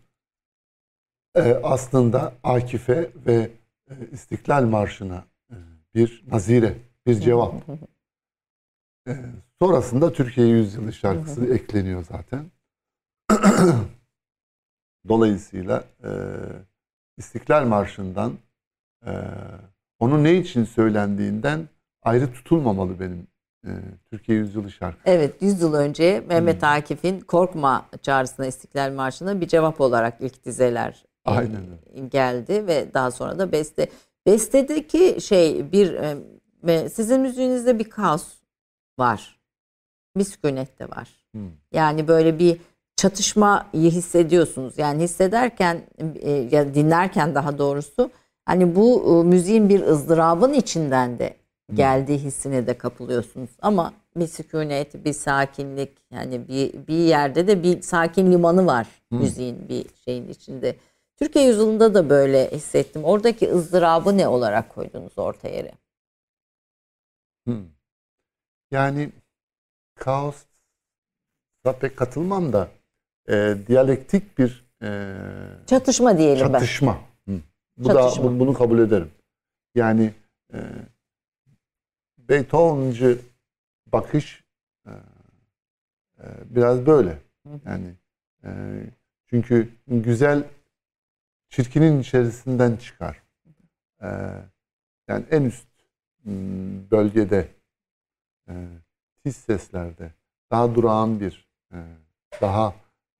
e, 1.35 1.53
aslında 1.63 2.33
Akif'e 2.43 3.09
ve 3.25 3.49
e, 3.89 3.93
İstiklal 4.11 4.63
Marşı'na 4.63 5.23
e, 5.51 5.55
bir 5.95 6.23
nazire, 6.31 6.73
bir 7.07 7.19
cevap. 7.19 7.53
Sonrasında 9.59 10.13
Türkiye 10.13 10.47
Yüzyılı 10.47 10.93
şarkısı 10.93 11.53
ekleniyor 11.53 12.05
zaten. 12.09 12.45
Dolayısıyla 15.07 15.83
e, 16.03 16.09
İstiklal 17.17 17.65
Marşı'ndan 17.65 18.33
e, 19.05 19.11
onun 19.99 20.23
ne 20.23 20.33
için 20.35 20.63
söylendiğinden 20.63 21.69
ayrı 22.03 22.33
tutulmamalı 22.33 22.99
benim 22.99 23.27
e, 23.65 23.69
Türkiye 24.11 24.37
Yüzyılı 24.37 24.71
şarkısı. 24.71 25.09
Evet 25.09 25.41
100 25.41 25.61
yıl 25.61 25.73
önce 25.73 26.23
Mehmet 26.27 26.63
Akif'in 26.63 27.19
Korkma 27.19 27.85
çağrısına 28.01 28.45
İstiklal 28.45 28.91
Marşı'na 28.93 29.41
bir 29.41 29.47
cevap 29.47 29.81
olarak 29.81 30.17
ilk 30.19 30.45
dizeler 30.45 31.05
e, 31.27 31.31
Aynen 31.31 31.63
geldi 32.09 32.67
ve 32.67 32.93
daha 32.93 33.11
sonra 33.11 33.39
da 33.39 33.51
beste. 33.51 33.87
Bestedeki 34.25 35.21
şey 35.21 35.71
bir 35.71 35.93
e, 36.67 36.89
sizin 36.89 37.21
müziğinizde 37.21 37.79
bir 37.79 37.89
kaos 37.89 38.40
var. 39.01 39.39
Bir 40.17 40.23
sükunet 40.23 40.79
de 40.79 40.89
var. 40.89 41.09
Hmm. 41.31 41.51
Yani 41.71 42.07
böyle 42.07 42.39
bir 42.39 42.57
çatışmayı 42.95 43.91
hissediyorsunuz. 43.91 44.77
Yani 44.77 45.03
hissederken 45.03 45.81
e, 46.15 46.31
ya 46.31 46.73
dinlerken 46.73 47.35
daha 47.35 47.57
doğrusu 47.57 48.11
hani 48.45 48.75
bu 48.75 48.87
e, 49.09 49.27
müziğin 49.27 49.69
bir 49.69 49.81
ızdırabın 49.81 50.53
içinden 50.53 51.19
de 51.19 51.35
geldiği 51.73 52.17
hissine 52.17 52.67
de 52.67 52.77
kapılıyorsunuz. 52.77 53.49
Ama 53.61 53.93
bir 54.15 54.27
sükunet, 54.27 55.05
bir 55.05 55.13
sakinlik 55.13 55.91
yani 56.11 56.47
bir 56.47 56.87
bir 56.87 57.05
yerde 57.15 57.47
de 57.47 57.63
bir 57.63 57.81
sakin 57.81 58.31
limanı 58.31 58.65
var 58.65 58.87
müziğin 59.11 59.69
bir 59.69 59.85
şeyin 60.05 60.27
içinde. 60.29 60.75
Türkiye 61.17 61.45
yüzyılında 61.45 61.93
da 61.93 62.09
böyle 62.09 62.51
hissettim. 62.51 63.03
Oradaki 63.03 63.51
ızdırabı 63.51 64.17
ne 64.17 64.27
olarak 64.27 64.75
koydunuz 64.75 65.17
orta 65.17 65.47
yere? 65.47 65.71
Hmm. 67.45 67.65
Yani 68.71 69.09
kaos 69.95 70.43
pek 71.79 71.97
katılmam 71.97 72.53
da 72.53 72.69
e, 73.29 73.55
diyalektik 73.67 74.37
bir 74.37 74.65
e, 74.81 75.13
Çatışma 75.67 76.17
diyelim 76.17 76.47
ben. 76.47 76.53
çatışma. 76.59 76.99
Hı. 77.27 77.39
Bu 77.77 77.87
Çatışma. 77.87 78.23
da 78.23 78.27
bu- 78.27 78.39
bunu 78.39 78.53
kabul 78.53 78.79
ederim. 78.79 79.11
Yani 79.75 80.13
e, 80.53 80.59
Beethoven'cı 82.17 83.19
bakış 83.87 84.43
e, 84.85 84.91
e, 86.19 86.25
biraz 86.45 86.85
böyle. 86.85 87.17
Yani 87.65 87.93
e, 88.43 88.49
çünkü 89.25 89.69
güzel 89.87 90.43
çirkinin 91.49 91.99
içerisinden 92.01 92.75
çıkar. 92.75 93.23
E, 94.01 94.07
yani 95.07 95.25
en 95.31 95.43
üst 95.43 95.67
bölgede 96.91 97.47
e, 98.49 98.53
tiz 99.23 99.35
seslerde 99.35 100.11
daha 100.51 100.75
durağan 100.75 101.19
bir 101.19 101.49
e, 101.73 101.77
daha 102.41 102.75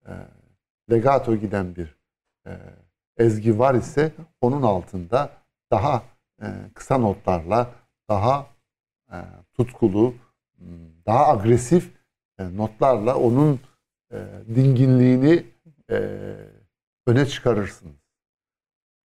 e, 0.06 0.12
legato 0.90 1.36
giden 1.36 1.76
bir 1.76 1.96
e, 2.46 2.58
ezgi 3.16 3.58
var 3.58 3.74
ise 3.74 4.12
onun 4.40 4.62
altında 4.62 5.30
daha 5.70 6.02
e, 6.42 6.46
kısa 6.74 6.98
notlarla 6.98 7.70
daha 8.08 8.46
e, 9.12 9.16
tutkulu 9.54 10.14
daha 11.06 11.26
agresif 11.26 11.90
e, 12.38 12.56
notlarla 12.56 13.16
onun 13.16 13.60
e, 14.12 14.26
dinginliğini 14.54 15.46
e, 15.90 15.96
öne 17.06 17.26
çıkarırsınız. 17.26 17.96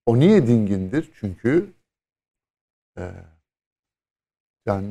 O 0.06 0.20
niye 0.20 0.48
dingindir? 0.48 1.12
Çünkü 1.20 1.74
e, 2.98 3.12
Can, 4.68 4.84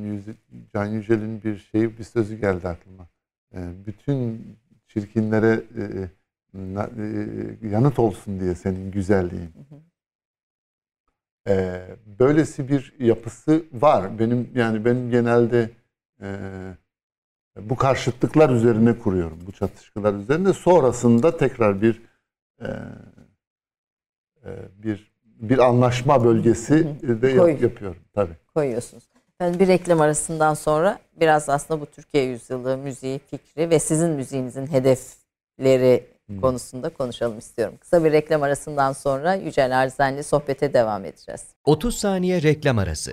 Can 0.74 0.87
Yücel'in 0.87 1.43
bir 1.43 1.59
şeyi 1.59 1.99
bir 1.99 2.05
sözü 2.05 2.37
geldi 2.41 2.68
aklıma. 2.68 3.07
E, 3.55 3.59
bütün 3.87 4.43
çirkinlere 4.89 5.62
e, 5.79 5.85
na- 6.74 6.91
e, 6.99 7.68
yanıt 7.68 7.99
olsun 7.99 8.41
diye 8.41 8.55
senin 8.55 8.91
güzelliğin. 8.91 9.51
E, 11.49 11.85
böylesi 12.18 12.68
bir 12.68 12.95
yapısı 12.99 13.64
var. 13.72 14.18
Benim 14.18 14.51
yani 14.55 14.85
benim 14.85 15.11
genelde 15.11 15.70
e, 16.22 16.29
bu 17.61 17.77
karşıtlıklar 17.77 18.51
üzerine 18.51 18.99
kuruyorum. 18.99 19.39
Bu 19.47 19.53
çatışmalar 19.53 20.14
üzerine. 20.14 20.53
Sonrasında 20.53 21.37
tekrar 21.37 21.83
bir 21.83 22.03
e, 22.61 22.66
e, 24.45 24.51
bir 24.83 25.16
bir 25.24 25.59
anlaşma 25.59 26.24
bölgesi 26.24 26.97
de 27.22 27.29
yap- 27.29 27.62
yapıyorum 27.62 27.99
tabii. 28.14 28.37
koyuyorsunuz. 28.55 29.05
Ben 29.41 29.59
bir 29.59 29.68
reklam 29.68 30.01
arasından 30.01 30.55
sonra 30.55 30.99
biraz 31.20 31.49
aslında 31.49 31.80
bu 31.80 31.87
Türkiye 31.87 32.24
yüzyılı 32.24 32.76
müziği 32.76 33.20
fikri 33.30 33.70
ve 33.70 33.78
sizin 33.78 34.11
müziğinizin 34.11 34.66
hedefleri 34.66 36.07
konusunda 36.41 36.89
konuşalım 36.89 37.39
istiyorum. 37.39 37.74
Kısa 37.80 38.05
bir 38.05 38.12
reklam 38.12 38.43
arasından 38.43 38.93
sonra 38.93 39.34
Yücel 39.34 39.78
Arzen'le 39.78 40.22
sohbete 40.22 40.72
devam 40.72 41.05
edeceğiz. 41.05 41.45
30 41.64 41.99
saniye 41.99 42.43
reklam 42.43 42.78
arası. 42.78 43.12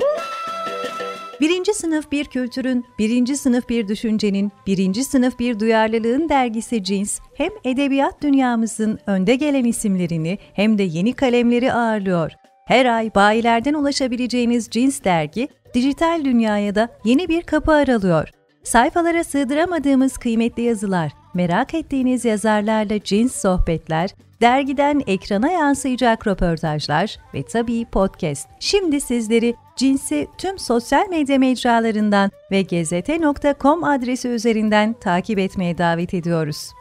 Birinci 1.42 1.74
sınıf 1.74 2.12
bir 2.12 2.26
kültürün, 2.26 2.86
birinci 3.00 3.38
sınıf 3.38 3.70
bir 3.70 3.88
düşüncenin, 3.88 4.52
birinci 4.68 5.04
sınıf 5.04 5.40
bir 5.40 5.60
duyarlılığın 5.60 6.30
dergisi 6.30 6.84
Cins, 6.84 7.20
hem 7.34 7.52
edebiyat 7.64 8.22
dünyamızın 8.22 9.00
önde 9.08 9.36
gelen 9.36 9.66
isimlerini 9.66 10.38
hem 10.54 10.78
de 10.78 10.84
yeni 10.84 11.14
kalemleri 11.14 11.74
ağırlıyor. 11.74 12.32
Her 12.66 12.86
ay 12.86 13.16
bayilerden 13.16 13.74
ulaşabileceğiniz 13.74 14.70
Cins 14.70 15.04
dergi, 15.04 15.48
dijital 15.74 16.26
dünyaya 16.26 16.76
da 16.76 16.90
yeni 17.04 17.28
bir 17.28 17.42
kapı 17.42 17.72
aralıyor. 17.72 18.30
Sayfalara 18.64 19.24
sığdıramadığımız 19.24 20.18
kıymetli 20.18 20.64
yazılar, 20.64 21.12
merak 21.34 21.74
ettiğiniz 21.74 22.26
yazarlarla 22.26 23.04
cins 23.04 23.42
sohbetler, 23.42 24.10
dergiden 24.42 25.02
ekrana 25.08 25.52
yansıyacak 25.52 26.28
röportajlar 26.28 27.18
ve 27.34 27.44
tabii 27.44 27.86
podcast. 27.86 28.50
Şimdi 28.60 29.02
sizleri 29.02 29.56
Cins'i 29.76 30.28
tüm 30.38 30.60
sosyal 30.60 31.10
medya 31.10 31.40
mecralarından 31.40 32.32
ve 32.52 32.62
gezete.com 32.62 33.84
adresi 33.84 34.28
üzerinden 34.28 34.94
takip 34.94 35.40
etmeye 35.40 35.78
davet 35.78 36.14
ediyoruz. 36.14 36.72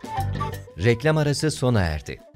Reklam 0.84 1.16
arası 1.16 1.50
sona 1.50 1.80
erdi. 1.80 2.31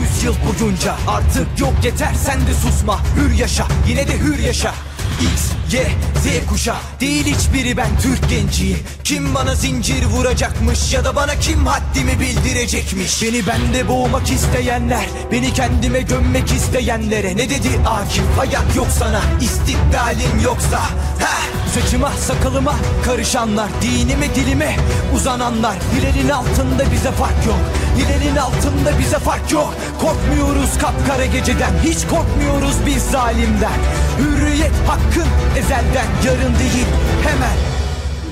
Yüzyıl 0.00 0.34
boyunca 0.60 0.96
Artık 1.08 1.60
yok. 1.60 1.72
Yeter 1.84 2.14
sen 2.14 2.40
de 2.40 2.54
susma. 2.54 3.00
Hür 3.16 3.32
yaşa. 3.38 3.66
Yine 3.88 4.08
de 4.08 4.18
hür 4.18 4.38
yaşa 4.38 4.74
X, 5.20 5.74
Y, 5.74 5.82
Z 6.24 6.46
kuşa 6.48 6.76
Değil 7.00 7.26
hiçbiri 7.26 7.76
ben 7.76 7.88
Türk 8.02 8.30
genciyim 8.30 8.78
Kim 9.04 9.34
bana 9.34 9.54
zincir 9.54 10.04
vuracakmış 10.04 10.92
Ya 10.92 11.04
da 11.04 11.16
bana 11.16 11.38
kim 11.38 11.66
haddimi 11.66 12.20
bildirecekmiş? 12.20 13.22
Beni 13.22 13.46
bende 13.46 13.88
boğmak 13.88 14.30
isteyenler 14.30 15.04
Beni 15.32 15.52
kendime 15.52 16.00
gömmek 16.00 16.52
isteyenlere 16.52 17.36
Ne 17.36 17.50
dedi 17.50 17.68
Akif? 17.86 18.24
Hayat 18.38 18.76
yok 18.76 18.86
sana 18.98 19.20
İstikbalin 19.40 20.40
yoksa. 20.44 20.80
Heh, 21.18 21.74
Saçıma 21.74 22.10
sakalıma 22.10 22.74
karışanlar 23.04 23.68
Dinime 23.82 24.34
dilime 24.34 24.76
uzananlar. 25.14 25.74
Hilalin 25.94 26.28
altında 26.28 26.92
bize 26.92 27.10
fark 27.12 27.46
yok 27.46 27.60
Hilalin 27.96 28.36
altında 28.36 28.98
bize 28.98 29.18
fark 29.18 29.52
yok. 29.52 29.74
Korkmuyoruz 30.00 30.78
kapkara 30.78 31.24
geceden 31.24 31.70
Hiç 31.84 31.98
korkmuyoruz 32.06 32.86
biz 32.86 33.02
zalimden. 33.02 33.78
Hürriyet 34.18 34.72
hakkın 35.04 35.58
ezelden 35.58 36.06
Yarın 36.24 36.58
değil 36.58 36.86
hemen. 37.24 37.56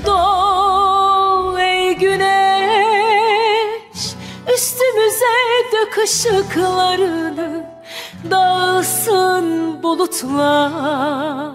Doğ 0.05 1.59
ey 1.59 1.95
güneş 1.95 2.33
Üstümüze 4.53 5.35
dök 5.71 5.97
ışıklarını 6.03 7.65
Dağılsın 8.31 9.83
bulutlar. 9.83 11.51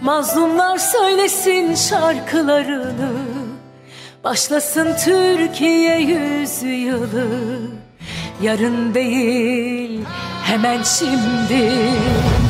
Mazlumlar 0.00 0.78
söylesin 0.78 1.74
şarkılarını 1.74 3.12
Başlasın 4.24 4.96
Türkiye 5.04 5.98
yüzyılı 5.98 7.26
Yarın 8.42 8.94
değil 8.94 10.00
hemen 10.44 10.82
şimdi. 10.82 11.70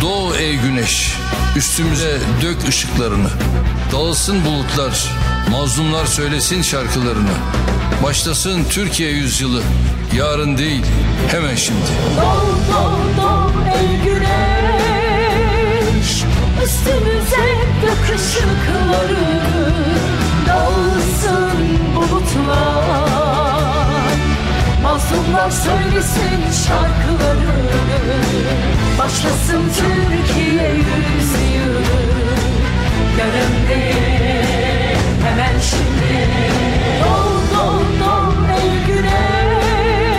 Doğu 0.03 0.35
ey 0.37 0.57
güneş, 0.57 1.17
üstümüze 1.57 2.19
dök 2.43 2.69
ışıklarını. 2.69 3.29
Dağılsın 3.93 4.45
bulutlar, 4.45 5.11
mazlumlar 5.51 6.07
söylesin 6.07 6.63
şarkılarını. 6.63 7.35
Başlasın 8.03 8.65
Türkiye 8.71 9.11
yüzyılı, 9.11 9.63
yarın 10.17 10.59
değil, 10.59 10.85
hemen 11.31 11.55
şimdi. 11.55 11.79
Doğ 12.17 12.47
doğ 12.73 12.99
doğ 13.23 13.51
ey 13.71 13.89
güneş 14.05 14.25
Üstümüze 16.65 17.47
dök 17.83 18.05
ışıkları 18.15 19.84
Mazlumlar 25.15 25.51
söylesin 25.51 26.67
şarkıları. 26.67 27.55
Başlasın 28.99 29.62
Türkiye 29.77 30.69
yüzyılı. 30.75 31.83
Değil 33.69 34.99
hemen 35.25 35.59
şimdi. 35.61 36.29
Doğ 37.05 37.17
doğ 37.55 37.83
doğ 38.01 38.53
ey 38.53 38.71
güneş. 38.87 40.15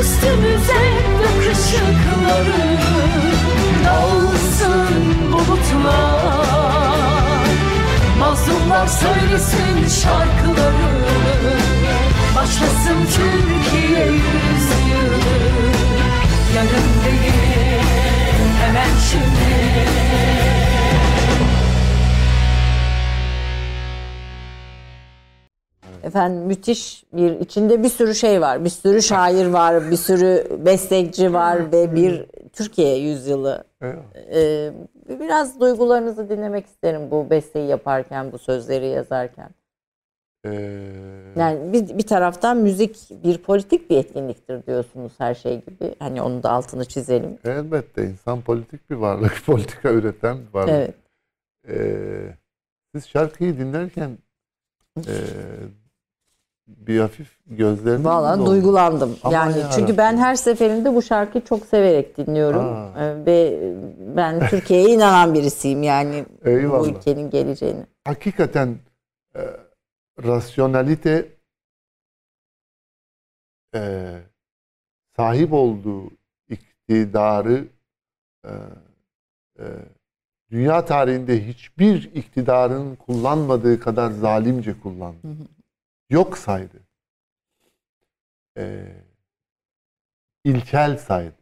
Üstümüze 0.00 0.82
dök 1.18 1.42
ışıkları. 1.52 2.68
Dağılsın 3.84 5.32
bulutlar. 5.32 6.48
Mazlumlar 8.18 8.86
söylesin 8.86 9.88
şarkıları 10.02 10.98
Başlasın 12.38 12.98
Türkiye 13.04 14.06
yüzyılı 14.06 15.18
Yarın 16.56 16.88
değil 17.04 17.82
hemen 18.60 18.88
şimdi 19.10 19.88
Efendim 26.02 26.38
müthiş 26.38 27.04
bir 27.12 27.40
içinde 27.40 27.82
bir 27.82 27.88
sürü 27.88 28.14
şey 28.14 28.40
var. 28.40 28.64
Bir 28.64 28.70
sürü 28.70 29.02
şair 29.02 29.46
var, 29.46 29.90
bir 29.90 29.96
sürü 29.96 30.46
besteci 30.64 31.32
var 31.32 31.72
ve 31.72 31.94
bir 31.94 32.26
Türkiye 32.52 32.98
yüzyılı. 32.98 33.64
Ee, 34.34 34.70
biraz 35.08 35.60
duygularınızı 35.60 36.28
dinlemek 36.28 36.66
isterim 36.66 37.10
bu 37.10 37.30
besteyi 37.30 37.68
yaparken, 37.68 38.32
bu 38.32 38.38
sözleri 38.38 38.86
yazarken. 38.86 39.57
Ee, 40.44 40.50
Yani 41.36 41.72
bir, 41.72 41.98
bir 41.98 42.06
taraftan 42.06 42.56
müzik 42.56 42.96
bir 43.24 43.38
politik 43.38 43.90
bir 43.90 43.96
etkinliktir 43.98 44.66
diyorsunuz 44.66 45.12
her 45.18 45.34
şey 45.34 45.60
gibi. 45.64 45.94
Hani 45.98 46.22
onun 46.22 46.42
da 46.42 46.50
altını 46.50 46.84
çizelim. 46.84 47.38
elbette 47.44 48.04
insan 48.04 48.40
politik 48.40 48.90
bir 48.90 48.94
varlık, 48.96 49.42
politika 49.46 49.90
üreten 49.90 50.38
bir 50.38 50.54
varlık. 50.54 50.70
Evet. 50.70 50.94
Ee, 51.68 52.34
siz 52.94 53.08
şarkıyı 53.08 53.58
dinlerken 53.58 54.18
ee, 54.98 55.12
bir 56.66 57.00
hafif 57.00 57.28
gözleriniz 57.46 58.04
Valla? 58.04 58.46
Duygulandım. 58.46 59.16
Aman 59.22 59.34
yani 59.36 59.58
yarabbim. 59.58 59.76
çünkü 59.76 59.96
ben 59.96 60.16
her 60.16 60.34
seferinde 60.34 60.94
bu 60.94 61.02
şarkıyı 61.02 61.44
çok 61.44 61.66
severek 61.66 62.16
dinliyorum 62.18 62.64
Aa. 62.64 62.92
Ee, 63.04 63.26
ve 63.26 63.58
ben 64.16 64.46
Türkiye'ye 64.50 64.88
inanan 64.88 65.34
birisiyim 65.34 65.82
yani 65.82 66.24
bu 66.44 66.48
Eyvallah. 66.48 66.88
ülkenin 66.88 67.30
geleceğini. 67.30 67.86
hakikaten 68.06 68.76
e, 69.36 69.40
rasyonalite 70.22 71.36
e, 73.74 74.22
sahip 75.16 75.52
olduğu 75.52 76.10
iktidarı 76.48 77.68
e, 78.44 78.52
e, 79.58 79.64
dünya 80.50 80.84
tarihinde 80.84 81.46
hiçbir 81.46 82.14
iktidarın 82.14 82.96
kullanmadığı 82.96 83.80
kadar 83.80 84.10
zalimce 84.10 84.80
kullandı. 84.80 85.36
Yok 86.10 86.38
saydı. 86.38 86.80
E, 88.58 88.92
ilkel 90.44 90.98
saydı. 90.98 91.34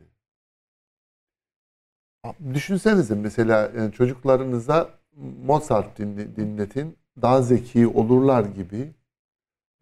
Düşünsenize 2.54 3.14
mesela 3.14 3.72
yani 3.76 3.92
çocuklarınıza 3.92 4.98
Mozart 5.42 5.98
dinle- 5.98 6.36
dinletin 6.36 6.98
daha 7.22 7.42
zeki 7.42 7.86
olurlar 7.86 8.44
gibi 8.44 8.92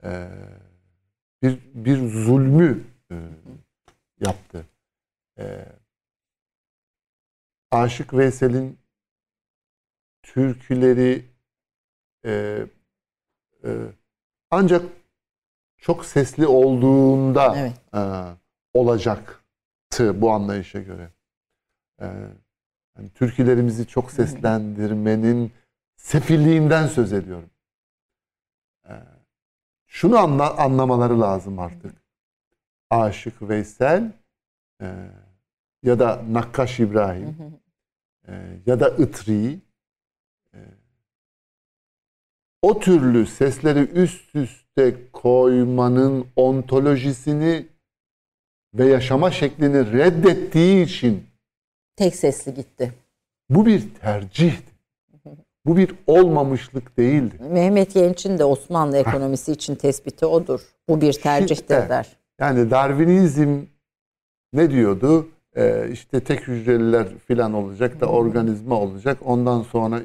e, 0.05 0.29
bir 1.43 1.61
bir 1.75 2.09
zulmü 2.09 2.85
e, 3.11 3.17
yaptı. 4.21 4.67
E, 5.39 5.67
Aşık 7.71 8.15
Veysel'in 8.15 8.79
türküleri 10.23 11.25
e, 12.25 12.67
e, 13.65 13.71
ancak 14.51 14.83
çok 15.77 16.05
sesli 16.07 16.47
olduğunda 16.47 17.57
Evet. 17.57 17.73
e, 17.95 18.01
olacaktı 18.79 20.21
bu 20.21 20.31
anlayışa 20.31 20.81
göre. 20.81 21.11
E, 22.01 22.07
yani 22.97 23.11
türkülerimizi 23.15 23.87
çok 23.87 24.11
seslendirmenin 24.13 25.53
sefilliğinden 26.05 26.87
söz 26.87 27.13
ediyorum. 27.13 27.51
Ee, 28.89 28.93
şunu 29.87 30.19
anla, 30.19 30.57
anlamaları 30.57 31.21
lazım 31.21 31.59
artık. 31.59 31.95
Aşık 32.91 33.49
Veysel 33.49 34.13
e, 34.83 34.87
ya 35.83 35.99
da 35.99 36.25
Nakkaş 36.31 36.81
İbrahim 36.81 37.37
e, 38.29 38.61
ya 38.67 38.81
da 38.81 38.89
Itri 38.89 39.59
e, 40.55 40.59
o 42.63 42.81
türlü 42.81 43.27
sesleri 43.27 43.81
üst 43.81 44.35
üste 44.35 45.11
koymanın 45.13 46.27
ontolojisini 46.37 47.67
ve 48.75 48.87
yaşama 48.87 49.31
şeklini 49.31 49.93
reddettiği 49.93 50.85
için 50.85 51.27
Tek 51.97 52.17
sesli 52.17 52.55
gitti. 52.55 52.93
bu 53.51 53.67
bir 53.67 53.95
tercihti. 53.95 54.74
Bu 55.67 55.77
bir 55.77 55.95
olmamışlık 56.07 56.97
değildi. 56.97 57.35
Mehmet 57.51 57.95
Genç'in 57.95 58.39
de 58.39 58.45
Osmanlı 58.45 58.97
ekonomisi 58.97 59.53
için 59.53 59.75
tespiti 59.75 60.27
odur. 60.27 60.61
Bu 60.89 61.01
bir 61.01 61.13
tercihtir 61.13 61.75
evet. 61.75 61.91
der. 61.91 62.17
Yani 62.41 62.71
Darwinizm 62.71 63.59
ne 64.53 64.71
diyordu? 64.71 65.29
Ee, 65.57 65.89
işte 65.93 66.21
tek 66.21 66.49
hücreliler 66.49 67.19
filan 67.19 67.53
olacak 67.53 68.01
da 68.01 68.07
organizma 68.07 68.81
olacak. 68.81 69.19
Ondan 69.25 69.63
sonra 69.63 70.01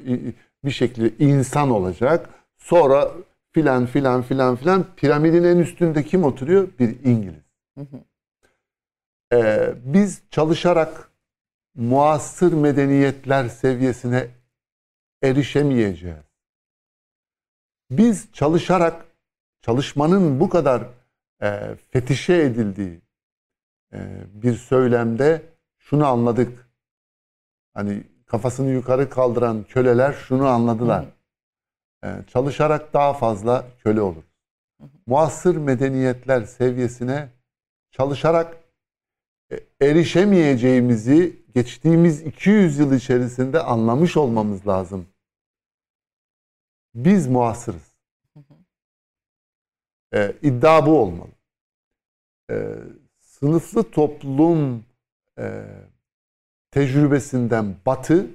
bir 0.65 0.71
şekilde 0.71 1.25
insan 1.25 1.69
olacak. 1.69 2.29
Sonra 2.57 3.11
filan 3.51 3.85
filan 3.85 4.21
filan 4.21 4.55
filan 4.55 4.85
piramidin 4.95 5.43
en 5.43 5.57
üstünde 5.57 6.03
kim 6.03 6.23
oturuyor? 6.23 6.67
Bir 6.79 6.95
İngiliz. 7.03 7.43
Ee, 9.33 9.73
biz 9.85 10.21
çalışarak 10.31 11.11
muasır 11.75 12.53
medeniyetler 12.53 13.47
seviyesine 13.47 14.27
erişemeyeceğiz. 15.23 16.29
Biz 17.91 18.33
çalışarak 18.33 19.05
çalışmanın 19.61 20.39
bu 20.39 20.49
kadar 20.49 20.83
e, 21.41 21.75
fetişe 21.91 22.33
edildiği 22.33 23.01
e, 23.93 23.99
bir 24.33 24.53
söylemde 24.53 25.41
şunu 25.77 26.07
anladık. 26.07 26.69
Hani 27.73 28.03
kafasını 28.25 28.69
yukarı 28.69 29.09
kaldıran 29.09 29.63
köleler 29.63 30.13
şunu 30.13 30.47
anladılar. 30.47 31.05
E, 32.03 32.07
çalışarak 32.27 32.93
daha 32.93 33.13
fazla 33.13 33.65
köle 33.83 34.01
olur. 34.01 34.23
Muasır 35.05 35.55
medeniyetler 35.55 36.43
seviyesine 36.43 37.29
çalışarak 37.91 38.57
erişemeyeceğimizi 39.81 41.39
geçtiğimiz 41.55 42.21
200 42.21 42.79
yıl 42.79 42.93
içerisinde 42.93 43.59
anlamış 43.59 44.17
olmamız 44.17 44.67
lazım. 44.67 45.07
Biz 46.95 47.27
muasırız. 47.27 47.89
E, 50.13 50.35
iddia 50.41 50.85
bu 50.85 50.99
olmalı. 51.01 51.31
E, 52.51 52.75
sınıflı 53.19 53.91
toplum 53.91 54.85
e, 55.39 55.65
tecrübesinden 56.71 57.75
batı 57.85 58.27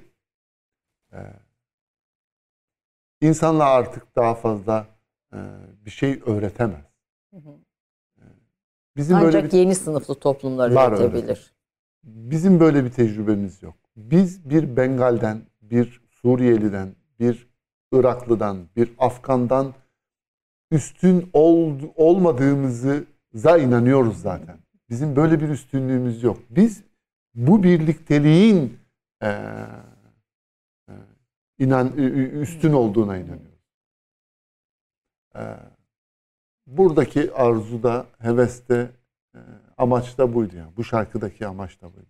e, 1.13 1.19
insanla 3.21 3.65
artık 3.65 4.15
daha 4.15 4.35
fazla 4.35 4.87
e, 5.33 5.37
bir 5.85 5.91
şey 5.91 6.21
öğretemez. 6.25 6.85
E, 7.33 7.37
Bizim 8.97 9.15
Ancak 9.15 9.33
böyle 9.33 9.45
bir 9.45 9.51
yeni 9.57 9.75
sınıflı 9.75 10.15
toplumlar 10.15 10.71
üretebilir. 10.71 11.53
Bizim 12.03 12.59
böyle 12.59 12.85
bir 12.85 12.89
tecrübemiz 12.91 13.63
yok. 13.63 13.75
Biz 13.97 14.49
bir 14.49 14.77
Bengal'den, 14.77 15.41
bir 15.61 16.01
Suriyeli'den, 16.09 16.95
bir 17.19 17.47
Iraklı'dan, 17.91 18.57
bir 18.75 18.93
Afgan'dan 18.99 19.73
üstün 20.71 21.29
ol, 21.33 21.73
olmadığımızı 21.95 23.05
za 23.33 23.57
inanıyoruz 23.57 24.21
zaten. 24.21 24.57
Bizim 24.89 25.15
böyle 25.15 25.39
bir 25.39 25.49
üstünlüğümüz 25.49 26.23
yok. 26.23 26.37
Biz 26.49 26.83
bu 27.35 27.63
birlikteliğin 27.63 28.77
eee, 29.23 29.67
inan 31.59 31.91
üstün 32.41 32.73
olduğuna 32.73 33.17
inanıyoruz. 33.17 33.55
Eee, 35.35 35.59
buradaki 36.67 37.33
arzuda, 37.33 38.05
heveste, 38.19 38.91
eee, 39.35 39.41
amaç 39.77 40.17
da 40.17 40.33
buydu 40.33 40.55
yani. 40.55 40.71
Bu 40.77 40.83
şarkıdaki 40.83 41.47
amaç 41.47 41.81
da 41.81 41.93
buydu. 41.93 42.05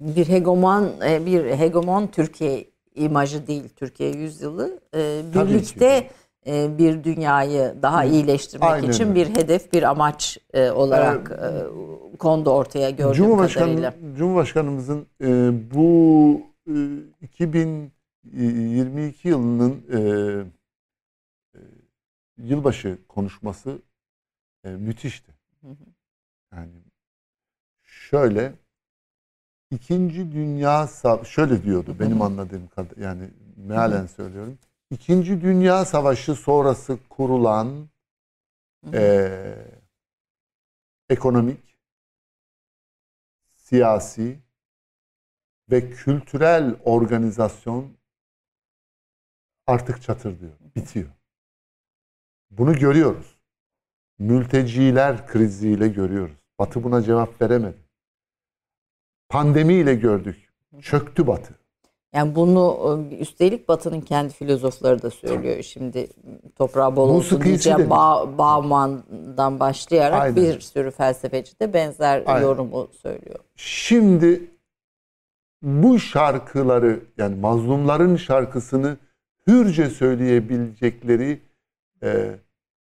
Bir 0.00 0.28
hegemon 0.28 0.90
e, 1.04 1.26
bir 1.26 1.44
hegemon 1.44 2.06
Türkiye 2.06 2.64
imajı 2.94 3.46
değil 3.46 3.68
Türkiye 3.76 4.10
yüzyılı. 4.10 4.80
E. 4.94 5.22
Birlikte 5.34 6.10
e, 6.46 6.78
bir 6.78 7.04
dünyayı 7.04 7.74
daha 7.82 8.04
iyileştirmek 8.04 8.70
Aynen 8.70 8.88
için 8.88 9.14
bir 9.14 9.36
hedef, 9.36 9.72
bir 9.72 9.82
amaç 9.82 10.38
e, 10.52 10.70
olarak 10.70 11.30
e, 11.30 11.50
kondu 12.16 12.50
ortaya 12.50 12.90
gördüğüm 12.90 13.14
Cumhurbaşkanı, 13.14 13.66
kadarıyla. 13.66 13.94
Cumhurbaşkanımızın 14.16 15.06
e, 15.22 15.52
bu 15.74 16.40
e, 16.68 16.72
2022 17.22 19.28
yılının 19.28 19.76
e, 19.92 19.98
e, 19.98 20.00
yılbaşı 22.44 22.98
konuşması 23.08 23.82
e, 24.64 24.70
müthişti. 24.70 25.34
Yani 26.52 26.72
şöyle 27.82 28.54
İkinci 29.70 30.32
Dünya 30.32 30.82
Sa- 30.84 31.24
şöyle 31.24 31.62
diyordu 31.62 31.96
benim 32.00 32.22
anladığım 32.22 32.68
kadar 32.68 32.96
yani 32.96 33.30
mealen 33.56 34.06
söylüyorum. 34.06 34.58
İkinci 34.90 35.40
Dünya 35.40 35.84
Savaşı 35.84 36.34
sonrası 36.34 36.98
kurulan 37.08 37.88
e, 38.94 39.56
ekonomik, 41.08 41.76
siyasi 43.56 44.40
ve 45.70 45.90
kültürel 45.90 46.76
organizasyon 46.84 47.96
artık 49.66 50.02
çatır 50.02 50.40
diyor. 50.40 50.52
Bitiyor. 50.76 51.10
Bunu 52.50 52.74
görüyoruz. 52.74 53.36
Mülteciler 54.18 55.26
kriziyle 55.26 55.88
görüyoruz. 55.88 56.36
Batı 56.58 56.84
buna 56.84 57.02
cevap 57.02 57.42
veremedi. 57.42 57.76
Pandemiyle 59.28 59.94
gördük. 59.94 60.52
Çöktü 60.80 61.26
Batı. 61.26 61.54
Yani 62.12 62.34
bunu 62.34 63.04
üstelik 63.20 63.68
Batı'nın 63.68 64.00
kendi 64.00 64.32
filozofları 64.32 65.02
da 65.02 65.10
söylüyor. 65.10 65.62
Şimdi 65.62 66.08
toprağı 66.56 66.96
bol 66.96 67.08
olsun 67.08 67.40
demiş. 67.40 67.66
Ba 67.66 68.38
Bauman'dan 68.38 69.60
başlayarak 69.60 70.22
Aynen. 70.22 70.36
bir 70.36 70.60
sürü 70.60 70.90
felsefeci 70.90 71.60
de 71.60 71.74
benzer 71.74 72.22
Aynen. 72.26 72.42
yorumu 72.46 72.88
söylüyor. 73.02 73.38
Şimdi 73.56 74.50
bu 75.62 75.98
şarkıları 75.98 77.00
yani 77.18 77.34
mazlumların 77.34 78.16
şarkısını 78.16 78.96
hürce 79.46 79.90
söyleyebilecekleri 79.90 81.40
e, 82.02 82.38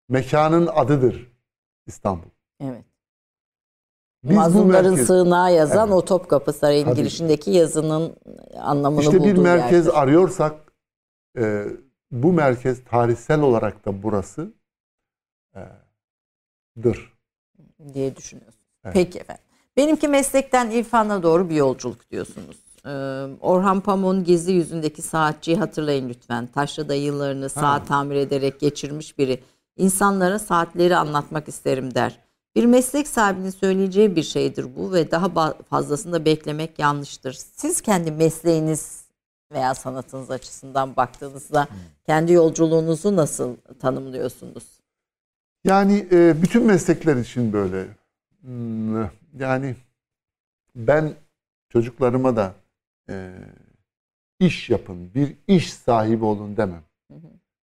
mekanın 0.10 0.68
adıdır 0.68 1.32
İstanbul. 1.88 2.30
Evet. 2.64 2.86
Biz 4.24 4.36
Mazlumların 4.38 4.96
merkez- 4.96 5.06
sığınağı 5.06 5.54
yazan 5.54 5.88
Evet. 5.88 5.98
o 5.98 6.06
Topkapı 6.06 6.54
Sarayı'nın 6.54 6.90
Tabii. 6.90 6.96
girişindeki 7.00 7.52
yazının 7.52 8.16
anlamını 8.60 9.02
İşte 9.02 9.14
bir 9.14 9.20
bulduğu 9.32 9.42
merkez 9.42 9.86
yerdir. 9.86 10.02
arıyorsak 10.02 10.74
e, 11.38 11.66
bu 12.12 12.34
merkez 12.34 12.84
tarihsel 12.84 13.42
olarak 13.42 13.86
da 13.86 14.04
burası 14.04 14.54
e, 15.56 15.62
dır. 16.84 17.14
diye 17.94 18.16
düşünüyorsun. 18.16 18.62
Evet. 18.84 18.94
Peki 18.94 19.20
efendim. 19.20 19.44
Benimki 19.78 20.08
meslekten 20.08 20.72
irfana 20.72 21.24
doğru 21.24 21.50
bir 21.50 21.56
yolculuk 21.56 22.10
diyorsunuz. 22.12 22.58
Ee, 22.86 22.90
Orhan 23.42 23.82
Pamuk'un 23.82 24.24
Gezi 24.24 24.52
yüzündeki 24.52 25.02
saatçiyi 25.02 25.58
hatırlayın 25.58 26.10
lütfen. 26.10 26.48
Taşra'da 26.48 26.94
yıllarını 26.94 27.50
saat 27.50 27.88
tamir 27.88 28.16
ederek 28.16 28.60
geçirmiş 28.60 29.18
biri. 29.18 29.40
İnsanlara 29.78 30.40
saatleri 30.40 30.96
anlatmak 30.98 31.48
isterim 31.48 31.96
der. 31.96 32.20
Bir 32.56 32.66
meslek 32.66 33.08
sahibinin 33.08 33.50
söyleyeceği 33.50 34.16
bir 34.16 34.24
şeydir 34.24 34.66
bu 34.76 34.94
ve 34.94 35.12
daha 35.12 35.54
fazlasını 35.70 36.14
da 36.14 36.26
beklemek 36.26 36.80
yanlıştır. 36.80 37.34
Siz 37.34 37.82
kendi 37.82 38.12
mesleğiniz 38.12 39.06
veya 39.52 39.76
sanatınız 39.76 40.32
açısından 40.32 40.96
baktığınızda 40.96 41.68
kendi 42.06 42.34
yolculuğunuzu 42.34 43.16
nasıl 43.16 43.56
tanımlıyorsunuz? 43.80 44.64
Yani 45.64 46.08
e, 46.12 46.42
bütün 46.42 46.66
meslekler 46.66 47.16
için 47.16 47.54
böyle. 47.54 47.88
Hmm, 48.42 49.02
Yani 49.40 49.76
ben 50.76 51.14
çocuklarıma 51.70 52.36
da 52.36 52.54
e, 53.12 53.34
iş 54.40 54.70
yapın, 54.70 55.14
bir 55.14 55.36
iş 55.48 55.74
sahibi 55.74 56.26
olun 56.26 56.58
demem. 56.58 56.84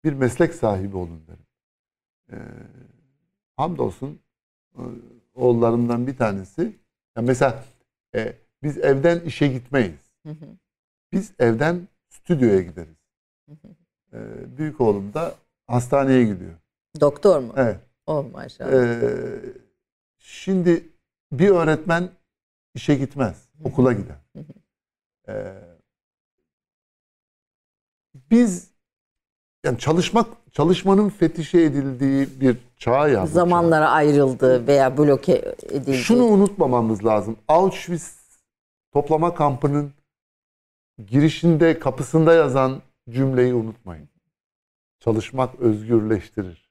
Bir 0.05 0.12
meslek 0.12 0.55
sahibi 0.55 0.97
olun 0.97 1.22
derim. 1.26 1.47
E, 2.32 2.36
hamdolsun 3.57 4.20
e, 4.74 4.82
oğullarımdan 5.34 6.07
bir 6.07 6.16
tanesi. 6.16 6.62
Ya 7.16 7.22
mesela 7.22 7.64
e, 8.14 8.36
biz 8.62 8.78
evden 8.78 9.20
işe 9.20 9.49
gitmeyiz. 9.49 10.12
Biz 11.12 11.32
evden 11.38 11.88
stüdyoya 12.09 12.61
gideriz. 12.61 12.97
E, 14.12 14.18
büyük 14.59 14.80
oğlum 14.80 15.14
da 15.14 15.34
hastaneye 15.66 16.24
gidiyor. 16.24 16.55
Doktor 17.01 17.38
mu? 17.40 17.53
Evet. 17.57 17.80
Oh 18.07 18.32
maşallah. 18.32 18.72
Ee, 18.72 19.40
şimdi 20.18 20.88
bir 21.32 21.49
öğretmen 21.49 22.09
işe 22.74 22.95
gitmez, 22.95 23.49
okula 23.64 23.93
gider. 23.93 24.16
Ee, 25.29 25.55
biz 28.31 28.70
yani 29.64 29.79
çalışmak 29.79 30.27
çalışmanın 30.53 31.09
fetişe 31.09 31.61
edildiği 31.61 32.41
bir 32.41 32.57
çağ 32.77 33.09
ya. 33.09 33.23
bu 33.23 33.27
çağ. 33.27 33.33
Zamanlara 33.33 33.91
ayrıldı 33.91 34.66
veya 34.66 34.99
bloke 34.99 35.55
edildi. 35.62 35.95
Şunu 35.95 36.25
unutmamamız 36.25 37.05
lazım. 37.05 37.37
Auschwitz 37.49 38.23
toplama 38.93 39.35
kampının 39.35 39.93
girişinde 41.07 41.79
kapısında 41.79 42.35
yazan 42.35 42.83
cümleyi 43.11 43.55
unutmayın. 43.55 44.09
Çalışmak 45.01 45.61
özgürleştirir. 45.61 46.70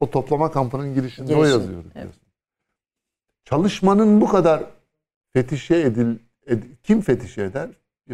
O 0.00 0.10
toplama 0.10 0.50
kampının 0.50 0.94
girişinde 0.94 1.34
o 1.34 1.38
Girişi, 1.38 1.52
yazıyor. 1.52 1.84
evet. 1.94 2.14
Çalışmanın 3.44 4.20
bu 4.20 4.28
kadar 4.28 4.64
fetişe 5.32 5.76
edil, 5.76 6.18
ed- 6.50 6.76
kim 6.82 7.00
fetişe 7.00 7.42
eder? 7.42 7.70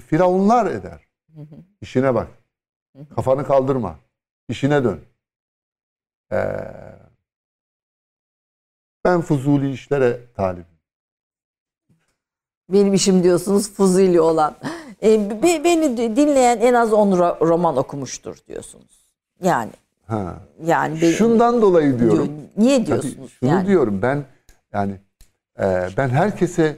Firavunlar 0.07 0.67
eder. 0.67 1.01
İşine 1.81 2.15
bak. 2.15 2.29
Kafanı 3.17 3.47
kaldırma. 3.47 3.99
İşine 4.49 4.85
dön. 4.85 5.01
Ee, 6.33 6.37
ben 9.05 9.21
fuzuli 9.21 9.73
işlere 9.73 10.21
talibim. 10.37 10.65
Benim 12.69 12.95
işim 12.95 13.23
diyorsunuz 13.23 13.73
fuzili 13.73 14.21
olan. 14.21 14.57
E, 15.03 15.31
be- 15.43 15.65
beni 15.65 16.17
dinleyen 16.17 16.61
en 16.61 16.75
az 16.75 16.93
10 16.93 17.11
ro- 17.13 17.49
roman 17.49 17.77
okumuştur 17.77 18.37
diyorsunuz. 18.49 19.07
Yani 19.43 19.71
Ha. 20.07 20.37
yani 20.65 21.01
be- 21.03 21.13
Şundan 21.13 21.63
dolayı 21.63 21.99
diyorum. 21.99 22.27
diyor- 22.27 22.39
niye 22.57 22.77
Tabii 22.79 22.87
diyorsunuz? 22.87 23.33
şunu 23.41 23.49
yani? 23.51 23.67
diyorum 23.69 24.03
ben 24.03 24.25
yani 24.73 25.01
e, 25.59 25.89
ben 25.97 26.09
herkese 26.09 26.63
e, 26.65 26.77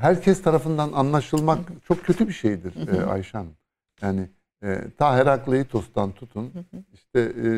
herkes 0.00 0.42
tarafından 0.42 0.92
anlaşılmak 0.92 1.58
çok 1.88 2.04
kötü 2.04 2.28
bir 2.28 2.32
şeydir 2.32 2.88
e, 2.88 3.04
Ayşe 3.04 3.38
Hanım. 3.38 3.56
Yani 4.02 4.28
e, 4.62 4.80
ta 4.98 5.16
Herakleitos'tan 5.16 6.12
tutun 6.12 6.52
işte 6.92 7.20
e, 7.20 7.48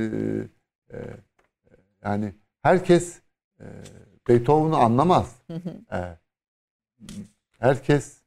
e, 0.92 0.98
yani 2.04 2.34
herkes 2.62 3.20
e, 3.60 3.64
Beethoven'u 4.28 4.76
anlamaz. 4.76 5.36
E, 5.92 6.18
herkes 7.58 8.22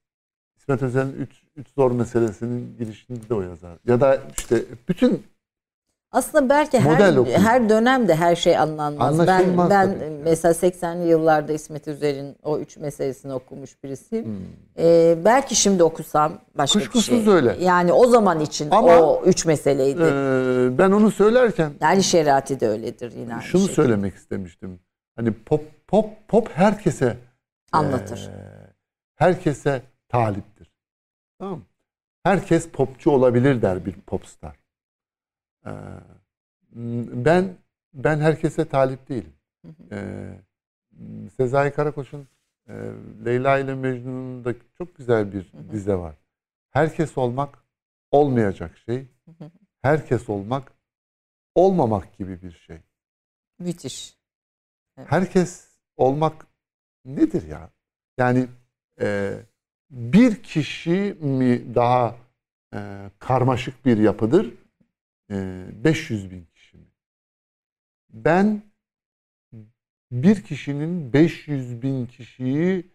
İsmet 0.58 0.82
Özel'in 0.82 1.14
üç, 1.14 1.44
üç 1.56 1.68
zor 1.70 1.92
meselesinin 1.92 2.78
girişinde 2.78 3.30
de 3.30 3.34
o 3.34 3.42
yazar. 3.42 3.78
Ya 3.88 4.02
da 4.02 4.22
işte 4.38 4.66
bütün 4.90 5.24
Aslında 6.12 6.50
belki 6.50 6.80
Model 6.80 7.00
her 7.12 7.18
okuyun. 7.18 7.38
her 7.40 7.70
dönemde 7.70 8.16
her 8.16 8.36
şey 8.36 8.58
anlanmaz. 8.58 9.20
Ben 9.20 9.28
Anlaşılmaz 9.28 9.70
ben 9.70 9.94
tabii 10.00 10.10
mesela 10.24 10.52
80'li 10.54 11.08
yıllarda 11.08 11.54
İsmet 11.54 11.88
Üzer'in 11.88 12.36
o 12.44 12.58
üç 12.60 12.78
meselesini 12.78 13.34
okumuş 13.34 13.84
birisiyim. 13.84 14.26
Hmm. 14.26 14.34
Ee, 14.78 15.18
belki 15.26 15.56
şimdi 15.56 15.84
okusam 15.84 16.34
başka 16.58 16.80
Kuşkusuz 16.80 17.20
bir 17.20 17.24
şey. 17.26 17.34
öyle. 17.34 17.58
Yani 17.60 17.94
o 17.94 18.08
zaman 18.08 18.40
için 18.40 18.70
Ama, 18.72 19.00
o 19.02 19.24
üç 19.26 19.46
meseleydi. 19.46 20.02
e, 20.04 20.78
ben 20.78 20.92
onu 20.92 21.12
söylerken 21.12 21.72
yani 21.82 22.04
şeriatı 22.04 22.60
de 22.60 22.68
öyledir 22.70 23.12
yine. 23.16 23.34
aynı 23.34 23.44
şunu 23.44 23.62
şekilde. 23.62 23.76
söylemek 23.76 24.16
istemiştim. 24.16 24.80
Hani 25.16 25.34
pop 25.34 25.64
pop 25.88 26.06
pop 26.28 26.50
herkese 26.54 27.18
Anlatır. 27.72 28.18
e, 28.28 28.34
herkese 29.16 29.82
taliptir. 30.10 30.72
Tamam 31.40 31.58
mı? 31.58 31.64
Herkes 32.24 32.68
popçu 32.70 33.12
olabilir 33.12 33.62
der 33.62 33.86
bir 33.86 33.94
popstar. 33.94 34.61
E, 35.66 35.72
ben 37.26 37.58
ben 37.94 38.20
herkese 38.20 38.66
talip 38.66 39.10
değilim. 39.10 39.34
E, 39.92 40.30
Sezai 41.38 41.74
Karakoç'un 41.74 42.28
e, 42.68 42.74
Leyla 43.26 43.60
ile 43.60 43.76
Mecnun'un 43.76 44.46
da 44.46 44.54
çok 44.78 44.96
güzel 44.96 45.34
bir 45.34 45.52
dize 45.72 45.96
var. 45.96 46.16
Herkes 46.70 47.18
olmak 47.18 47.64
olmayacak 48.12 48.78
şey. 48.78 49.08
Herkes 49.82 50.30
olmak 50.30 50.72
olmamak 51.56 52.18
gibi 52.18 52.42
bir 52.42 52.52
şey. 52.52 52.78
Müthiş. 53.60 54.18
Herkes 54.96 55.68
olmak 55.98 56.48
nedir 57.06 57.48
ya? 57.48 57.70
Yani 58.18 58.48
e, 59.02 59.38
bir 59.90 60.44
kişi 60.44 61.18
mi 61.22 61.76
daha 61.76 62.16
e, 62.74 63.10
karmaşık 63.20 63.86
bir 63.86 63.98
yapıdır? 63.98 64.54
E, 65.32 65.66
500 65.84 66.32
bin 66.32 66.46
kişi 66.46 66.78
mi? 66.78 66.86
Ben 68.10 68.62
bir 70.12 70.44
kişinin 70.44 71.14
500 71.14 71.82
bin 71.82 72.06
kişiyi 72.06 72.92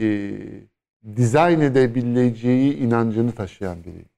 e, 0.00 0.38
dizayn 1.16 1.60
edebileceği 1.60 2.76
inancını 2.76 3.32
taşıyan 3.32 3.84
biriyim. 3.84 4.08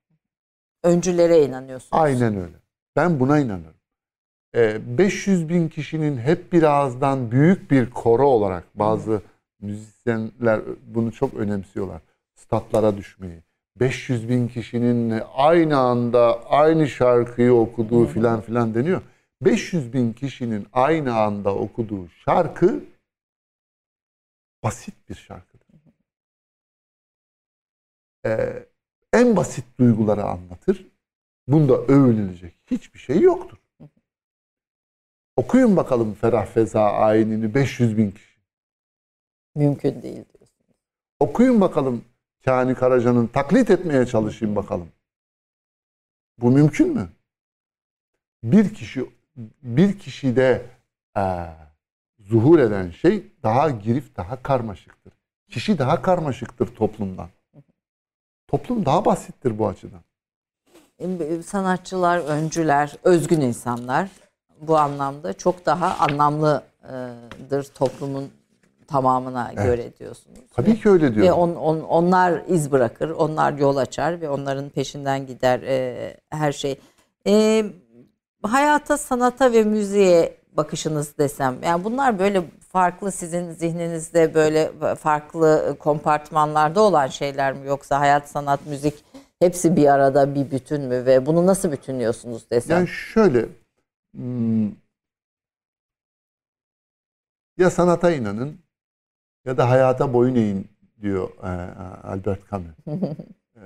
Öncülere 0.82 1.44
inanıyorsunuz. 1.44 2.02
Aynen 2.02 2.36
öyle. 2.36 2.56
Ben 2.96 3.20
buna 3.20 3.38
inanırım. 3.38 3.74
Ee, 4.54 4.98
500 4.98 5.48
bin 5.48 5.68
kişinin 5.68 6.18
hep 6.18 6.52
bir 6.52 6.62
ağızdan 6.62 7.30
büyük 7.30 7.70
bir 7.70 7.90
koro 7.90 8.26
olarak 8.26 8.64
bazı 8.78 9.22
müzisyenler 9.60 10.60
bunu 10.86 11.12
çok 11.12 11.34
önemsiyorlar. 11.34 12.02
Statlara 12.34 12.96
düşmeyi. 12.96 13.42
500 13.76 14.28
bin 14.28 14.48
kişinin 14.48 15.22
aynı 15.34 15.78
anda 15.78 16.46
aynı 16.50 16.88
şarkıyı 16.88 17.54
okuduğu 17.54 18.06
filan 18.06 18.40
filan 18.40 18.74
deniyor. 18.74 19.02
500 19.42 19.92
bin 19.92 20.12
kişinin 20.12 20.66
aynı 20.72 21.16
anda 21.16 21.54
okuduğu 21.54 22.08
şarkı 22.08 22.84
basit 24.62 24.94
bir 25.08 25.14
şarkıdır. 25.14 25.62
Ee, 28.26 28.66
en 29.12 29.36
basit 29.36 29.64
duyguları 29.78 30.24
anlatır. 30.24 30.86
Bunda 31.48 31.76
övünülecek 31.76 32.54
hiçbir 32.70 32.98
şey 32.98 33.20
yoktur. 33.20 33.58
Okuyun 35.36 35.76
bakalım 35.76 36.14
Ferah 36.14 36.46
Feza 36.46 36.82
ayinini 36.82 37.54
500 37.54 37.96
bin 37.96 38.10
kişi. 38.10 38.38
Mümkün 39.54 40.02
değil 40.02 40.24
diyorsunuz. 40.32 40.76
Okuyun 41.20 41.60
bakalım 41.60 42.04
Kani 42.44 42.74
Karaca'nın 42.74 43.26
taklit 43.26 43.70
etmeye 43.70 44.06
çalışayım 44.06 44.56
bakalım. 44.56 44.88
Bu 46.38 46.50
mümkün 46.50 46.94
mü? 46.94 47.08
Bir 48.44 48.74
kişi 48.74 49.10
bir 49.62 49.98
kişide 49.98 50.66
eee, 51.16 51.46
zuhur 52.20 52.58
eden 52.58 52.90
şey 52.90 53.26
daha 53.42 53.70
girif, 53.70 54.16
daha 54.16 54.42
karmaşıktır. 54.42 55.12
Kişi 55.50 55.78
daha 55.78 56.02
karmaşıktır 56.02 56.66
toplumdan. 56.74 57.28
Toplum 58.48 58.86
daha 58.86 59.04
basittir 59.04 59.58
bu 59.58 59.68
açıdan. 59.68 60.00
E, 60.98 61.42
Sanatçılar, 61.42 62.18
öncüler, 62.18 62.96
özgün 63.04 63.40
insanlar 63.40 64.08
bu 64.60 64.78
anlamda 64.78 65.32
çok 65.32 65.66
daha 65.66 65.98
anlamlıdır 65.98 67.64
toplumun 67.74 68.30
tamamına 68.86 69.52
göre 69.52 69.98
diyorsunuz. 69.98 70.38
Tabii 70.54 70.80
ki 70.80 70.88
öyle 70.88 71.14
diyorum. 71.14 71.22
Ve 71.22 71.32
on, 71.32 71.54
on- 71.54 71.80
onlar 71.80 72.42
iz 72.48 72.72
bırakır, 72.72 73.10
onlar 73.10 73.52
yol 73.52 73.76
açar 73.76 74.20
ve 74.20 74.28
onların 74.28 74.68
peşinden 74.68 75.26
gider 75.26 75.62
e, 75.62 76.16
her 76.30 76.52
şey. 76.52 76.80
E, 77.26 77.64
hayata, 78.42 78.98
sanata 78.98 79.52
ve 79.52 79.64
müziğe 79.64 80.36
bakışınız 80.52 81.18
desem, 81.18 81.56
yani 81.62 81.84
bunlar 81.84 82.18
böyle 82.18 82.42
farklı 82.68 83.12
sizin 83.12 83.52
zihninizde 83.52 84.34
böyle 84.34 84.72
farklı 84.96 85.76
kompartmanlarda 85.78 86.80
olan 86.80 87.06
şeyler 87.06 87.52
mi 87.52 87.66
yoksa 87.66 88.00
hayat, 88.00 88.28
sanat, 88.28 88.66
müzik 88.66 89.04
hepsi 89.38 89.76
bir 89.76 89.86
arada 89.86 90.34
bir 90.34 90.50
bütün 90.50 90.82
mü 90.82 91.06
ve 91.06 91.26
bunu 91.26 91.46
nasıl 91.46 91.72
bütünlüyorsunuz 91.72 92.50
desem? 92.50 92.76
Yani 92.76 92.88
şöyle 92.88 93.46
hmm, 94.16 94.66
ya 97.58 97.70
sanata 97.70 98.10
inanın 98.10 98.58
ya 99.44 99.56
da 99.56 99.70
hayata 99.70 100.12
boyun 100.12 100.34
eğin 100.34 100.66
diyor 101.02 101.28
e, 101.42 101.48
Albert 102.08 102.50
Camus. 102.50 102.76
E, 103.56 103.64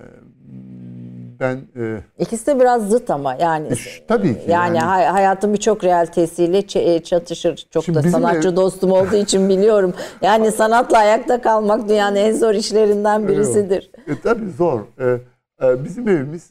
ben 1.40 1.56
e, 1.76 2.00
İkisi 2.18 2.46
de 2.46 2.60
biraz 2.60 2.88
zıt 2.90 3.10
ama 3.10 3.34
yani 3.34 3.76
Ş- 3.76 4.06
tabii 4.06 4.34
ki 4.34 4.50
yani, 4.50 4.76
yani. 4.76 4.86
hay- 4.86 5.04
hayatın 5.04 5.52
birçok 5.52 5.84
realitesiyle 5.84 6.58
e, 6.74 7.02
çatışır. 7.02 7.66
Çok 7.70 7.84
Şimdi 7.84 7.98
da 7.98 8.02
sanatçı 8.10 8.48
ev- 8.48 8.56
dostum 8.56 8.92
olduğu 8.92 9.16
için 9.16 9.48
biliyorum. 9.48 9.94
Yani 10.22 10.52
sanatla 10.52 10.98
ayakta 10.98 11.40
kalmak 11.40 11.88
dünyanın 11.88 12.16
en 12.16 12.32
zor 12.32 12.54
işlerinden 12.54 13.28
birisidir. 13.28 13.90
e, 14.06 14.20
tabii 14.22 14.50
zor. 14.50 14.80
E, 15.00 15.18
e, 15.66 15.84
bizim 15.84 16.08
evimiz 16.08 16.50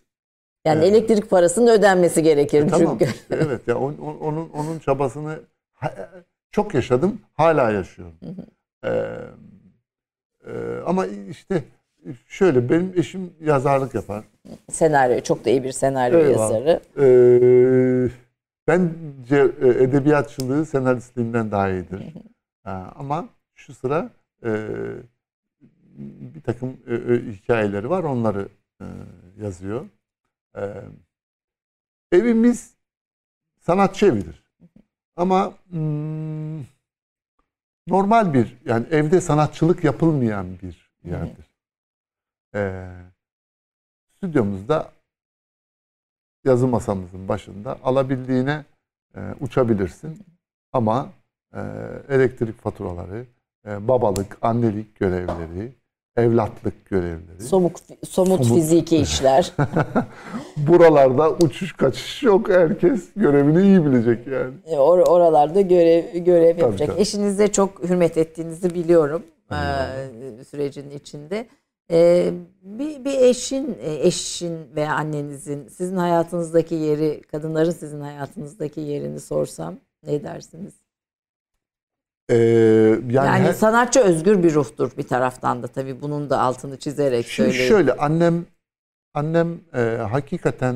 Yani 0.65 0.85
elektrik 0.85 1.30
parasının 1.30 1.68
ödenmesi 1.68 2.23
gerekir 2.23 2.64
E, 2.64 2.68
tamam 2.68 2.97
çünkü. 2.99 3.14
işte, 3.14 3.39
evet 3.45 3.68
ya 3.68 3.77
on- 3.80 3.97
on- 3.97 4.19
onun 4.19 4.49
onun 4.49 4.80
çabasını 4.80 5.39
çok 6.52 6.73
yaşadım, 6.73 7.22
hala 7.34 7.72
yaşıyorum. 7.72 8.15
Ee, 8.86 9.18
e, 10.48 10.52
ama 10.86 11.06
işte 11.06 11.64
şöyle 12.28 12.70
benim 12.70 12.94
eşim 12.95 13.34
yazarlık 13.41 13.95
yapar. 13.95 14.24
Senaryo 14.72 15.22
çok 15.22 15.45
da 15.45 15.49
iyi 15.49 15.64
bir 15.64 15.72
senaryo 15.72 16.20
Eyvallah. 16.20 16.32
yazarı. 16.32 16.80
Ee, 16.99 18.10
bence 18.68 19.52
e, 19.62 19.68
edebiyatçılığı 19.68 20.66
senaristliğimden 20.66 21.52
daha 21.52 21.70
iyidir. 21.70 22.14
Ha, 22.64 22.94
ama 22.99 23.30
şu 23.56 23.74
sıra 23.74 24.10
e, 24.44 24.68
bir 26.36 26.41
takım 26.41 26.78
e, 26.88 26.94
e, 26.94 27.32
hikayeleri 27.32 27.90
var. 27.90 28.03
Onları 28.03 28.48
e, 28.82 28.86
yazıyor. 29.41 29.86
E, 30.57 30.62
evimiz 32.12 32.74
sanatçı 33.60 34.06
evidir. 34.06 34.44
Ama 35.16 35.53
mm, 35.72 36.62
normal 37.88 38.34
bir 38.34 38.57
yani 38.66 38.86
evde 38.91 39.22
sanatçılık 39.22 39.84
yapılmayan 39.84 40.48
bir 40.62 40.91
yerdir. 41.03 41.45
E, 42.56 42.90
stüdyomuzda 44.16 44.91
yazı 46.45 46.68
masamızın 46.68 47.28
başında 47.28 47.80
alabildiğine 47.84 48.66
e, 49.16 49.20
uçabilirsin. 49.40 50.26
Ama 50.74 51.12
e, 51.53 51.60
elektrik 52.10 52.62
faturaları, 52.62 53.26
e, 53.68 53.88
babalık, 53.88 54.38
annelik 54.41 54.99
görevleri, 54.99 55.74
evlatlık 56.18 56.86
görevleri. 56.86 57.42
Somut, 57.42 57.78
somut, 58.10 58.46
Somut. 58.46 58.46
fiziki 58.62 58.98
işler. 58.98 59.54
Buralarda 60.58 61.30
uçuş 61.32 61.74
kaçış 61.74 62.24
yok. 62.24 62.50
Herkes 62.50 63.10
görevini 63.16 63.62
iyi 63.62 63.86
bilecek 63.86 64.28
yani. 64.28 64.54
E, 64.66 64.76
Or- 64.76 65.10
oralarda 65.10 65.62
görev 65.62 66.18
görev 66.18 66.52
Tabii, 66.52 66.62
yapacak. 66.62 66.90
tabii. 66.90 67.02
Eşinize 67.02 67.48
çok 67.48 67.84
hürmet 67.84 68.18
ettiğinizi 68.18 68.76
biliyorum 68.76 69.24
e, 69.52 70.44
sürecin 70.44 70.90
içinde. 70.90 71.48
E, 71.92 72.32
bir, 72.64 73.06
bir 73.06 73.20
eşin, 73.20 73.78
e, 73.82 73.94
eşin 74.08 74.58
veya 74.76 74.94
annenizin 74.96 75.68
sizin 75.68 75.96
hayatınızdaki 75.98 76.76
yeri, 76.76 77.22
kadınların 77.32 77.72
sizin 77.72 78.02
hayatınızdaki 78.02 78.82
yerini 78.82 79.20
sorsam 79.20 79.76
ne 80.08 80.24
dersiniz? 80.24 80.74
Ee, 82.30 82.35
yani 82.35 83.14
Yani, 83.14 83.43
her- 83.43 83.53
sanatçı 83.53 83.99
özgür 83.99 84.43
bir 84.43 84.53
ruhtur 84.53 84.91
bir 84.97 85.03
taraftan 85.07 85.64
da 85.64 85.68
tabii 85.68 86.02
bunun 86.02 86.30
da 86.30 86.39
altını 86.41 86.77
çizerek 86.80 87.26
Şimdi 87.27 87.49
söyleyeyim. 87.49 87.69
şöyle 87.69 87.93
annem 87.93 88.45
annem 89.14 89.60
e, 89.73 89.80
hakikaten 90.11 90.76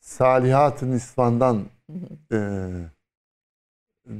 Salihat-ı 0.00 0.90
Nisvan'dan 0.90 1.62
e, 2.32 2.68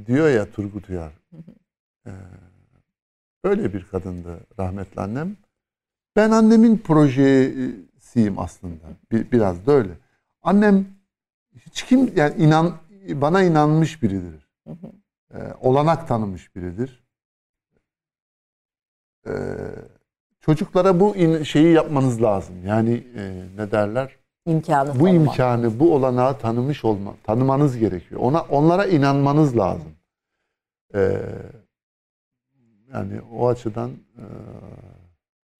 diyor 0.05 0.29
ya 0.29 0.51
Turgut 0.51 0.89
Uyar. 0.89 1.11
E, 2.05 2.11
öyle 3.43 3.73
bir 3.73 3.85
kadındı 3.85 4.39
rahmetli 4.59 5.01
annem. 5.01 5.37
Ben 6.15 6.31
annemin 6.31 6.77
projesiyim 6.77 8.39
aslında. 8.39 8.83
Bir, 9.11 9.31
biraz 9.31 9.65
da 9.65 9.71
öyle. 9.71 9.91
Annem 10.43 10.85
hiç 11.55 11.83
kim 11.83 12.17
yani 12.17 12.35
inan 12.43 12.73
bana 13.13 13.43
inanmış 13.43 14.03
biridir. 14.03 14.47
E, 15.33 15.37
olanak 15.61 16.07
tanımış 16.07 16.55
biridir. 16.55 17.03
E, 19.27 19.31
çocuklara 20.41 20.99
bu 20.99 21.15
in- 21.15 21.43
şeyi 21.43 21.73
yapmanız 21.73 22.21
lazım. 22.21 22.67
Yani 22.67 23.03
e, 23.15 23.43
ne 23.57 23.71
derler? 23.71 24.15
İmkanı 24.45 24.89
Bu 24.89 24.93
tanımak. 25.05 25.13
imkanı, 25.15 25.79
bu 25.79 25.95
olanağı 25.95 26.37
tanımış 26.37 26.85
olma, 26.85 27.13
tanımanız 27.23 27.77
gerekiyor. 27.77 28.21
Ona 28.21 28.41
onlara 28.41 28.85
inanmanız 28.85 29.57
lazım. 29.57 29.91
E, 30.95 31.21
yani 32.93 33.21
o 33.33 33.47
açıdan 33.47 33.89
e, 33.91 34.23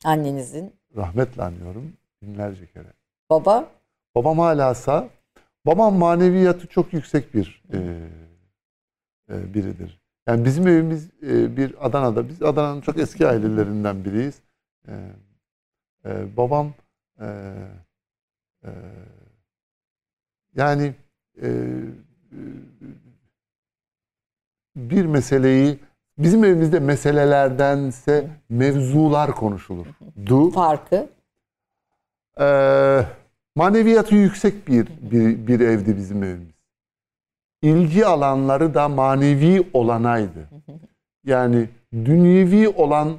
Annenizin, 0.04 0.74
rahmetle 0.96 1.44
anıyorum 1.44 1.94
binlerce 2.22 2.68
kere. 2.68 2.94
baba 3.30 3.66
Babam 4.16 4.40
hala 4.40 4.74
sağ. 4.76 5.10
Babam 5.66 5.96
maneviyatı 5.96 6.68
çok 6.68 6.94
yüksek 6.94 7.34
bir 7.34 7.64
e, 7.74 7.78
e, 7.78 8.00
biridir. 9.54 10.02
Yani 10.28 10.46
bizim 10.46 10.68
evimiz 10.68 11.10
e, 11.24 11.58
bir 11.58 11.86
Adana'da. 11.86 12.30
Biz 12.30 12.42
Adana'nın 12.42 12.82
çok 12.82 12.98
eski 13.00 13.28
ailelerinden 13.28 14.06
biriyiz. 14.06 14.42
E, 14.88 14.94
e, 16.06 16.38
babam 16.38 16.74
e, 17.20 17.28
e, 18.64 18.70
yani 20.56 20.94
e, 21.42 21.48
e, 21.48 22.40
bir 24.76 25.06
meseleyi 25.06 25.80
bizim 26.18 26.44
evimizde 26.44 26.80
meselelerdense 26.80 28.28
mevzular 28.50 29.36
konuşulur. 29.36 29.88
Du. 30.26 30.52
farkı 30.52 31.10
Ee, 32.40 33.06
maneviyatı 33.56 34.16
yüksek 34.16 34.68
bir, 34.68 34.88
bir 34.88 35.48
bir 35.48 35.60
evdi 35.60 35.98
bizim 35.98 36.24
evimiz. 36.24 36.61
İlgi 37.62 38.06
alanları 38.06 38.74
da 38.74 38.90
manevi 38.90 39.70
olanaydı. 39.74 40.50
Yani 41.24 41.70
dünyevi 41.94 42.70
olan 42.70 43.18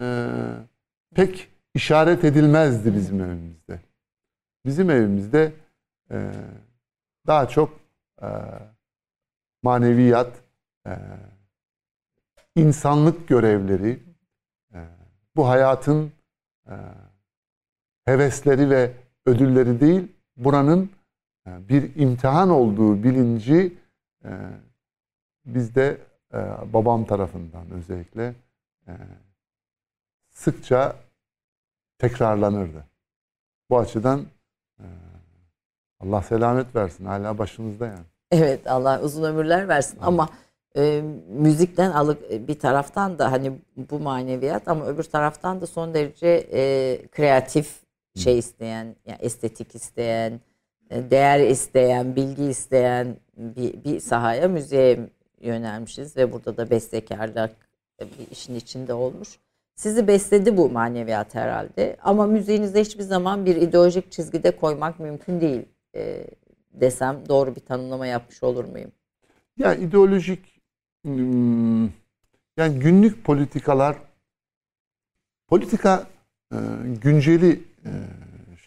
e, 0.00 0.26
pek 1.14 1.48
işaret 1.74 2.24
edilmezdi 2.24 2.94
bizim 2.94 3.20
evimizde. 3.20 3.80
Bizim 4.64 4.90
evimizde 4.90 5.52
e, 6.10 6.32
daha 7.26 7.48
çok 7.48 7.80
e, 8.22 8.28
maneviyat, 9.62 10.32
e, 10.86 10.92
insanlık 12.56 13.28
görevleri, 13.28 14.00
e, 14.74 14.78
bu 15.36 15.48
hayatın 15.48 16.12
e, 16.66 16.74
hevesleri 18.04 18.70
ve 18.70 18.92
ödülleri 19.26 19.80
değil, 19.80 20.08
buranın 20.36 20.90
e, 21.46 21.68
bir 21.68 21.94
imtihan 21.96 22.50
olduğu 22.50 23.02
bilinci 23.02 23.79
e, 24.24 24.30
bizde 25.46 25.98
e, 26.34 26.38
babam 26.72 27.04
tarafından 27.04 27.70
özellikle 27.70 28.34
e, 28.88 28.92
sıkça 30.30 30.96
tekrarlanırdı. 31.98 32.84
Bu 33.70 33.78
açıdan 33.78 34.26
e, 34.78 34.86
Allah 36.00 36.22
selamet 36.22 36.74
versin. 36.74 37.04
Hala 37.04 37.38
başımızda 37.38 37.86
yani. 37.86 38.04
Evet 38.30 38.66
Allah 38.66 39.00
uzun 39.02 39.22
ömürler 39.22 39.68
versin 39.68 39.98
ama 40.02 40.28
e, 40.76 41.02
müzikten 41.28 41.90
alıp 41.90 42.48
bir 42.48 42.58
taraftan 42.58 43.18
da 43.18 43.32
hani 43.32 43.52
bu 43.76 44.00
maneviyat 44.00 44.68
ama 44.68 44.86
öbür 44.86 45.02
taraftan 45.04 45.60
da 45.60 45.66
son 45.66 45.94
derece 45.94 46.48
e, 46.52 46.98
kreatif 47.06 47.80
şey 48.16 48.38
isteyen, 48.38 48.96
yani 49.06 49.18
estetik 49.20 49.74
isteyen, 49.74 50.32
e, 50.32 50.40
değer 50.90 51.40
isteyen, 51.40 52.16
bilgi 52.16 52.44
isteyen 52.44 53.16
bir, 53.36 53.84
bir 53.84 54.00
sahaya 54.00 54.48
müziğe 54.48 54.98
yönelmişiz 55.40 56.16
ve 56.16 56.32
burada 56.32 56.56
da 56.56 56.70
bestekarlık 56.70 57.50
bir 58.00 58.30
işin 58.30 58.54
içinde 58.54 58.94
olmuş. 58.94 59.38
Sizi 59.74 60.08
besledi 60.08 60.56
bu 60.56 60.70
maneviyat 60.70 61.34
herhalde 61.34 61.96
ama 62.02 62.26
müziğinize 62.26 62.80
hiçbir 62.80 63.02
zaman 63.02 63.46
bir 63.46 63.56
ideolojik 63.56 64.12
çizgide 64.12 64.56
koymak 64.56 65.00
mümkün 65.00 65.40
değil 65.40 65.62
e, 65.94 66.26
desem 66.72 67.28
doğru 67.28 67.56
bir 67.56 67.60
tanımlama 67.60 68.06
yapmış 68.06 68.42
olur 68.42 68.64
muyum? 68.64 68.92
Ya 69.58 69.74
ideolojik 69.74 70.60
hmm, 71.04 71.84
yani 72.56 72.78
günlük 72.78 73.24
politikalar 73.24 73.96
politika 75.48 76.06
e, 76.52 76.56
günceli 77.02 77.62
e, 77.84 77.90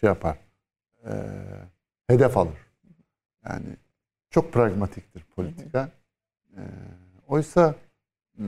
şey 0.00 0.06
yapar. 0.06 0.38
Hedef 2.06 2.36
alır. 2.36 2.58
Yani 3.48 3.66
çok 4.30 4.52
pragmatiktir 4.52 5.24
politika. 5.36 5.88
E, 6.56 6.62
oysa 7.28 7.74
hmm, 8.36 8.46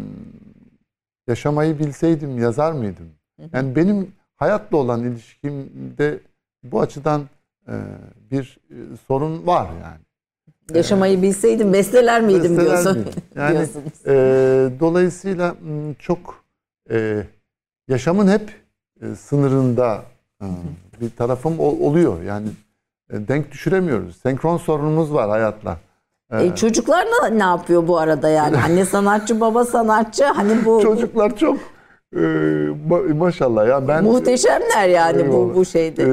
yaşamayı 1.28 1.78
bilseydim 1.78 2.38
yazar 2.38 2.72
mıydım? 2.72 3.10
Yani 3.52 3.76
benim 3.76 4.12
hayatla 4.36 4.76
olan 4.76 5.04
ilişkimde 5.04 6.20
bu 6.62 6.80
açıdan 6.80 7.28
e, 7.68 7.74
bir 8.30 8.58
e, 8.70 8.96
sorun 9.06 9.46
var 9.46 9.68
yani. 9.82 10.00
Yaşamayı 10.74 11.22
bilseydim 11.22 11.72
besteler 11.72 12.20
miydim 12.22 12.42
Besteler 12.56 12.64
diyorsun. 12.66 12.96
miydim? 12.98 13.12
Yani 13.36 13.68
e, 14.06 14.12
dolayısıyla 14.80 15.56
m, 15.62 15.94
çok 15.98 16.44
e, 16.90 17.26
yaşamın 17.88 18.28
hep 18.28 18.50
e, 19.02 19.14
sınırında 19.14 20.04
e, 20.42 20.46
bir 21.00 21.10
tarafım 21.10 21.60
ol- 21.60 21.80
oluyor. 21.80 22.22
Yani 22.22 22.48
denk 23.10 23.52
düşüremiyoruz. 23.52 24.16
Senkron 24.16 24.56
sorunumuz 24.56 25.12
var 25.14 25.28
hayatla. 25.30 25.76
E, 26.32 26.54
çocuklar 26.54 27.06
ne, 27.06 27.38
ne 27.38 27.42
yapıyor 27.42 27.88
bu 27.88 27.98
arada 27.98 28.28
yani? 28.28 28.56
Anne 28.56 28.84
sanatçı, 28.84 29.40
baba 29.40 29.64
sanatçı. 29.64 30.24
Hani 30.24 30.64
bu 30.64 30.80
Çocuklar 30.82 31.36
çok 31.36 31.58
e, 32.14 32.18
ma- 32.88 33.14
maşallah 33.14 33.68
ya 33.68 33.88
ben 33.88 34.04
muhteşemler 34.04 34.88
yani 34.88 35.18
bu 35.18 35.22
Eyvallah. 35.34 35.54
bu 35.54 35.64
şeyde. 35.64 36.02
e, 36.02 36.08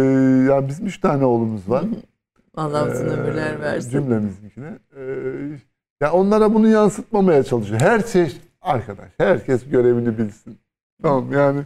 ya 0.51 0.67
bizim 0.67 0.85
üç 0.85 0.97
tane 1.01 1.25
oğlumuz 1.25 1.69
var. 1.69 1.83
Allah 2.55 2.85
uzun 2.85 3.05
Ee, 3.05 3.09
ömürler 3.09 3.61
versin. 3.61 3.89
Cümlemizinkine. 3.89 4.77
Ee, 4.97 5.01
ya 6.01 6.11
onlara 6.11 6.53
bunu 6.53 6.67
yansıtmamaya 6.67 7.43
çalışıyor. 7.43 7.81
Her 7.81 7.99
şey 7.99 8.37
arkadaş, 8.61 9.07
herkes 9.17 9.69
görevini 9.69 10.17
bilsin. 10.17 10.57
Tamam 11.01 11.31
yani 11.33 11.61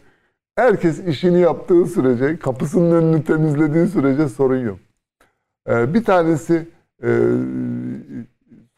Herkes 0.56 1.00
işini 1.00 1.40
yaptığı 1.40 1.86
sürece, 1.86 2.40
kapısının 2.40 2.92
önünü 2.92 3.24
temizlediği 3.24 3.88
sürece 3.88 4.30
sorun 4.30 4.58
yok. 4.58 4.78
Ee, 5.68 5.94
bir 5.94 6.04
tanesi 6.04 6.68
e, 7.04 7.10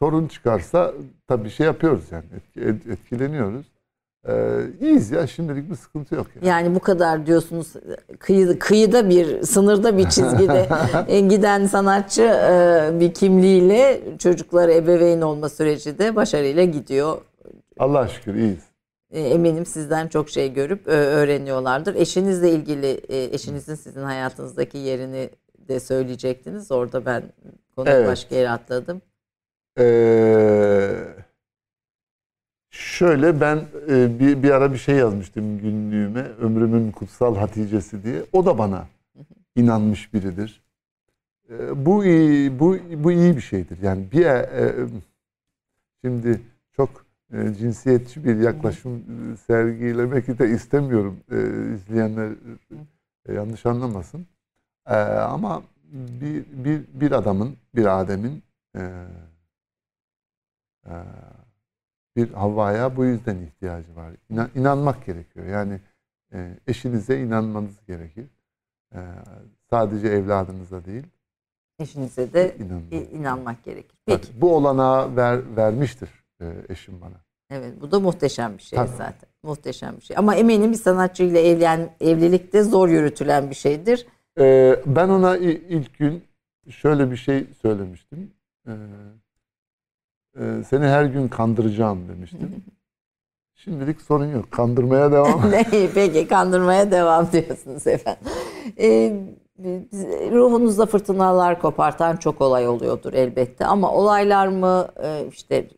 sorun 0.02 0.26
çıkarsa 0.28 0.92
tabii 1.28 1.50
şey 1.50 1.66
yapıyoruz 1.66 2.04
yani 2.12 2.24
etki- 2.36 2.60
et- 2.68 2.86
etkileniyoruz. 2.86 3.66
Ee, 4.28 4.60
iyiyiz 4.80 5.10
ya 5.10 5.26
şimdilik 5.26 5.70
bir 5.70 5.74
sıkıntı 5.76 6.14
yok. 6.14 6.26
Yani. 6.36 6.46
Yani 6.48 6.74
bu 6.74 6.80
kadar 6.80 7.26
diyorsunuz 7.26 7.72
kıyı, 8.18 8.58
kıyıda 8.58 9.08
bir 9.08 9.42
sınırda 9.42 9.98
bir 9.98 10.08
çizgide 10.08 10.68
e, 11.08 11.20
giden 11.20 11.66
sanatçı 11.66 12.22
e, 12.22 12.90
bir 13.00 13.14
kimliğiyle 13.14 14.00
çocukları 14.18 14.72
ebeveyn 14.72 15.20
olma 15.20 15.48
süreci 15.48 15.98
de 15.98 16.16
başarıyla 16.16 16.64
gidiyor. 16.64 17.18
Allah'a 17.78 18.08
şükür 18.08 18.34
iyiyiz. 18.34 18.64
E, 19.10 19.20
Eminim 19.20 19.66
sizden 19.66 20.08
çok 20.08 20.30
şey 20.30 20.52
görüp 20.52 20.88
e, 20.88 20.90
öğreniyorlardır. 20.92 21.94
Eşinizle 21.94 22.50
ilgili 22.50 22.86
e, 23.08 23.24
eşinizin 23.24 23.74
sizin 23.74 24.02
hayatınızdaki 24.02 24.78
yerini 24.78 25.30
de 25.70 25.80
söyleyecektiniz. 25.80 26.72
Orada 26.72 27.06
ben 27.06 27.22
konuyu 27.76 27.94
Evet. 27.94 28.08
başka 28.08 28.34
yere 28.34 28.50
atladım. 28.50 29.02
Ee, 29.78 30.94
şöyle 32.70 33.40
ben 33.40 33.56
e, 33.88 34.18
bir, 34.20 34.42
bir 34.42 34.50
ara 34.50 34.72
bir 34.72 34.78
şey 34.78 34.96
yazmıştım 34.96 35.58
günlüğüme. 35.58 36.22
Ömrümün 36.40 36.92
kutsal 36.92 37.36
Hatice'si 37.36 38.04
diye. 38.04 38.22
O 38.32 38.46
da 38.46 38.58
bana 38.58 38.86
inanmış 39.56 40.14
biridir. 40.14 40.62
Ee, 41.50 41.86
bu 41.86 42.04
iyi, 42.04 42.58
bu 42.58 42.76
bu 42.96 43.12
iyi 43.12 43.36
bir 43.36 43.40
şeydir. 43.40 43.78
Yani 43.82 44.04
bir 44.12 44.26
e, 44.26 44.38
e, 44.38 44.72
şimdi 46.04 46.40
çok 46.76 47.06
e, 47.32 47.54
cinsiyetçi 47.54 48.24
bir 48.24 48.36
yaklaşım 48.36 49.02
sergilemek 49.46 50.38
de 50.38 50.50
istemiyorum. 50.50 51.16
E, 51.30 51.36
izleyenler 51.74 52.30
e, 53.28 53.32
yanlış 53.32 53.66
anlamasın. 53.66 54.26
E, 54.90 54.94
ama 55.18 55.62
bir, 55.92 56.44
bir 56.64 56.84
bir 56.94 57.12
adamın, 57.12 57.56
bir 57.74 58.00
Adem'in 58.00 58.42
e, 58.76 59.06
ee, 60.86 60.92
bir 62.16 62.32
Havva'ya 62.32 62.96
bu 62.96 63.04
yüzden 63.04 63.36
ihtiyacı 63.36 63.96
var. 63.96 64.12
İnan, 64.30 64.50
inanmak 64.54 65.06
gerekiyor. 65.06 65.46
Yani 65.46 65.80
e, 66.32 66.58
eşinize 66.66 67.20
inanmanız 67.20 67.86
gerekir. 67.86 68.26
Ee, 68.94 68.98
sadece 69.70 70.08
evladınıza 70.08 70.84
değil. 70.84 71.06
Eşinize 71.78 72.32
de 72.32 72.56
İnanmak. 72.58 73.12
inanmak 73.12 73.64
gerekir. 73.64 73.98
Peki. 74.06 74.28
Tabii, 74.28 74.40
bu 74.40 74.56
olanağı 74.56 75.16
ver, 75.16 75.56
vermiştir 75.56 76.10
e, 76.40 76.52
eşim 76.68 77.00
bana. 77.00 77.20
Evet 77.50 77.80
bu 77.80 77.90
da 77.90 78.00
muhteşem 78.00 78.58
bir 78.58 78.62
şey 78.62 78.76
Tabii. 78.76 78.88
zaten. 78.88 79.30
Muhteşem 79.42 79.96
bir 79.96 80.02
şey. 80.02 80.16
Ama 80.16 80.34
eminim 80.34 80.72
bir 80.72 80.76
sanatçıyla 80.76 81.40
evlen, 81.40 81.94
evlilikte 82.00 82.62
zor 82.62 82.88
yürütülen 82.88 83.50
bir 83.50 83.54
şeydir. 83.54 84.06
Ee, 84.40 84.80
ben 84.86 85.08
ona 85.08 85.36
ilk 85.36 85.98
gün 85.98 86.24
şöyle 86.70 87.10
bir 87.10 87.16
şey 87.16 87.46
söylemiştim. 87.62 88.30
Ee, 88.66 88.72
e, 90.40 90.64
seni 90.68 90.84
her 90.84 91.04
gün 91.04 91.28
kandıracağım 91.28 92.08
demiştim. 92.08 92.64
Şimdilik 93.54 94.00
sorun 94.00 94.26
yok. 94.26 94.50
Kandırmaya 94.50 95.12
devam. 95.12 95.50
Ne, 95.50 95.66
Peki 95.94 96.28
kandırmaya 96.28 96.90
devam 96.90 97.32
diyorsunuz 97.32 97.86
efendim. 97.86 98.22
Ee, 98.78 99.12
ruhunuzda 100.30 100.86
fırtınalar 100.86 101.60
kopartan 101.60 102.16
çok 102.16 102.40
olay 102.40 102.68
oluyordur 102.68 103.12
elbette. 103.12 103.66
Ama 103.66 103.92
olaylar 103.92 104.48
mı 104.48 104.88
e, 105.02 105.26
işte 105.32 105.68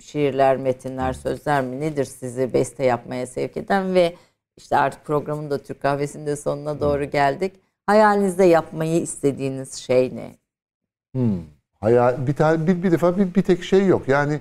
şiirler, 0.00 0.56
metinler, 0.56 1.12
sözler 1.12 1.64
mi 1.64 1.80
nedir 1.80 2.04
sizi 2.04 2.52
beste 2.52 2.84
yapmaya 2.84 3.26
sevk 3.26 3.56
eden 3.56 3.94
ve 3.94 4.14
işte 4.56 4.76
artık 4.76 5.04
programın 5.04 5.50
da 5.50 5.58
Türk 5.58 5.82
Kahvesi'nde 5.82 6.36
sonuna 6.36 6.80
doğru 6.80 7.04
geldik. 7.04 7.52
Hayalinizde 7.90 8.44
yapmayı 8.44 9.00
istediğiniz 9.02 9.74
şey 9.74 10.12
ne? 10.16 10.36
Hmm. 11.14 11.38
Hayal, 11.80 12.26
bir, 12.26 12.34
tane, 12.34 12.66
bir, 12.66 12.82
bir 12.82 12.92
defa 12.92 13.18
bir, 13.18 13.34
bir 13.34 13.42
tek 13.42 13.64
şey 13.64 13.86
yok. 13.86 14.08
Yani 14.08 14.40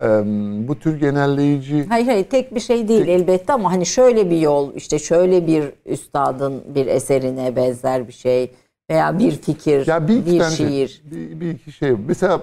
em, 0.00 0.68
bu 0.68 0.78
tür 0.78 1.00
genelleyici 1.00 1.86
Hayır 1.88 2.06
hayır 2.06 2.24
tek 2.24 2.54
bir 2.54 2.60
şey 2.60 2.88
değil 2.88 3.08
elbette 3.08 3.52
ama 3.52 3.72
hani 3.72 3.86
şöyle 3.86 4.30
bir 4.30 4.38
yol 4.38 4.74
işte 4.74 4.98
şöyle 4.98 5.46
bir 5.46 5.64
üstadın 5.86 6.62
bir 6.74 6.86
eserine 6.86 7.56
benzer 7.56 8.08
bir 8.08 8.12
şey 8.12 8.50
veya 8.90 9.18
bir 9.18 9.30
fikir, 9.30 9.86
Ya 9.86 10.08
bir 10.08 10.26
bir 10.26 10.38
tane 10.38 10.56
şey- 10.56 10.68
şiir. 10.68 11.02
bir, 11.04 11.40
bir 11.40 11.50
iki 11.50 11.72
şey. 11.72 11.90
Mesela 12.08 12.40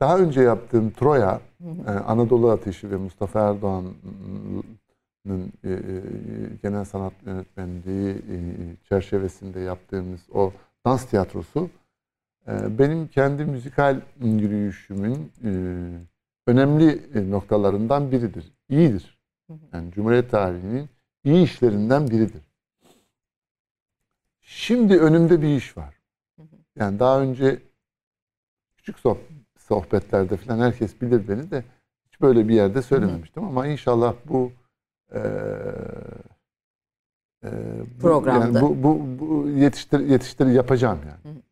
daha 0.00 0.18
önce 0.18 0.40
yaptığım 0.40 0.90
Troya, 0.90 1.40
e, 1.86 1.90
Anadolu 1.90 2.50
Ateşi 2.50 2.90
ve 2.90 2.96
Mustafa 2.96 3.40
Erdoğan'ın 3.40 3.86
e, 3.86 3.90
e, 3.90 4.85
genel 6.62 6.84
sanat 6.84 7.12
yönetmenliği 7.26 8.14
e, 8.14 8.38
çerçevesinde 8.88 9.60
yaptığımız 9.60 10.20
o 10.32 10.52
dans 10.86 11.06
tiyatrosu 11.06 11.70
e, 12.48 12.78
benim 12.78 13.08
kendi 13.08 13.44
müzikal 13.44 14.00
yürüyüşümün 14.20 15.32
e, 15.44 15.50
önemli 16.46 17.02
e, 17.14 17.30
noktalarından 17.30 18.12
biridir. 18.12 18.52
İyidir. 18.68 19.18
Yani 19.72 19.92
Cumhuriyet 19.92 20.30
tarihinin 20.30 20.88
iyi 21.24 21.44
işlerinden 21.44 22.10
biridir. 22.10 22.42
Şimdi 24.40 24.98
önümde 24.98 25.42
bir 25.42 25.56
iş 25.56 25.76
var. 25.76 25.94
Yani 26.76 26.98
daha 26.98 27.20
önce 27.20 27.62
küçük 28.76 28.96
soh- 28.98 29.18
sohbetlerde 29.58 30.36
falan 30.36 30.58
herkes 30.58 31.00
bilir 31.00 31.28
beni 31.28 31.50
de 31.50 31.64
hiç 32.08 32.20
böyle 32.20 32.48
bir 32.48 32.54
yerde 32.54 32.82
söylememiştim 32.82 33.44
ama 33.44 33.66
inşallah 33.66 34.14
bu 34.24 34.52
eee, 35.14 35.20
bu- 37.42 37.98
Programda. 38.00 38.58
yani 38.58 38.60
bu, 38.60 38.82
bu, 38.82 39.00
bu 39.18 39.48
yetiştir, 39.50 40.00
yetiştir 40.00 40.46
yapacağım 40.46 40.98
yani. 41.08 41.42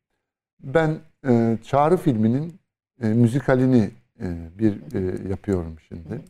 Ben 0.60 0.98
eee, 1.28 1.58
Çağrı 1.64 1.96
filminin 1.96 2.60
eee, 3.02 3.08
müzikalini 3.14 3.90
eee, 4.20 4.50
bir 4.58 4.92
eee, 4.94 5.28
yapıyorum 5.28 5.76
şimdi. 5.88 6.24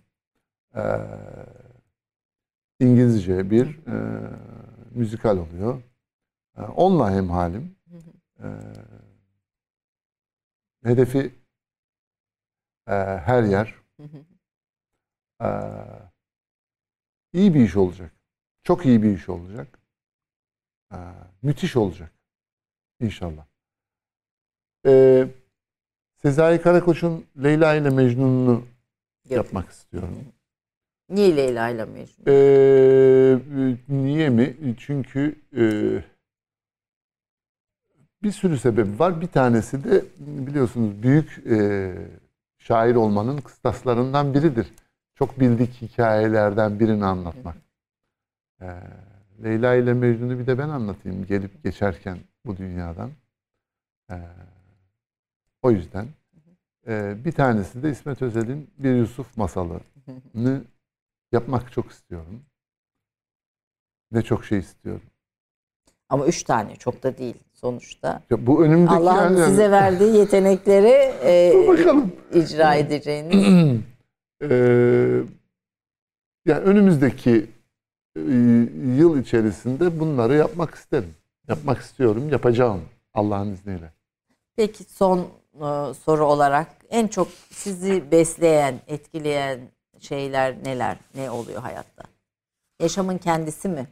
Eee, 0.77 1.01
İngilizce 2.81 3.51
bir 3.51 3.67
eee, 3.67 4.31
müzikal 4.95 5.39
oluyor. 5.39 5.83
Eee, 6.59 6.65
onunla 6.65 7.13
hemhalim. 7.13 7.77
Eee, 8.43 8.49
hedefi 10.85 11.19
eee, 12.89 13.23
her 13.25 13.43
yer. 13.43 13.75
Eee, 15.41 16.14
iyi 17.35 17.55
bir 17.55 17.61
iş 17.61 17.77
olacak. 17.77 18.13
Çok 18.63 18.87
iyi 18.87 19.03
bir 19.03 19.11
iş 19.17 19.29
olacak. 19.29 19.79
Eee, 20.93 20.99
müthiş 21.43 21.77
olacak. 21.77 22.13
İnşallah. 23.01 23.45
Eee 24.87 25.29
Sezai 26.23 26.63
Karakoç'un 26.63 27.25
Leyla 27.43 27.75
ile 27.75 27.91
Mecnun'unu 27.91 28.65
yapmak 29.31 29.71
istiyorum. 29.71 30.19
Niye 31.09 31.37
Leyla 31.37 31.69
ile 31.69 31.85
Mecnun? 31.85 32.25
Ee, 32.27 33.39
niye 33.89 34.29
mi? 34.31 34.57
Çünkü 34.79 35.35
e, 35.57 35.65
bir 38.23 38.33
sürü 38.33 38.59
sebebi 38.59 38.99
var. 38.99 39.21
Bir 39.21 39.27
tanesi 39.27 39.85
de 39.85 40.05
biliyorsunuz 40.19 41.03
büyük 41.03 41.43
e, 41.47 41.93
şair 42.59 42.95
olmanın 42.95 43.39
kıstaslarından 43.39 44.35
biridir. 44.35 44.67
Çok 45.15 45.41
bildik 45.41 45.83
hikayelerden 45.83 46.81
birini 46.81 47.05
anlatmak. 47.05 47.57
Ee, 48.63 48.67
Leyla 49.45 49.75
ile 49.75 49.95
Mecnun'u 49.95 50.39
bir 50.39 50.47
de 50.47 50.59
ben 50.59 50.69
anlatayım 50.69 51.27
gelip 51.27 51.65
geçerken 51.65 52.19
bu 52.47 52.57
dünyadan. 52.57 53.11
Ee, 54.11 54.15
o 55.63 55.71
yüzden 55.71 56.07
e, 56.87 57.25
bir 57.25 57.33
tanesi 57.33 57.83
de 57.83 57.91
İsmet 57.91 58.23
Özel'in 58.23 58.71
bir 58.79 58.95
Yusuf 58.95 59.37
masalını 59.37 60.65
yapmak 61.33 61.73
çok 61.73 61.91
istiyorum. 61.91 62.43
Ne 64.13 64.23
çok 64.23 64.45
şey 64.45 64.59
istiyorum. 64.59 65.03
Ama 66.09 66.27
üç 66.27 66.43
tane 66.43 66.77
çok 66.77 67.03
da 67.03 67.19
değil 67.19 67.37
sonuçta. 67.53 68.23
Ya 68.31 68.47
bu 68.47 68.65
önümdeki 68.65 68.95
Allah'ın 68.95 69.37
yani- 69.37 69.49
size 69.51 69.71
verdiği 69.71 70.17
yetenekleri 70.17 70.89
e, 71.25 71.55
icra 72.33 72.75
edeceğiniz. 72.75 73.81
Ee, 74.51 75.23
yani 76.47 76.61
önümüzdeki 76.65 77.47
e, 78.17 78.21
yıl 78.97 79.21
içerisinde 79.21 80.01
bunları 80.01 80.35
yapmak 80.35 80.75
isterim. 80.75 81.15
Yapmak 81.49 81.81
istiyorum, 81.81 82.29
yapacağım 82.29 82.81
Allah'ın 83.15 83.53
izniyle. 83.53 83.93
Peki 84.57 84.85
son 84.85 85.19
e, 85.55 85.95
soru 85.95 86.25
olarak 86.25 86.69
en 86.91 87.09
çok 87.09 87.29
sizi 87.51 88.11
besleyen, 88.11 88.75
etkileyen 88.87 89.61
şeyler 90.01 90.55
neler? 90.65 90.97
Ne 91.15 91.31
oluyor 91.31 91.63
hayatta? 91.63 92.05
Yaşamın 92.81 93.19
kendisi 93.19 93.69
mi? 93.69 93.87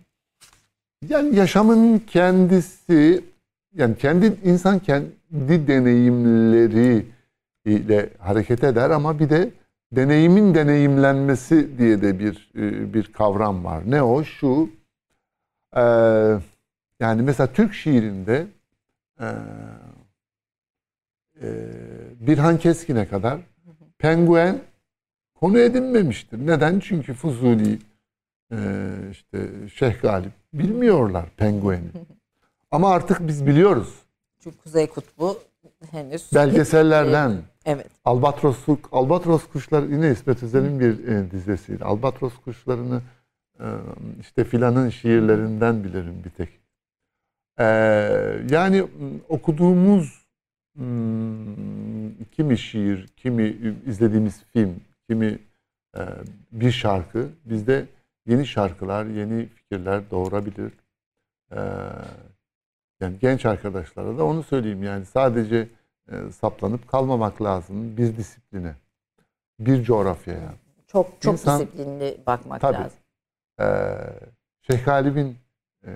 Yani 1.08 1.36
yaşamın 1.36 1.98
kendisi, 1.98 3.24
yani 3.74 3.96
kendi 3.96 4.36
insan 4.44 4.78
kendi 4.78 5.66
deneyimleri 5.66 7.06
ile 7.64 8.08
hareket 8.18 8.64
eder 8.64 8.90
ama 8.90 9.18
bir 9.18 9.30
de 9.30 9.50
deneyimin 9.92 10.54
deneyimlenmesi 10.54 11.78
diye 11.78 12.02
de 12.02 12.18
bir 12.18 12.50
e, 12.56 12.94
bir 12.94 13.12
kavram 13.12 13.64
var. 13.64 13.82
Ne 13.86 14.02
o? 14.02 14.24
Şu 14.24 14.70
Ee, 15.76 15.80
yani 17.00 17.22
mesela 17.22 17.52
Türk 17.52 17.74
şiirinde 17.74 18.46
e, 19.20 19.26
e, 21.42 21.48
Birhan 22.20 22.58
Keskin'e 22.58 23.08
kadar 23.08 23.40
penguen 23.98 24.58
konu 25.34 25.58
edinmemiştir. 25.58 26.46
Neden? 26.46 26.80
Çünkü 26.80 27.14
Fuzuli 27.14 27.78
e, 28.52 28.58
işte 29.10 29.68
Şeyh 29.74 30.02
Galip 30.02 30.32
bilmiyorlar 30.52 31.26
pengueni. 31.36 31.90
Ama 32.70 32.90
artık 32.90 33.26
biz 33.26 33.46
biliyoruz. 33.46 33.94
Çünkü 34.40 34.58
Kuzey 34.58 34.86
Kutbu 34.86 35.38
henüz 35.90 36.30
Belgesellerden. 36.34 37.36
Evet. 37.66 37.90
Albatros, 38.04 38.66
Albatros 38.92 39.46
kuşları 39.46 39.86
yine 39.86 40.10
İsmet 40.10 40.42
Özel'in 40.42 40.80
bir 40.80 41.08
e, 41.08 41.30
dizesiydi. 41.30 41.84
Albatros 41.84 42.38
kuşlarını 42.44 43.02
e, 43.60 43.66
işte 44.20 44.44
filanın 44.44 44.88
şiirlerinden 44.88 45.84
bilirim 45.84 46.22
bir 46.24 46.30
tek. 46.30 46.48
E, 47.58 47.64
yani 48.50 48.86
okuduğumuz 49.28 50.22
kimi 52.32 52.58
şiir, 52.58 53.06
kimi 53.06 53.56
izlediğimiz 53.86 54.42
film, 54.52 54.80
kimi 55.08 55.38
e, 55.96 56.00
bir 56.52 56.70
şarkı 56.70 57.28
bizde 57.44 57.86
yeni 58.26 58.46
şarkılar, 58.46 59.06
yeni 59.06 59.46
fikirler 59.46 60.10
doğurabilir. 60.10 60.72
E, 61.52 61.60
yani 63.00 63.16
genç 63.20 63.46
arkadaşlara 63.46 64.18
da 64.18 64.24
onu 64.24 64.42
söyleyeyim 64.42 64.82
yani 64.82 65.06
sadece 65.06 65.68
e, 66.10 66.32
saplanıp 66.32 66.88
kalmamak 66.88 67.42
lazım 67.42 67.96
bir 67.96 68.16
disipline, 68.16 68.74
bir 69.60 69.82
coğrafyaya. 69.84 70.54
Çok 70.86 71.20
çok 71.20 71.34
İnsan- 71.34 71.60
disiplinli 71.60 72.20
bakmak 72.26 72.60
Tabii. 72.60 72.78
lazım. 72.78 72.98
Ee, 73.60 73.96
Şeyh 74.62 74.84
Galip'in 74.84 75.36
e, 75.86 75.90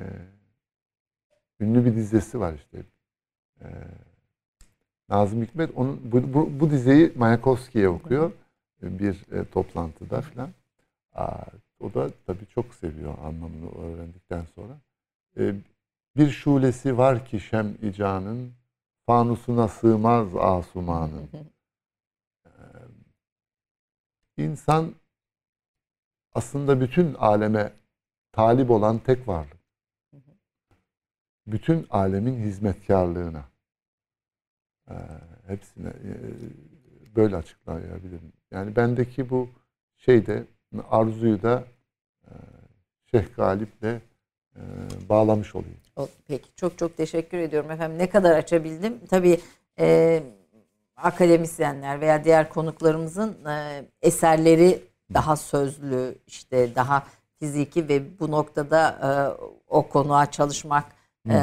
ünlü 1.61 1.85
bir 1.85 1.97
dizesi 1.97 2.41
var 2.41 2.55
işte. 2.55 2.79
Ee, 3.61 3.67
Nazım 5.09 5.43
Hikmet 5.43 5.71
onun 5.77 6.01
bu, 6.13 6.35
bu, 6.35 6.61
bu 6.61 6.71
dizeyi 6.71 7.13
Mayakovski'ye 7.17 7.89
okuyor 7.89 8.33
e, 8.83 8.99
bir 8.99 9.25
e, 9.33 9.45
toplantıda 9.45 10.21
filan. 10.21 10.49
Aa, 11.15 11.45
O 11.81 11.95
da 11.95 12.11
tabii 12.27 12.47
çok 12.55 12.75
seviyor 12.75 13.15
anlamını 13.25 13.71
öğrendikten 13.79 14.45
sonra. 14.55 14.73
Ee, 15.39 15.55
bir 16.17 16.31
şulesi 16.31 16.99
var 16.99 17.25
ki 17.27 17.41
şem 17.41 17.75
icanın 17.83 18.53
fanusuna 19.07 19.69
sığmaz 19.69 20.37
asumanın. 20.37 21.29
Ee, 22.47 22.51
İnsan 24.37 24.95
aslında 26.33 26.81
bütün 26.81 27.15
aleme 27.15 27.73
talip 28.33 28.71
olan 28.71 28.99
tek 28.99 29.29
varlık. 29.29 29.57
Bütün 31.47 31.87
alemin 31.91 32.41
hizmetkarlığına. 32.41 33.45
Ee, 34.91 34.95
hepsine 35.47 35.89
e, 35.89 36.13
böyle 37.17 37.37
açıklayabilirim. 37.37 38.33
Yani 38.51 38.77
bendeki 38.77 39.31
bu 39.31 39.49
şeyde 39.97 40.47
arzuyu 40.91 41.43
da 41.43 41.65
e, 42.25 42.31
Şeyh 43.11 43.37
Galip'le 43.37 43.83
e, 43.83 44.01
bağlamış 45.09 45.55
olayım. 45.55 45.86
Peki 46.29 46.49
çok 46.57 46.79
çok 46.79 46.97
teşekkür 46.97 47.39
ediyorum 47.39 47.71
efendim. 47.71 47.99
Ne 47.99 48.11
kadar 48.11 48.37
açabildim? 48.37 49.01
Tabii 49.11 49.41
e, 49.79 50.23
akademisyenler 50.97 52.01
veya 52.01 52.25
diğer 52.25 52.49
konuklarımızın 52.49 53.47
e, 53.47 53.85
eserleri 54.03 54.83
daha 55.15 55.37
sözlü, 55.37 56.19
işte 56.27 56.75
daha 56.75 57.03
fiziki 57.39 57.89
ve 57.89 58.21
bu 58.21 58.31
noktada 58.31 58.89
e, 59.03 59.09
o 59.69 59.89
konuğa 59.89 60.31
çalışmak 60.31 60.85
e, 61.31 61.37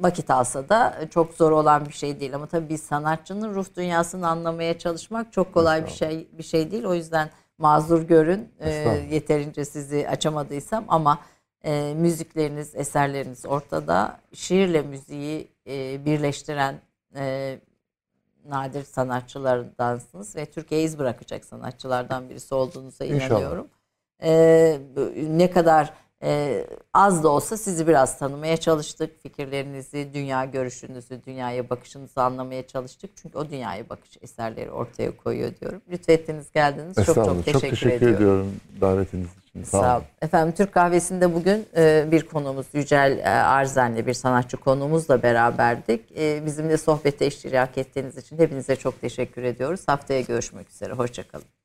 vakit 0.00 0.30
alsa 0.30 0.68
da 0.68 0.98
çok 1.10 1.34
zor 1.34 1.52
olan 1.52 1.86
bir 1.86 1.92
şey 1.92 2.20
değil. 2.20 2.34
Ama 2.34 2.46
tabii 2.46 2.68
bir 2.68 2.78
sanatçının 2.78 3.54
ruh 3.54 3.66
dünyasını 3.76 4.28
anlamaya 4.28 4.78
çalışmak 4.78 5.32
çok 5.32 5.54
kolay 5.54 5.86
bir 5.86 5.90
şey 5.90 6.28
bir 6.32 6.42
şey 6.42 6.70
değil. 6.70 6.84
O 6.84 6.94
yüzden 6.94 7.30
mazur 7.58 8.02
görün. 8.02 8.52
E, 8.60 8.70
yeterince 9.10 9.64
sizi 9.64 10.08
açamadıysam 10.08 10.84
ama 10.88 11.18
e, 11.64 11.94
müzikleriniz, 11.94 12.74
eserleriniz 12.74 13.46
ortada. 13.46 14.20
Şiirle 14.32 14.82
müziği 14.82 15.48
e, 15.66 16.04
birleştiren 16.04 16.80
e, 17.16 17.58
nadir 18.48 18.84
sanatçılardansınız 18.84 20.36
ve 20.36 20.46
Türkiye'ye 20.46 20.86
iz 20.86 20.98
bırakacak 20.98 21.44
sanatçılardan 21.44 22.30
birisi 22.30 22.54
olduğunuza 22.54 23.04
inanıyorum. 23.04 23.68
E, 24.22 24.80
ne 25.28 25.50
kadar 25.50 25.92
e, 26.22 26.64
az 26.94 27.24
da 27.24 27.28
olsa 27.28 27.56
sizi 27.56 27.86
biraz 27.86 28.18
tanımaya 28.18 28.56
çalıştık. 28.56 29.22
Fikirlerinizi, 29.22 30.10
dünya 30.14 30.44
görüşünüzü, 30.44 31.20
dünyaya 31.26 31.70
bakışınızı 31.70 32.22
anlamaya 32.22 32.66
çalıştık. 32.66 33.10
Çünkü 33.16 33.38
o 33.38 33.50
dünyaya 33.50 33.88
bakış 33.88 34.16
eserleri 34.20 34.70
ortaya 34.70 35.16
koyuyor 35.16 35.56
diyorum. 35.60 35.82
Lütfettiniz 35.90 36.52
geldiniz. 36.52 36.96
Çok 36.96 37.14
çok 37.14 37.44
teşekkür, 37.44 37.52
çok 37.52 37.60
teşekkür 37.60 37.96
ediyorum. 37.96 38.16
ediyorum 38.16 38.52
davetiniz 38.80 39.30
için. 39.30 39.47
Sağ, 39.64 39.80
Sağ 39.80 39.96
olun. 39.96 40.04
Efendim 40.22 40.54
Türk 40.56 40.72
Kahvesi'nde 40.72 41.34
bugün 41.34 41.66
e, 41.76 42.06
bir 42.10 42.26
konumuz 42.26 42.66
Yücel 42.72 43.18
e, 43.18 43.28
Arzen'le 43.28 44.06
bir 44.06 44.14
sanatçı 44.14 44.56
konuğumuzla 44.56 45.22
beraberdik. 45.22 46.18
E, 46.18 46.46
bizimle 46.46 46.76
sohbete 46.76 47.26
iştirak 47.26 47.78
ettiğiniz 47.78 48.16
için 48.16 48.38
hepinize 48.38 48.76
çok 48.76 49.00
teşekkür 49.00 49.42
ediyoruz. 49.42 49.80
Haftaya 49.86 50.20
görüşmek 50.20 50.70
üzere. 50.70 50.92
Hoşçakalın. 50.92 51.57